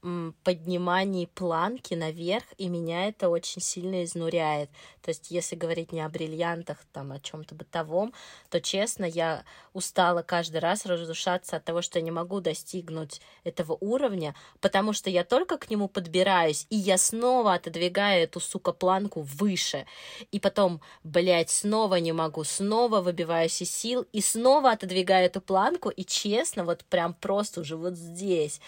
поднимании 0.43 1.27
планки 1.27 1.95
наверх, 1.95 2.45
и 2.59 2.69
меня 2.69 3.09
это 3.09 3.29
очень 3.29 3.61
сильно 3.61 4.05
изнуряет. 4.05 4.71
То 5.03 5.11
есть, 5.11 5.31
если 5.31 5.57
говорить 5.57 5.93
не 5.93 6.01
о 6.01 6.09
бриллиантах, 6.09 6.79
там, 6.93 7.12
о 7.12 7.21
чем-то 7.21 7.55
бытовом, 7.55 8.15
то, 8.49 8.61
честно, 8.61 9.05
я 9.05 9.45
устала 9.73 10.23
каждый 10.23 10.59
раз 10.59 10.87
разрушаться 10.87 11.57
от 11.57 11.65
того, 11.65 11.83
что 11.83 11.99
я 11.99 12.05
не 12.05 12.11
могу 12.11 12.41
достигнуть 12.41 13.21
этого 13.45 13.77
уровня, 13.81 14.35
потому 14.61 14.93
что 14.93 15.11
я 15.11 15.25
только 15.25 15.59
к 15.59 15.69
нему 15.69 15.89
подбираюсь, 15.89 16.67
и 16.71 16.77
я 16.77 16.97
снова 16.97 17.55
отодвигаю 17.55 18.25
эту, 18.25 18.41
сука, 18.41 18.73
планку 18.73 19.21
выше. 19.23 19.87
И 20.31 20.41
потом, 20.41 20.81
блядь, 21.03 21.51
снова 21.51 21.97
не 21.97 22.12
могу, 22.12 22.45
снова 22.45 23.01
выбиваюсь 23.01 23.61
из 23.61 23.75
сил, 23.75 24.07
и 24.12 24.21
снова 24.21 24.71
отодвигаю 24.71 25.27
эту 25.27 25.41
планку, 25.41 25.91
и 25.91 26.05
честно, 26.05 26.54
интересно 26.55 26.65
вот 26.65 26.85
прям 26.85 27.15
просто 27.15 27.61
уже 27.61 27.77
вот 27.77 27.95
здесь. 27.95 28.61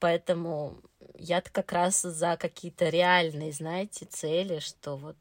Поэтому 0.00 0.74
я-то 1.18 1.50
как 1.50 1.72
раз 1.72 2.02
за 2.02 2.36
какие-то 2.36 2.88
реальные, 2.88 3.52
знаете, 3.52 4.06
цели, 4.06 4.58
что 4.60 4.96
вот 4.96 5.16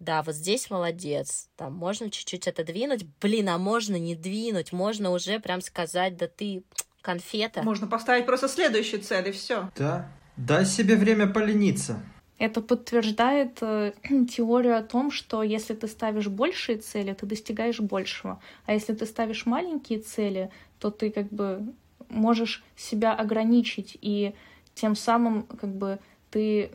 да, 0.00 0.22
вот 0.22 0.34
здесь 0.34 0.68
молодец, 0.68 1.48
там 1.56 1.74
можно 1.74 2.10
чуть-чуть 2.10 2.48
отодвинуть, 2.48 3.06
блин, 3.20 3.48
а 3.48 3.58
можно 3.58 3.96
не 3.96 4.16
двинуть, 4.16 4.72
можно 4.72 5.12
уже 5.12 5.38
прям 5.38 5.60
сказать, 5.60 6.16
да 6.16 6.26
ты 6.26 6.64
конфета. 7.02 7.62
Можно 7.62 7.86
поставить 7.86 8.26
просто 8.26 8.48
следующую 8.48 9.02
цель, 9.02 9.28
и 9.28 9.32
все. 9.32 9.70
Да, 9.76 10.10
дай 10.36 10.66
себе 10.66 10.96
время 10.96 11.28
полениться. 11.28 12.02
Это 12.42 12.60
подтверждает 12.60 13.58
э, 13.60 13.92
теорию 14.28 14.76
о 14.76 14.82
том, 14.82 15.12
что 15.12 15.44
если 15.44 15.74
ты 15.74 15.86
ставишь 15.86 16.26
большие 16.26 16.78
цели, 16.78 17.12
ты 17.12 17.24
достигаешь 17.24 17.78
большего. 17.78 18.40
А 18.66 18.72
если 18.72 18.94
ты 18.94 19.06
ставишь 19.06 19.46
маленькие 19.46 20.00
цели, 20.00 20.50
то 20.80 20.90
ты 20.90 21.12
как 21.12 21.28
бы 21.28 21.72
можешь 22.08 22.64
себя 22.74 23.14
ограничить, 23.14 23.96
и 24.00 24.34
тем 24.74 24.96
самым 24.96 25.44
как 25.44 25.72
бы 25.72 26.00
ты 26.32 26.72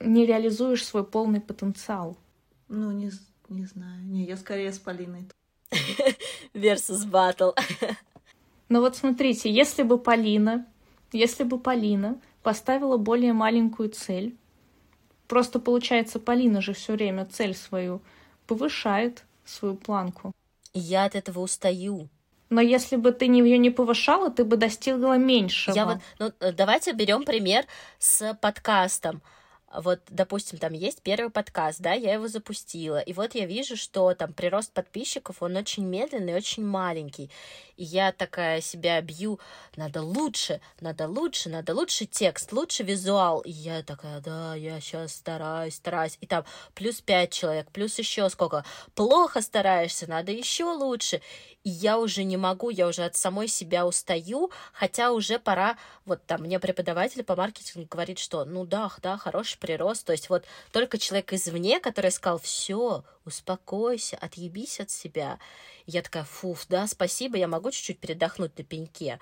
не 0.00 0.24
реализуешь 0.24 0.82
свой 0.82 1.04
полный 1.04 1.42
потенциал. 1.42 2.16
Ну, 2.68 2.90
не, 2.90 3.10
не 3.50 3.66
знаю. 3.66 4.02
Не, 4.04 4.24
я 4.24 4.38
скорее 4.38 4.72
с 4.72 4.78
Полиной. 4.78 5.28
Versus 6.54 7.04
battle. 7.06 7.54
Ну 8.70 8.80
вот 8.80 8.96
смотрите, 8.96 9.52
если 9.52 9.82
бы 9.82 9.98
Полина, 9.98 10.66
если 11.12 11.44
бы 11.44 11.58
Полина 11.58 12.18
поставила 12.42 12.96
более 12.96 13.34
маленькую 13.34 13.90
цель, 13.90 14.34
просто 15.26 15.58
получается, 15.58 16.18
Полина 16.18 16.60
же 16.60 16.72
все 16.72 16.92
время 16.94 17.26
цель 17.26 17.54
свою 17.54 18.00
повышает 18.46 19.24
свою 19.44 19.74
планку. 19.74 20.32
Я 20.72 21.04
от 21.04 21.14
этого 21.14 21.40
устаю. 21.40 22.08
Но 22.50 22.60
если 22.60 22.96
бы 22.96 23.12
ты 23.12 23.24
ее 23.24 23.58
не 23.58 23.70
повышала, 23.70 24.30
ты 24.30 24.44
бы 24.44 24.56
достигла 24.56 25.16
меньшего. 25.16 25.74
Я 25.74 25.86
вот, 25.86 25.98
ну, 26.18 26.32
э, 26.40 26.52
давайте 26.52 26.92
берем 26.92 27.24
пример 27.24 27.64
с 27.98 28.34
подкастом 28.40 29.22
вот, 29.80 30.00
допустим, 30.08 30.58
там 30.58 30.72
есть 30.72 31.02
первый 31.02 31.30
подкаст, 31.30 31.80
да, 31.80 31.92
я 31.92 32.14
его 32.14 32.28
запустила, 32.28 33.00
и 33.00 33.12
вот 33.12 33.34
я 33.34 33.46
вижу, 33.46 33.76
что 33.76 34.14
там 34.14 34.32
прирост 34.32 34.72
подписчиков, 34.72 35.42
он 35.42 35.56
очень 35.56 35.84
медленный, 35.84 36.34
очень 36.34 36.64
маленький, 36.64 37.30
и 37.76 37.84
я 37.84 38.12
такая 38.12 38.60
себя 38.60 39.00
бью, 39.00 39.40
надо 39.76 40.02
лучше, 40.02 40.60
надо 40.80 41.08
лучше, 41.08 41.48
надо 41.48 41.74
лучше 41.74 42.06
текст, 42.06 42.52
лучше 42.52 42.82
визуал, 42.82 43.40
и 43.40 43.50
я 43.50 43.82
такая, 43.82 44.20
да, 44.20 44.54
я 44.54 44.80
сейчас 44.80 45.14
стараюсь, 45.14 45.74
стараюсь, 45.74 46.18
и 46.20 46.26
там 46.26 46.44
плюс 46.74 47.00
пять 47.00 47.32
человек, 47.32 47.70
плюс 47.70 47.98
еще 47.98 48.28
сколько, 48.30 48.64
плохо 48.94 49.40
стараешься, 49.40 50.08
надо 50.08 50.32
еще 50.32 50.64
лучше, 50.64 51.20
и 51.64 51.70
я 51.70 51.98
уже 51.98 52.24
не 52.24 52.36
могу, 52.36 52.68
я 52.68 52.86
уже 52.86 53.04
от 53.04 53.16
самой 53.16 53.48
себя 53.48 53.86
устаю, 53.86 54.50
хотя 54.72 55.12
уже 55.12 55.38
пора, 55.38 55.78
вот 56.04 56.24
там 56.26 56.42
мне 56.42 56.60
преподаватель 56.60 57.24
по 57.24 57.34
маркетингу 57.34 57.88
говорит, 57.88 58.18
что 58.18 58.44
ну 58.44 58.66
да, 58.66 58.90
да, 59.02 59.16
хороший 59.16 59.58
прирост, 59.58 60.06
то 60.06 60.12
есть 60.12 60.28
вот 60.28 60.44
только 60.72 60.98
человек 60.98 61.32
извне, 61.32 61.80
который 61.80 62.10
сказал, 62.10 62.38
все, 62.38 63.02
успокойся, 63.24 64.18
отъебись 64.20 64.78
от 64.78 64.90
себя. 64.90 65.38
я 65.86 66.02
такая, 66.02 66.24
фуф, 66.24 66.66
да, 66.68 66.86
спасибо, 66.86 67.38
я 67.38 67.48
могу 67.48 67.70
чуть-чуть 67.70 67.98
передохнуть 67.98 68.56
на 68.58 68.64
пеньке. 68.64 69.18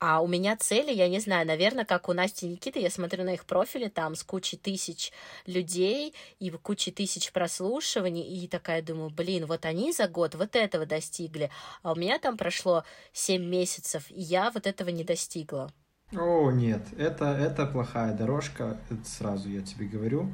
А 0.00 0.22
у 0.22 0.26
меня 0.26 0.56
цели, 0.56 0.90
я 0.94 1.10
не 1.10 1.20
знаю, 1.20 1.46
наверное, 1.46 1.84
как 1.84 2.08
у 2.08 2.14
Насти 2.14 2.46
и 2.46 2.48
Никиты, 2.48 2.80
я 2.80 2.88
смотрю 2.88 3.22
на 3.22 3.34
их 3.34 3.44
профили 3.44 3.88
там 3.88 4.14
с 4.14 4.24
кучей 4.24 4.56
тысяч 4.56 5.12
людей 5.44 6.14
и 6.38 6.48
кучей 6.48 6.90
тысяч 6.90 7.30
прослушиваний, 7.32 8.22
и 8.22 8.48
такая 8.48 8.80
думаю, 8.80 9.10
блин, 9.10 9.44
вот 9.44 9.66
они 9.66 9.92
за 9.92 10.08
год 10.08 10.36
вот 10.36 10.56
этого 10.56 10.86
достигли, 10.86 11.50
а 11.82 11.92
у 11.92 11.96
меня 11.96 12.18
там 12.18 12.38
прошло 12.38 12.84
7 13.12 13.44
месяцев, 13.44 14.10
и 14.10 14.22
я 14.22 14.50
вот 14.50 14.66
этого 14.66 14.88
не 14.88 15.04
достигла. 15.04 15.70
О, 16.16 16.50
нет, 16.50 16.80
это, 16.96 17.26
это 17.26 17.66
плохая 17.66 18.14
дорожка, 18.14 18.80
это 18.88 19.04
сразу 19.04 19.50
я 19.50 19.60
тебе 19.60 19.86
говорю. 19.86 20.32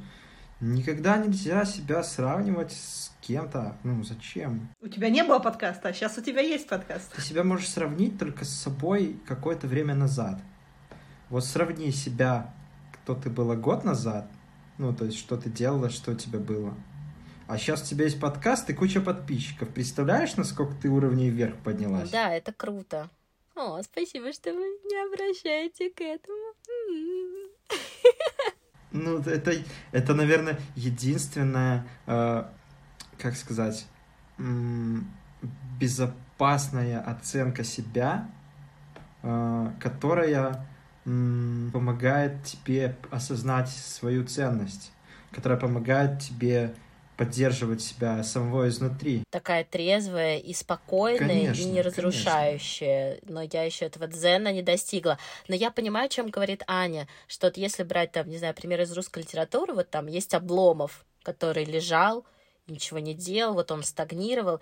Никогда 0.61 1.19
нельзя 1.19 1.67
себя 1.67 2.03
сравнивать 2.03 2.73
с 2.73 3.13
кем-то. 3.21 3.77
Ну, 3.85 4.03
зачем? 4.03 4.71
У 4.81 4.89
тебя 4.89 5.11
не 5.11 5.23
было 5.23 5.39
подкаста, 5.39 5.89
а 5.89 5.93
сейчас 5.93 6.17
у 6.17 6.23
тебя 6.23 6.41
есть 6.41 6.67
подкаст. 6.67 7.13
Ты 7.13 7.21
себя 7.21 7.45
можешь 7.45 7.69
сравнить 7.69 8.19
только 8.19 8.47
с 8.47 8.51
собой 8.51 9.21
какое-то 9.27 9.67
время 9.67 9.95
назад. 9.95 10.41
Вот 11.29 11.45
сравни 11.45 11.91
себя, 11.91 12.55
кто 12.93 13.15
ты 13.15 13.29
была 13.29 13.55
год 13.55 13.85
назад, 13.85 14.31
ну, 14.79 14.95
то 14.95 15.05
есть, 15.05 15.19
что 15.19 15.37
ты 15.37 15.51
делала, 15.51 15.91
что 15.91 16.13
у 16.13 16.15
тебя 16.15 16.39
было. 16.39 16.75
А 17.49 17.59
сейчас 17.59 17.83
у 17.83 17.87
тебя 17.87 18.05
есть 18.05 18.19
подкаст 18.19 18.71
и 18.71 18.75
куча 18.75 19.03
подписчиков. 19.03 19.69
Представляешь, 19.69 20.37
насколько 20.37 20.75
ты 20.75 20.89
уровней 20.89 21.29
вверх 21.29 21.57
поднялась? 21.57 22.11
Да, 22.11 22.35
это 22.35 22.53
круто. 22.53 23.11
О, 23.55 23.83
спасибо, 23.83 24.33
что 24.33 24.53
вы 24.53 24.61
не 24.61 25.07
обращаете 25.07 25.91
к 25.91 26.01
этому. 26.01 26.55
Ну, 28.97 29.19
это, 29.19 29.53
это 29.93 30.15
наверное, 30.15 30.59
единственное, 30.75 31.87
э, 32.07 32.45
как 33.19 33.37
сказать, 33.37 33.87
безопасная 35.79 37.01
оценка 37.01 37.65
себя, 37.65 38.29
э, 39.23 39.71
которая 39.81 40.67
помогает 41.05 42.43
тебе 42.43 42.97
осознать 43.13 43.69
свою 43.69 44.25
ценность, 44.25 44.91
которая 45.31 45.57
помогает 45.57 46.21
тебе 46.21 46.75
поддерживать 47.17 47.83
себя 47.83 48.23
самого 48.23 48.69
изнутри. 48.69 49.23
Такая 49.31 49.65
трезвая 49.65 50.39
и 50.39 50.53
спокойная, 50.53 51.29
конечно, 51.29 51.63
и 51.63 51.65
не 51.65 51.83
разрушающая. 51.83 53.17
Конечно. 53.17 53.33
Но 53.33 53.43
я 53.43 53.63
еще 53.65 53.87
этого 53.87 54.07
дзена 54.07 54.53
не 54.53 54.63
достигла. 54.63 55.19
Но 55.49 55.55
я 55.55 55.71
понимаю, 55.71 56.07
о 56.07 56.11
чем 56.11 56.29
говорит 56.29 56.63
Аня, 56.67 57.09
что 57.27 57.47
вот 57.47 57.57
если 57.57 57.83
брать 57.83 58.13
там, 58.13 58.29
не 58.29 58.39
знаю, 58.39 58.55
пример 58.55 58.81
из 58.83 58.93
русской 58.93 59.21
литературы, 59.21 59.75
вот 59.75 59.91
там 59.91 60.07
есть 60.07 60.35
Обломов, 60.35 61.05
который 61.23 61.65
лежал, 61.65 62.25
ничего 62.67 62.99
не 62.99 63.15
делал, 63.15 63.55
вот 63.55 63.71
он 63.71 63.83
стагнировал. 63.83 64.61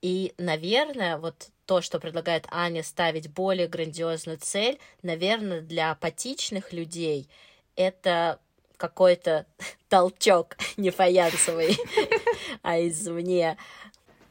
И, 0.00 0.32
наверное, 0.38 1.18
вот 1.18 1.48
то, 1.66 1.80
что 1.80 1.98
предлагает 1.98 2.46
Аня 2.50 2.82
ставить 2.82 3.28
более 3.28 3.66
грандиозную 3.66 4.38
цель, 4.38 4.78
наверное, 5.02 5.60
для 5.60 5.90
апатичных 5.90 6.72
людей 6.72 7.28
это 7.76 8.38
какой-то 8.76 9.46
толчок 9.88 10.56
не 10.76 10.90
фаянсовый, 10.90 11.76
а 12.62 12.78
извне. 12.86 13.56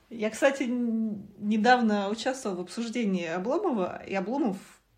Я, 0.10 0.30
кстати, 0.30 0.64
недавно 0.64 2.10
участвовала 2.10 2.60
в 2.60 2.62
обсуждении 2.62 3.28
Обломова, 3.28 4.02
и 4.08 4.16
Обломов 4.16 4.58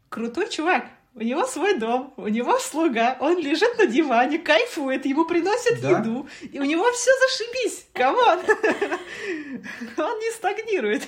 крутой 0.09 0.49
чувак. 0.49 0.85
У 1.15 1.21
него 1.21 1.45
свой 1.47 1.77
дом, 1.77 2.13
у 2.17 2.27
него 2.27 2.59
слуга, 2.59 3.17
он 3.19 3.39
лежит 3.39 3.77
на 3.79 3.87
диване, 3.87 4.37
кайфует, 4.37 5.05
ему 5.05 5.25
приносят 5.25 5.81
да? 5.81 5.99
еду, 5.99 6.29
и 6.39 6.59
у 6.59 6.63
него 6.63 6.85
все 6.91 7.09
зашибись, 7.19 7.87
come 7.93 8.20
on! 8.20 8.39
Он 9.97 10.19
не 10.19 10.31
стагнирует, 10.31 11.07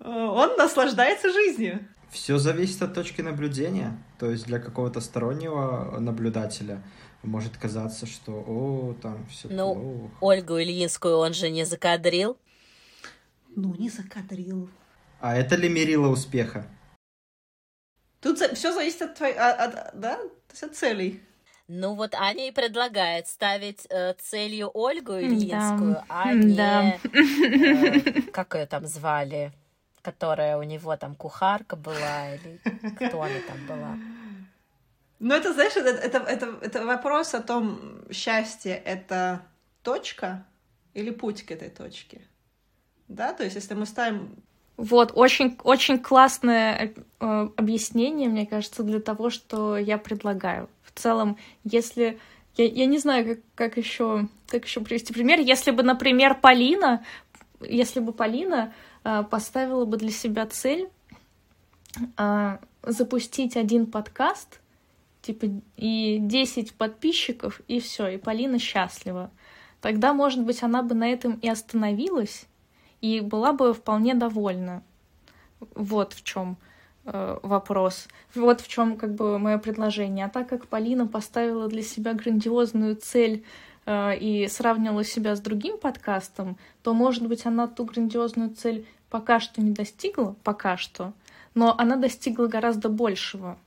он 0.00 0.56
наслаждается 0.56 1.30
жизнью. 1.30 1.86
Все 2.10 2.38
зависит 2.38 2.80
от 2.80 2.94
точки 2.94 3.20
наблюдения, 3.20 4.02
то 4.18 4.30
есть 4.30 4.46
для 4.46 4.58
какого-то 4.58 5.00
стороннего 5.00 5.98
наблюдателя– 6.00 6.82
может 7.22 7.56
казаться, 7.56 8.06
что 8.06 8.32
о, 8.46 8.94
там 9.00 9.26
все 9.26 9.48
Ну, 9.48 9.74
плохо. 9.74 10.14
Ольгу 10.20 10.60
Ильинскую 10.60 11.16
он 11.18 11.34
же 11.34 11.50
не 11.50 11.64
закадрил. 11.64 12.36
Ну, 13.56 13.74
не 13.74 13.90
закадрил. 13.90 14.68
А 15.20 15.36
это 15.36 15.56
ли 15.56 15.68
мерило 15.68 16.08
успеха? 16.08 16.66
Тут 18.20 18.38
все 18.38 18.72
зависит 18.72 19.02
от 19.02 19.14
твоей, 19.14 19.34
от, 19.34 19.74
от, 19.74 20.00
да, 20.00 20.16
то 20.16 20.52
есть 20.52 20.62
от 20.62 20.76
целей. 20.76 21.22
Ну 21.68 21.94
вот 21.94 22.14
Аня 22.14 22.48
и 22.48 22.50
предлагает 22.50 23.26
ставить 23.28 23.86
э, 23.90 24.14
целью 24.14 24.70
Ольгу 24.72 25.18
Ильинскую, 25.18 25.94
да. 25.94 26.04
а 26.08 26.32
не 26.32 26.56
да. 26.56 26.98
э, 27.12 28.22
как 28.32 28.54
ее 28.54 28.66
там 28.66 28.86
звали, 28.86 29.52
которая 30.00 30.56
у 30.56 30.62
него 30.62 30.96
там 30.96 31.14
кухарка 31.14 31.76
была 31.76 32.34
или 32.34 32.58
кто 32.96 33.22
она 33.22 33.40
там 33.46 33.66
была. 33.66 33.98
Ну, 35.20 35.34
это, 35.34 35.52
знаешь, 35.52 35.76
это, 35.76 35.90
это, 35.90 36.18
это, 36.18 36.58
это 36.60 36.86
вопрос 36.86 37.34
о 37.34 37.40
том, 37.40 38.02
счастье— 38.12 38.76
это 38.84 39.42
точка 39.82 40.46
или 40.94 41.10
путь 41.10 41.42
к 41.42 41.50
этой 41.50 41.70
точке. 41.70 42.20
Да, 43.08 43.32
то 43.32 43.42
есть 43.42 43.56
если 43.56 43.74
мы 43.74 43.86
ставим... 43.86 44.36
Вот, 44.76 45.10
очень, 45.14 45.58
очень 45.64 45.98
классное 45.98 46.94
э, 47.18 47.48
объяснение, 47.56 48.28
мне 48.28 48.46
кажется, 48.46 48.84
для 48.84 49.00
того, 49.00 49.30
что 49.30 49.76
я 49.76 49.98
предлагаю. 49.98 50.68
В 50.82 50.92
целом, 50.96 51.36
если... 51.64 52.20
Я, 52.56 52.66
я 52.66 52.86
не 52.86 52.98
знаю, 52.98 53.26
как, 53.26 53.38
как 53.54 53.76
еще 53.76 54.28
как 54.48 54.64
еще 54.64 54.80
привести 54.80 55.12
пример. 55.12 55.40
Если 55.40 55.72
бы, 55.72 55.82
например, 55.82 56.34
Полина, 56.40 57.04
если 57.60 58.00
бы 58.00 58.12
Полина 58.12 58.72
э, 59.04 59.24
поставила 59.28 59.84
бы 59.84 59.96
для 59.96 60.10
себя 60.10 60.46
цель 60.46 60.88
э, 62.16 62.58
запустить 62.82 63.56
один 63.56 63.86
подкаст— 63.86 64.60
типа, 65.22 65.46
и 65.76 66.18
10 66.20 66.74
подписчиков, 66.74 67.60
и 67.68 67.80
все, 67.80 68.08
и 68.08 68.16
Полина 68.16 68.58
счастлива. 68.58 69.30
Тогда, 69.80 70.12
может 70.12 70.44
быть, 70.44 70.62
она 70.62 70.82
бы 70.82 70.94
на 70.94 71.08
этом 71.08 71.34
и 71.34 71.48
остановилась, 71.48 72.46
и 73.00 73.20
была 73.20 73.52
бы 73.52 73.72
вполне 73.74 74.14
довольна. 74.14 74.82
Вот 75.74 76.12
в 76.12 76.24
чем 76.24 76.56
э, 77.04 77.38
вопрос. 77.42 78.08
Вот 78.34 78.60
в 78.60 78.68
чем 78.68 78.96
как 78.96 79.14
бы 79.14 79.38
мое 79.38 79.58
предложение. 79.58 80.26
А 80.26 80.28
так 80.28 80.48
как 80.48 80.66
Полина 80.66 81.06
поставила 81.06 81.68
для 81.68 81.82
себя 81.82 82.14
грандиозную 82.14 82.96
цель 82.96 83.44
э, 83.86 84.18
и 84.18 84.48
сравнивала 84.48 85.04
себя 85.04 85.36
с 85.36 85.40
другим 85.40 85.78
подкастом, 85.78 86.56
то, 86.82 86.94
может 86.94 87.26
быть, 87.26 87.46
она 87.46 87.66
ту 87.66 87.84
грандиозную 87.84 88.50
цель 88.50 88.86
пока 89.10 89.40
что 89.40 89.60
не 89.60 89.70
достигла, 89.70 90.36
пока 90.44 90.76
что, 90.76 91.12
но 91.54 91.74
она 91.78 91.96
достигла 91.96 92.46
гораздо 92.46 92.88
большего. 92.88 93.58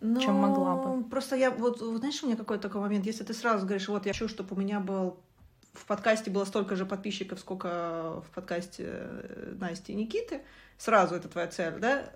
Но 0.00 0.20
чем 0.20 0.34
могла 0.34 0.76
бы. 0.76 1.04
Просто 1.04 1.36
я 1.36 1.50
вот, 1.50 1.80
вот 1.80 1.98
знаешь, 1.98 2.22
у 2.22 2.26
меня 2.26 2.36
какой-то 2.36 2.68
такой 2.68 2.80
момент, 2.80 3.06
если 3.06 3.24
ты 3.24 3.32
сразу 3.32 3.64
говоришь, 3.64 3.88
вот 3.88 4.06
я 4.06 4.12
хочу, 4.12 4.28
чтобы 4.28 4.54
у 4.54 4.58
меня 4.58 4.80
был 4.80 5.18
в 5.76 5.84
подкасте 5.84 6.30
было 6.30 6.44
столько 6.44 6.74
же 6.74 6.86
подписчиков, 6.86 7.38
сколько 7.38 8.22
в 8.26 8.30
подкасте 8.34 8.84
э, 8.86 9.54
Насти 9.60 9.92
и 9.92 9.96
Никиты, 9.96 10.42
сразу 10.78 11.14
это 11.14 11.28
твоя 11.28 11.48
цель, 11.48 11.78
да? 11.78 12.10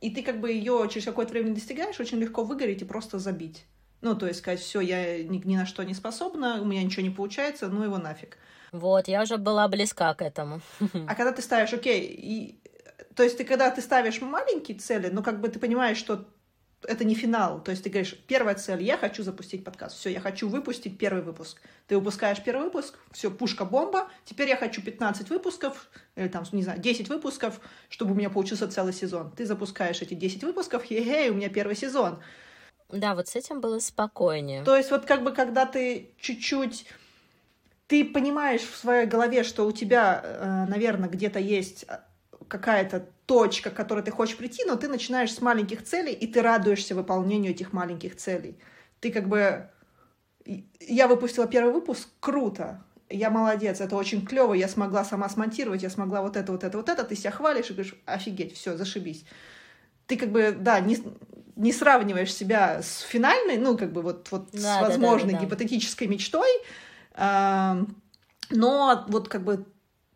И 0.00 0.10
ты 0.10 0.22
как 0.22 0.40
бы 0.40 0.50
ее 0.50 0.88
через 0.90 1.04
какое-то 1.04 1.32
время 1.32 1.54
достигаешь, 1.54 2.00
очень 2.00 2.18
легко 2.18 2.42
выгореть 2.42 2.82
и 2.82 2.84
просто 2.84 3.18
забить. 3.18 3.66
Ну, 4.00 4.16
то 4.16 4.26
есть 4.26 4.40
сказать, 4.40 4.60
все, 4.60 4.80
я 4.80 5.22
ни, 5.22 5.38
ни 5.46 5.56
на 5.56 5.64
что 5.64 5.84
не 5.84 5.94
способна, 5.94 6.60
у 6.60 6.64
меня 6.64 6.82
ничего 6.82 7.02
не 7.02 7.10
получается, 7.10 7.68
ну 7.68 7.84
его 7.84 7.98
нафиг. 7.98 8.36
Вот, 8.72 9.06
я 9.06 9.22
уже 9.22 9.36
была 9.36 9.68
близка 9.68 10.12
к 10.14 10.22
этому. 10.22 10.60
А 11.06 11.14
когда 11.14 11.30
ты 11.32 11.42
ставишь, 11.42 11.72
окей, 11.72 12.04
и, 12.04 12.58
то 13.14 13.22
есть 13.22 13.38
ты 13.38 13.44
когда 13.44 13.70
ты 13.70 13.80
ставишь 13.80 14.20
маленькие 14.20 14.78
цели, 14.78 15.08
ну 15.12 15.22
как 15.22 15.40
бы 15.40 15.48
ты 15.48 15.60
понимаешь, 15.60 15.98
что 15.98 16.26
это 16.88 17.04
не 17.04 17.14
финал. 17.14 17.62
То 17.62 17.70
есть 17.70 17.84
ты 17.84 17.90
говоришь, 17.90 18.16
первая 18.26 18.54
цель, 18.54 18.82
я 18.82 18.96
хочу 18.96 19.22
запустить 19.22 19.64
подкаст. 19.64 19.98
Все, 19.98 20.10
я 20.10 20.20
хочу 20.20 20.48
выпустить 20.48 20.98
первый 20.98 21.22
выпуск. 21.22 21.60
Ты 21.86 21.96
выпускаешь 21.96 22.42
первый 22.42 22.64
выпуск, 22.64 22.98
все, 23.12 23.30
пушка-бомба. 23.30 24.08
Теперь 24.24 24.48
я 24.48 24.56
хочу 24.56 24.82
15 24.82 25.30
выпусков, 25.30 25.88
или 26.16 26.28
там, 26.28 26.44
не 26.52 26.62
знаю, 26.62 26.80
10 26.80 27.08
выпусков, 27.08 27.60
чтобы 27.88 28.12
у 28.12 28.14
меня 28.14 28.30
получился 28.30 28.68
целый 28.68 28.92
сезон. 28.92 29.30
Ты 29.32 29.46
запускаешь 29.46 30.02
эти 30.02 30.14
10 30.14 30.44
выпусков, 30.44 30.84
хе-хей, 30.84 31.30
у 31.30 31.34
меня 31.34 31.48
первый 31.48 31.76
сезон. 31.76 32.18
Да, 32.88 33.14
вот 33.14 33.28
с 33.28 33.36
этим 33.36 33.60
было 33.60 33.78
спокойнее. 33.78 34.64
То 34.64 34.76
есть 34.76 34.90
вот 34.90 35.06
как 35.06 35.24
бы 35.24 35.32
когда 35.32 35.66
ты 35.66 36.10
чуть-чуть 36.20 36.86
ты 37.86 38.04
понимаешь 38.06 38.62
в 38.62 38.76
своей 38.76 39.06
голове, 39.06 39.44
что 39.44 39.66
у 39.66 39.72
тебя, 39.72 40.22
э, 40.24 40.64
наверное, 40.66 41.10
где-то 41.10 41.38
есть 41.38 41.84
какая-то 42.48 43.06
точка, 43.32 43.70
к 43.70 43.74
которой 43.74 44.04
ты 44.04 44.10
хочешь 44.10 44.36
прийти, 44.36 44.62
но 44.66 44.76
ты 44.76 44.88
начинаешь 44.88 45.32
с 45.32 45.40
маленьких 45.40 45.82
целей, 45.82 46.12
и 46.12 46.26
ты 46.26 46.42
радуешься 46.42 46.94
выполнению 46.94 47.52
этих 47.52 47.72
маленьких 47.72 48.16
целей. 48.16 48.58
Ты 49.00 49.10
как 49.10 49.26
бы... 49.26 49.70
Я 50.80 51.08
выпустила 51.08 51.46
первый 51.46 51.72
выпуск, 51.72 52.08
круто, 52.20 52.84
я 53.08 53.30
молодец, 53.30 53.80
это 53.80 53.96
очень 53.96 54.26
клево, 54.26 54.52
я 54.52 54.68
смогла 54.68 55.02
сама 55.02 55.30
смонтировать, 55.30 55.82
я 55.82 55.88
смогла 55.88 56.20
вот 56.20 56.36
это, 56.36 56.52
вот 56.52 56.62
это, 56.62 56.76
вот 56.76 56.90
это, 56.90 57.04
ты 57.04 57.16
себя 57.16 57.30
хвалишь 57.30 57.70
и 57.70 57.72
говоришь, 57.72 57.94
офигеть, 58.04 58.54
все, 58.54 58.76
зашибись. 58.76 59.24
Ты 60.06 60.18
как 60.18 60.30
бы, 60.30 60.54
да, 60.58 60.80
не, 60.80 60.98
не 61.56 61.72
сравниваешь 61.72 62.34
себя 62.34 62.82
с 62.82 62.98
финальной, 62.98 63.56
ну, 63.56 63.78
как 63.78 63.92
бы 63.92 64.02
вот, 64.02 64.28
вот 64.30 64.50
да, 64.52 64.58
с 64.58 64.82
возможной 64.82 65.32
да, 65.32 65.38
да, 65.38 65.38
да, 65.38 65.46
гипотетической 65.46 66.06
мечтой, 66.06 66.50
э, 67.14 67.84
но 68.50 69.04
вот 69.08 69.28
как 69.30 69.42
бы 69.42 69.64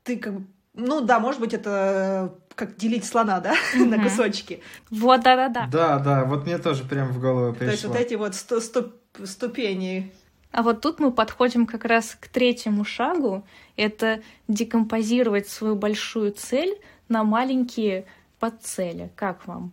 ты 0.02 0.18
как 0.18 0.34
бы 0.34 0.46
ну 0.76 1.00
да, 1.00 1.18
может 1.18 1.40
быть, 1.40 1.54
это 1.54 2.34
как 2.56 2.76
делить 2.76 3.04
слона, 3.04 3.38
да, 3.38 3.54
на 3.76 4.02
кусочки. 4.02 4.60
Вот, 4.90 5.22
да-да-да. 5.22 5.68
Да, 5.70 5.98
да, 5.98 6.24
вот 6.24 6.44
мне 6.44 6.58
тоже 6.58 6.82
прям 6.82 7.12
в 7.12 7.20
голову 7.20 7.52
пришло. 7.52 7.66
То 7.66 7.72
есть 7.72 7.84
вот 7.84 7.96
эти 7.96 8.14
вот 8.14 9.28
ступени. 9.28 10.12
А 10.50 10.62
вот 10.62 10.80
тут 10.80 10.98
мы 10.98 11.12
подходим 11.12 11.66
как 11.66 11.84
раз 11.84 12.16
к 12.18 12.28
третьему 12.28 12.84
шагу. 12.84 13.44
Это 13.76 14.22
декомпозировать 14.48 15.48
свою 15.48 15.76
большую 15.76 16.32
цель 16.32 16.76
на 17.08 17.24
маленькие 17.24 18.06
подцели. 18.40 19.10
Как 19.16 19.46
вам? 19.46 19.72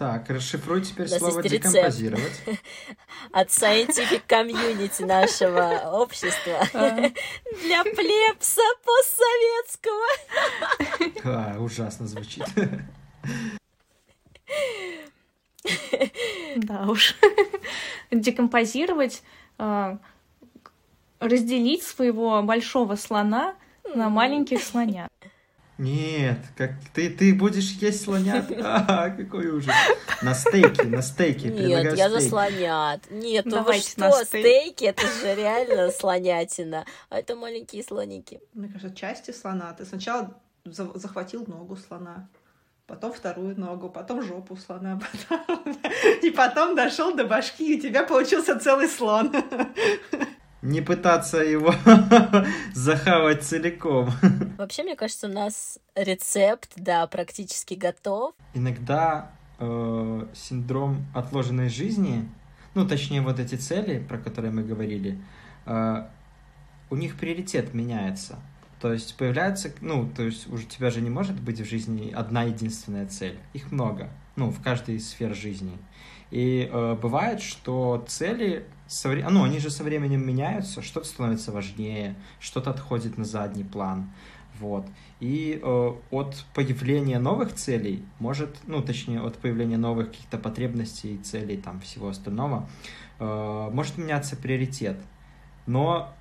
Так, 0.00 0.30
расшифруй 0.30 0.80
теперь 0.80 1.08
слово 1.08 1.42
декомпозировать. 1.42 2.32
От 3.32 3.48
scientific 3.48 4.22
комьюнити 4.26 5.02
нашего 5.02 5.90
общества. 5.92 6.58
Для 6.72 7.84
плебса 7.84 8.62
постсоветского. 8.82 10.06
А, 11.22 11.58
ужасно 11.60 12.06
звучит. 12.06 12.46
Да 16.56 16.86
уж. 16.86 17.14
Декомпозировать, 18.10 19.22
а, 19.58 19.98
разделить 21.18 21.82
своего 21.82 22.42
большого 22.42 22.96
слона 22.96 23.54
на 23.94 24.08
маленьких 24.08 24.62
слонят. 24.62 25.12
Нет, 25.80 26.36
как 26.58 26.72
ты, 26.92 27.08
ты 27.08 27.34
будешь 27.34 27.70
есть 27.72 28.04
слонят? 28.04 28.44
А, 28.62 29.08
какой 29.08 29.48
ужас. 29.48 29.74
На 30.20 30.34
стейки, 30.34 30.82
на 30.82 31.00
стейки. 31.00 31.46
Нет, 31.46 31.96
я 31.96 32.10
за 32.10 32.20
слонят. 32.20 33.10
Нет, 33.10 33.46
ну 33.46 33.62
вы 33.64 33.78
что, 33.78 34.12
стейки, 34.24 34.84
это 34.84 35.06
же 35.06 35.34
реально 35.34 35.90
слонятина. 35.90 36.84
А 37.08 37.18
это 37.18 37.34
маленькие 37.34 37.82
слоники. 37.82 38.40
Мне 38.52 38.68
кажется, 38.68 38.94
части 38.94 39.30
слона. 39.30 39.72
Ты 39.72 39.86
сначала 39.86 40.38
захватил 40.64 41.46
ногу 41.46 41.76
слона, 41.76 42.28
потом 42.86 43.14
вторую 43.14 43.58
ногу, 43.58 43.88
потом 43.88 44.22
жопу 44.22 44.56
слона, 44.56 45.00
потом... 45.28 45.76
и 46.22 46.30
потом 46.30 46.76
дошел 46.76 47.14
до 47.14 47.24
башки, 47.24 47.74
и 47.74 47.78
у 47.78 47.80
тебя 47.80 48.02
получился 48.02 48.58
целый 48.60 48.88
слон. 48.88 49.32
Не 50.62 50.82
пытаться 50.82 51.38
его 51.38 51.74
захавать 52.74 53.42
целиком. 53.42 54.10
Вообще, 54.58 54.82
мне 54.82 54.94
кажется, 54.94 55.26
у 55.26 55.32
нас 55.32 55.78
рецепт, 55.94 56.72
да, 56.76 57.06
практически 57.06 57.74
готов. 57.74 58.34
Иногда 58.52 59.32
э, 59.58 60.26
синдром 60.34 61.06
отложенной 61.14 61.70
жизни, 61.70 62.28
ну, 62.74 62.86
точнее, 62.86 63.22
вот 63.22 63.40
эти 63.40 63.54
цели, 63.54 63.98
про 64.06 64.18
которые 64.18 64.52
мы 64.52 64.62
говорили, 64.62 65.18
э, 65.64 66.06
у 66.90 66.96
них 66.96 67.16
приоритет 67.16 67.72
меняется. 67.72 68.38
То 68.80 68.92
есть 68.92 69.16
появляется, 69.16 69.72
ну, 69.80 70.10
то 70.10 70.22
есть 70.22 70.46
уже 70.50 70.64
у 70.64 70.68
тебя 70.68 70.90
же 70.90 71.00
не 71.00 71.10
может 71.10 71.38
быть 71.40 71.60
в 71.60 71.68
жизни 71.68 72.12
одна 72.12 72.44
единственная 72.44 73.06
цель. 73.06 73.38
Их 73.52 73.72
много, 73.72 74.08
ну, 74.36 74.50
в 74.50 74.62
каждой 74.62 74.96
из 74.96 75.10
сфер 75.10 75.34
жизни. 75.34 75.78
И 76.30 76.68
э, 76.70 76.96
бывает, 77.00 77.40
что 77.40 78.04
цели, 78.06 78.64
со, 78.86 79.08
ну, 79.08 79.44
они 79.44 79.58
же 79.58 79.70
со 79.70 79.82
временем 79.82 80.26
меняются, 80.26 80.82
что-то 80.82 81.06
становится 81.06 81.52
важнее, 81.52 82.14
что-то 82.38 82.70
отходит 82.70 83.18
на 83.18 83.24
задний 83.24 83.64
план. 83.64 84.10
Вот. 84.60 84.86
И 85.20 85.58
э, 85.62 85.92
от 86.10 86.44
появления 86.54 87.18
новых 87.18 87.54
целей 87.54 88.04
может, 88.18 88.58
ну, 88.66 88.82
точнее, 88.82 89.20
от 89.20 89.38
появления 89.38 89.78
новых 89.78 90.10
каких-то 90.10 90.38
потребностей, 90.38 91.18
целей, 91.18 91.56
там, 91.56 91.80
всего 91.80 92.08
остального, 92.08 92.68
э, 93.18 93.70
может 93.72 93.98
меняться 93.98 94.36
приоритет. 94.36 95.00
Но 95.66 96.12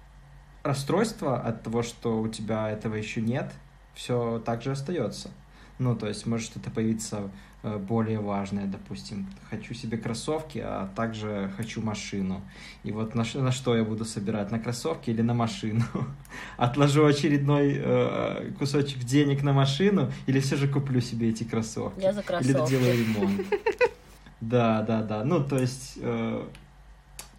расстройство 0.63 1.39
от 1.39 1.63
того, 1.63 1.83
что 1.83 2.19
у 2.19 2.27
тебя 2.27 2.69
этого 2.69 2.95
еще 2.95 3.21
нет, 3.21 3.51
все 3.93 4.41
так 4.45 4.61
же 4.61 4.71
остается. 4.71 5.29
Ну, 5.77 5.95
то 5.95 6.07
есть 6.07 6.25
может 6.25 6.47
что-то 6.47 6.71
появиться 6.71 7.29
более 7.63 8.19
важное, 8.19 8.65
допустим, 8.65 9.27
хочу 9.49 9.73
себе 9.73 9.97
кроссовки, 9.97 10.59
а 10.59 10.89
также 10.95 11.51
хочу 11.57 11.81
машину. 11.81 12.41
И 12.83 12.91
вот 12.91 13.15
на, 13.15 13.25
на 13.35 13.51
что 13.51 13.75
я 13.75 13.83
буду 13.83 14.05
собирать, 14.05 14.51
на 14.51 14.59
кроссовки 14.59 15.09
или 15.09 15.21
на 15.21 15.33
машину? 15.33 15.83
Отложу 16.57 17.05
очередной 17.05 17.75
э, 17.75 18.51
кусочек 18.57 18.99
денег 18.99 19.43
на 19.43 19.51
машину 19.51 20.09
или 20.25 20.39
все 20.39 20.55
же 20.55 20.69
куплю 20.69 21.01
себе 21.01 21.29
эти 21.29 21.43
кроссовки? 21.43 22.01
Я 22.01 22.13
за 22.13 22.23
кроссовки. 22.23 22.49
Или 22.49 22.57
доделаю 22.57 22.97
ремонт? 22.97 23.41
Да, 24.41 24.83
да, 24.83 25.01
да. 25.01 25.25
Ну, 25.25 25.43
то 25.43 25.57
есть 25.57 25.97
э, 26.01 26.47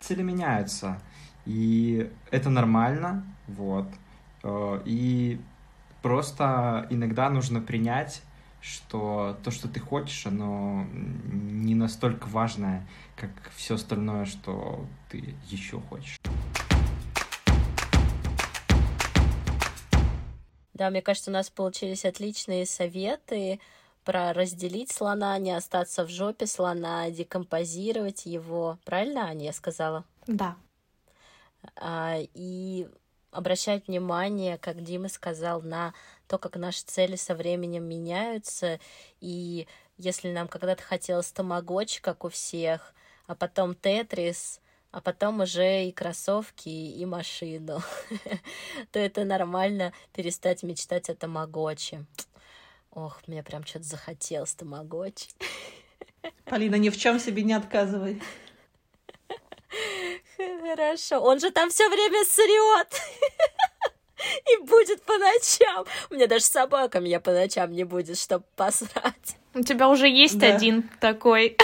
цели 0.01 0.23
меняются. 0.23 1.01
И 1.47 2.11
это 2.31 2.51
нормально, 2.51 3.25
вот. 3.49 3.87
Э, 4.43 4.81
и 4.85 5.41
просто 6.03 6.87
иногда 6.91 7.31
нужно 7.31 7.61
принять, 7.61 8.23
что 8.61 9.37
то, 9.43 9.51
что 9.51 9.69
ты 9.69 9.81
хочешь, 9.81 10.27
оно 10.27 10.87
не 10.93 11.75
настолько 11.75 12.27
важное, 12.27 12.87
как 13.17 13.31
все 13.55 13.75
остальное, 13.75 14.27
что 14.27 14.85
ты 15.11 15.35
еще 15.49 15.81
хочешь. 15.81 16.19
Да, 20.75 20.89
мне 20.89 21.03
кажется, 21.03 21.31
у 21.31 21.35
нас 21.35 21.51
получились 21.51 22.07
отличные 22.07 22.65
советы 22.65 23.61
про 24.05 24.33
разделить 24.33 24.91
слона, 24.91 25.39
не 25.39 25.53
остаться 25.53 26.05
в 26.05 26.09
жопе 26.09 26.47
слона, 26.47 27.11
декомпозировать 27.11 28.25
его. 28.25 28.79
Правильно, 28.85 29.27
Аня, 29.27 29.47
я 29.47 29.53
сказала? 29.53 30.05
Да. 30.27 30.57
А, 31.77 32.17
и 32.35 32.89
обращать 33.31 33.89
внимание, 33.89 34.59
как 34.59 34.83
Дима 34.83 35.09
сказал, 35.09 35.63
на 35.63 35.93
то, 36.31 36.39
как 36.39 36.55
наши 36.55 36.85
цели 36.85 37.17
со 37.17 37.35
временем 37.35 37.83
меняются. 37.89 38.79
И 39.21 39.67
если 39.99 40.31
нам 40.31 40.47
когда-то 40.47 40.81
хотелось 40.81 41.33
тамагочи, 41.33 42.01
как 42.01 42.25
у 42.25 42.29
всех, 42.29 42.95
а 43.27 43.35
потом 43.35 43.75
тетрис, 43.75 44.61
а 44.93 45.01
потом 45.01 45.41
уже 45.41 45.87
и 45.87 45.91
кроссовки, 45.91 46.69
и 46.69 47.05
машину, 47.05 47.83
то 48.93 49.01
это 49.01 49.25
нормально 49.25 49.93
перестать 50.13 50.63
мечтать 50.63 51.11
о 51.11 51.17
тамагочи. 51.17 52.07
Ох, 52.93 53.21
мне 53.27 53.43
прям 53.43 53.67
что-то 53.67 53.87
захотелось 53.87 54.55
тамагочи. 54.55 55.31
Полина, 56.45 56.77
ни 56.77 56.91
в 56.91 56.97
чем 56.97 57.19
себе 57.19 57.43
не 57.43 57.55
отказывай. 57.55 58.23
Хорошо. 60.63 61.21
Он 61.21 61.41
же 61.41 61.51
там 61.51 61.71
все 61.71 61.89
время 61.89 62.25
срет. 62.25 63.03
И 64.53 64.63
будет 64.65 65.03
по 65.03 65.17
ночам. 65.19 65.87
У 66.11 66.15
меня 66.15 66.27
даже 66.27 66.45
собака 66.45 67.01
меня 67.01 67.21
по 67.21 67.33
ночам 67.33 67.73
не 67.73 67.85
будет, 67.85 68.19
чтобы 68.19 68.45
посрать. 68.57 69.37
У 69.55 69.63
тебя 69.63 69.89
уже 69.89 70.09
есть 70.09 70.39
да. 70.39 70.55
один 70.55 70.89
такой. 71.01 71.57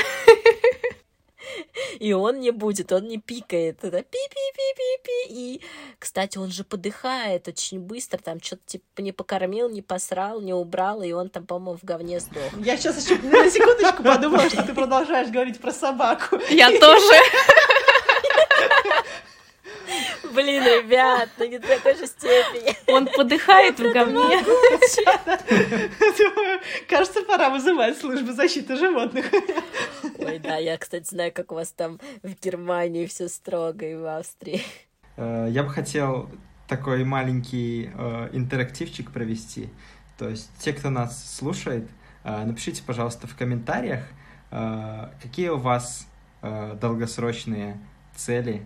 И 1.99 2.13
он 2.13 2.41
не 2.41 2.51
будет, 2.51 2.93
он 2.93 3.07
не 3.07 3.19
пикает. 3.19 3.83
Это 3.83 4.03
пи-пи-пи-пи-пи. 4.03 5.27
И, 5.29 5.61
кстати, 5.99 6.39
он 6.39 6.51
же 6.51 6.65
подыхает 6.65 7.49
очень 7.49 7.81
быстро. 7.81 8.19
Там 8.19 8.41
что-то 8.43 8.63
типа 8.67 9.01
не 9.01 9.13
покормил, 9.13 9.69
не 9.69 9.83
посрал, 9.83 10.41
не 10.41 10.53
убрал, 10.53 11.03
и 11.03 11.13
он 11.13 11.29
там, 11.29 11.47
по-моему, 11.47 11.79
в 11.79 11.85
говне 11.85 12.21
сдох. 12.21 12.43
Я 12.59 12.77
сейчас 12.77 13.03
еще 13.03 13.21
на 13.23 13.51
секундочку 13.51 14.03
подумала, 14.03 14.49
что 14.49 14.63
ты 14.65 14.75
продолжаешь 14.75 15.29
говорить 15.29 15.61
про 15.61 15.73
собаку. 15.73 16.39
Я 16.51 16.71
тоже. 16.79 17.15
Блин, 20.37 20.63
ребят, 20.63 21.31
ну 21.39 21.47
не 21.47 21.59
до 21.59 21.67
такой 21.67 21.97
же 21.97 22.07
степени. 22.07 22.77
Он 22.95 23.07
подыхает 23.07 23.81
в 23.81 23.91
говне. 23.91 24.45
Кажется, 26.89 27.23
пора 27.23 27.49
вызывать 27.49 27.99
службу 27.99 28.33
защиты 28.33 28.77
животных. 28.77 29.33
Ой, 30.19 30.39
да, 30.39 30.57
я, 30.59 30.77
кстати, 30.77 31.09
знаю, 31.09 31.33
как 31.33 31.53
у 31.53 31.55
вас 31.55 31.71
там 31.71 31.99
в 32.23 32.35
Германии 32.45 33.07
все 33.07 33.29
строго 33.29 33.87
и 33.87 33.95
в 33.95 34.05
Австрии. 34.07 34.61
Э, 35.17 35.47
я 35.49 35.63
бы 35.63 35.71
хотел 35.71 36.29
такой 36.69 37.03
маленький 37.05 37.91
э, 37.95 38.29
интерактивчик 38.35 39.11
провести. 39.11 39.71
То 40.19 40.29
есть 40.29 40.51
те, 40.59 40.75
кто 40.75 40.91
нас 40.91 41.37
слушает, 41.37 41.89
э, 42.25 42.45
напишите, 42.45 42.83
пожалуйста, 42.87 43.27
в 43.27 43.35
комментариях, 43.35 44.05
какие 45.21 45.49
у 45.49 45.57
вас 45.57 46.07
долгосрочные 46.43 47.81
цели 48.15 48.65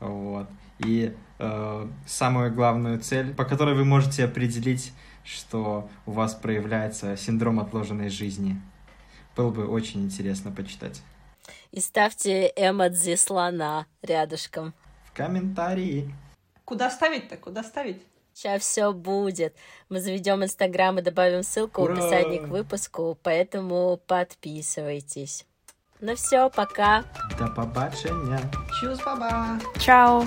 вот. 0.00 0.48
И 0.78 1.14
э, 1.38 1.88
самую 2.06 2.54
главную 2.54 3.00
цель, 3.00 3.34
по 3.34 3.44
которой 3.44 3.74
вы 3.74 3.84
можете 3.84 4.24
определить, 4.24 4.92
что 5.24 5.88
у 6.06 6.12
вас 6.12 6.34
проявляется 6.34 7.16
синдром 7.16 7.60
отложенной 7.60 8.08
жизни. 8.08 8.60
Было 9.36 9.50
бы 9.50 9.66
очень 9.66 10.04
интересно 10.04 10.50
почитать. 10.50 11.02
И 11.70 11.80
ставьте 11.80 12.52
эмодзи 12.56 13.16
слона 13.16 13.86
рядышком. 14.02 14.74
В 15.04 15.12
комментарии. 15.12 16.14
Куда 16.64 16.90
ставить-то? 16.90 17.36
Куда 17.36 17.62
ставить? 17.62 18.02
Сейчас 18.34 18.62
все 18.62 18.92
будет. 18.92 19.56
Мы 19.88 20.00
заведем 20.00 20.44
Инстаграм 20.44 20.98
и 20.98 21.02
добавим 21.02 21.42
ссылку 21.42 21.82
Ура! 21.82 21.94
в 21.94 21.98
описании 21.98 22.38
к 22.38 22.48
выпуску, 22.48 23.18
поэтому 23.22 24.00
подписывайтесь. 24.06 25.44
Ну 26.00 26.14
все, 26.14 26.48
пока. 26.48 27.04
До 27.38 27.48
побачення. 27.48 28.40
Чус, 28.80 28.98
баба. 29.04 29.58
Чао. 29.78 30.24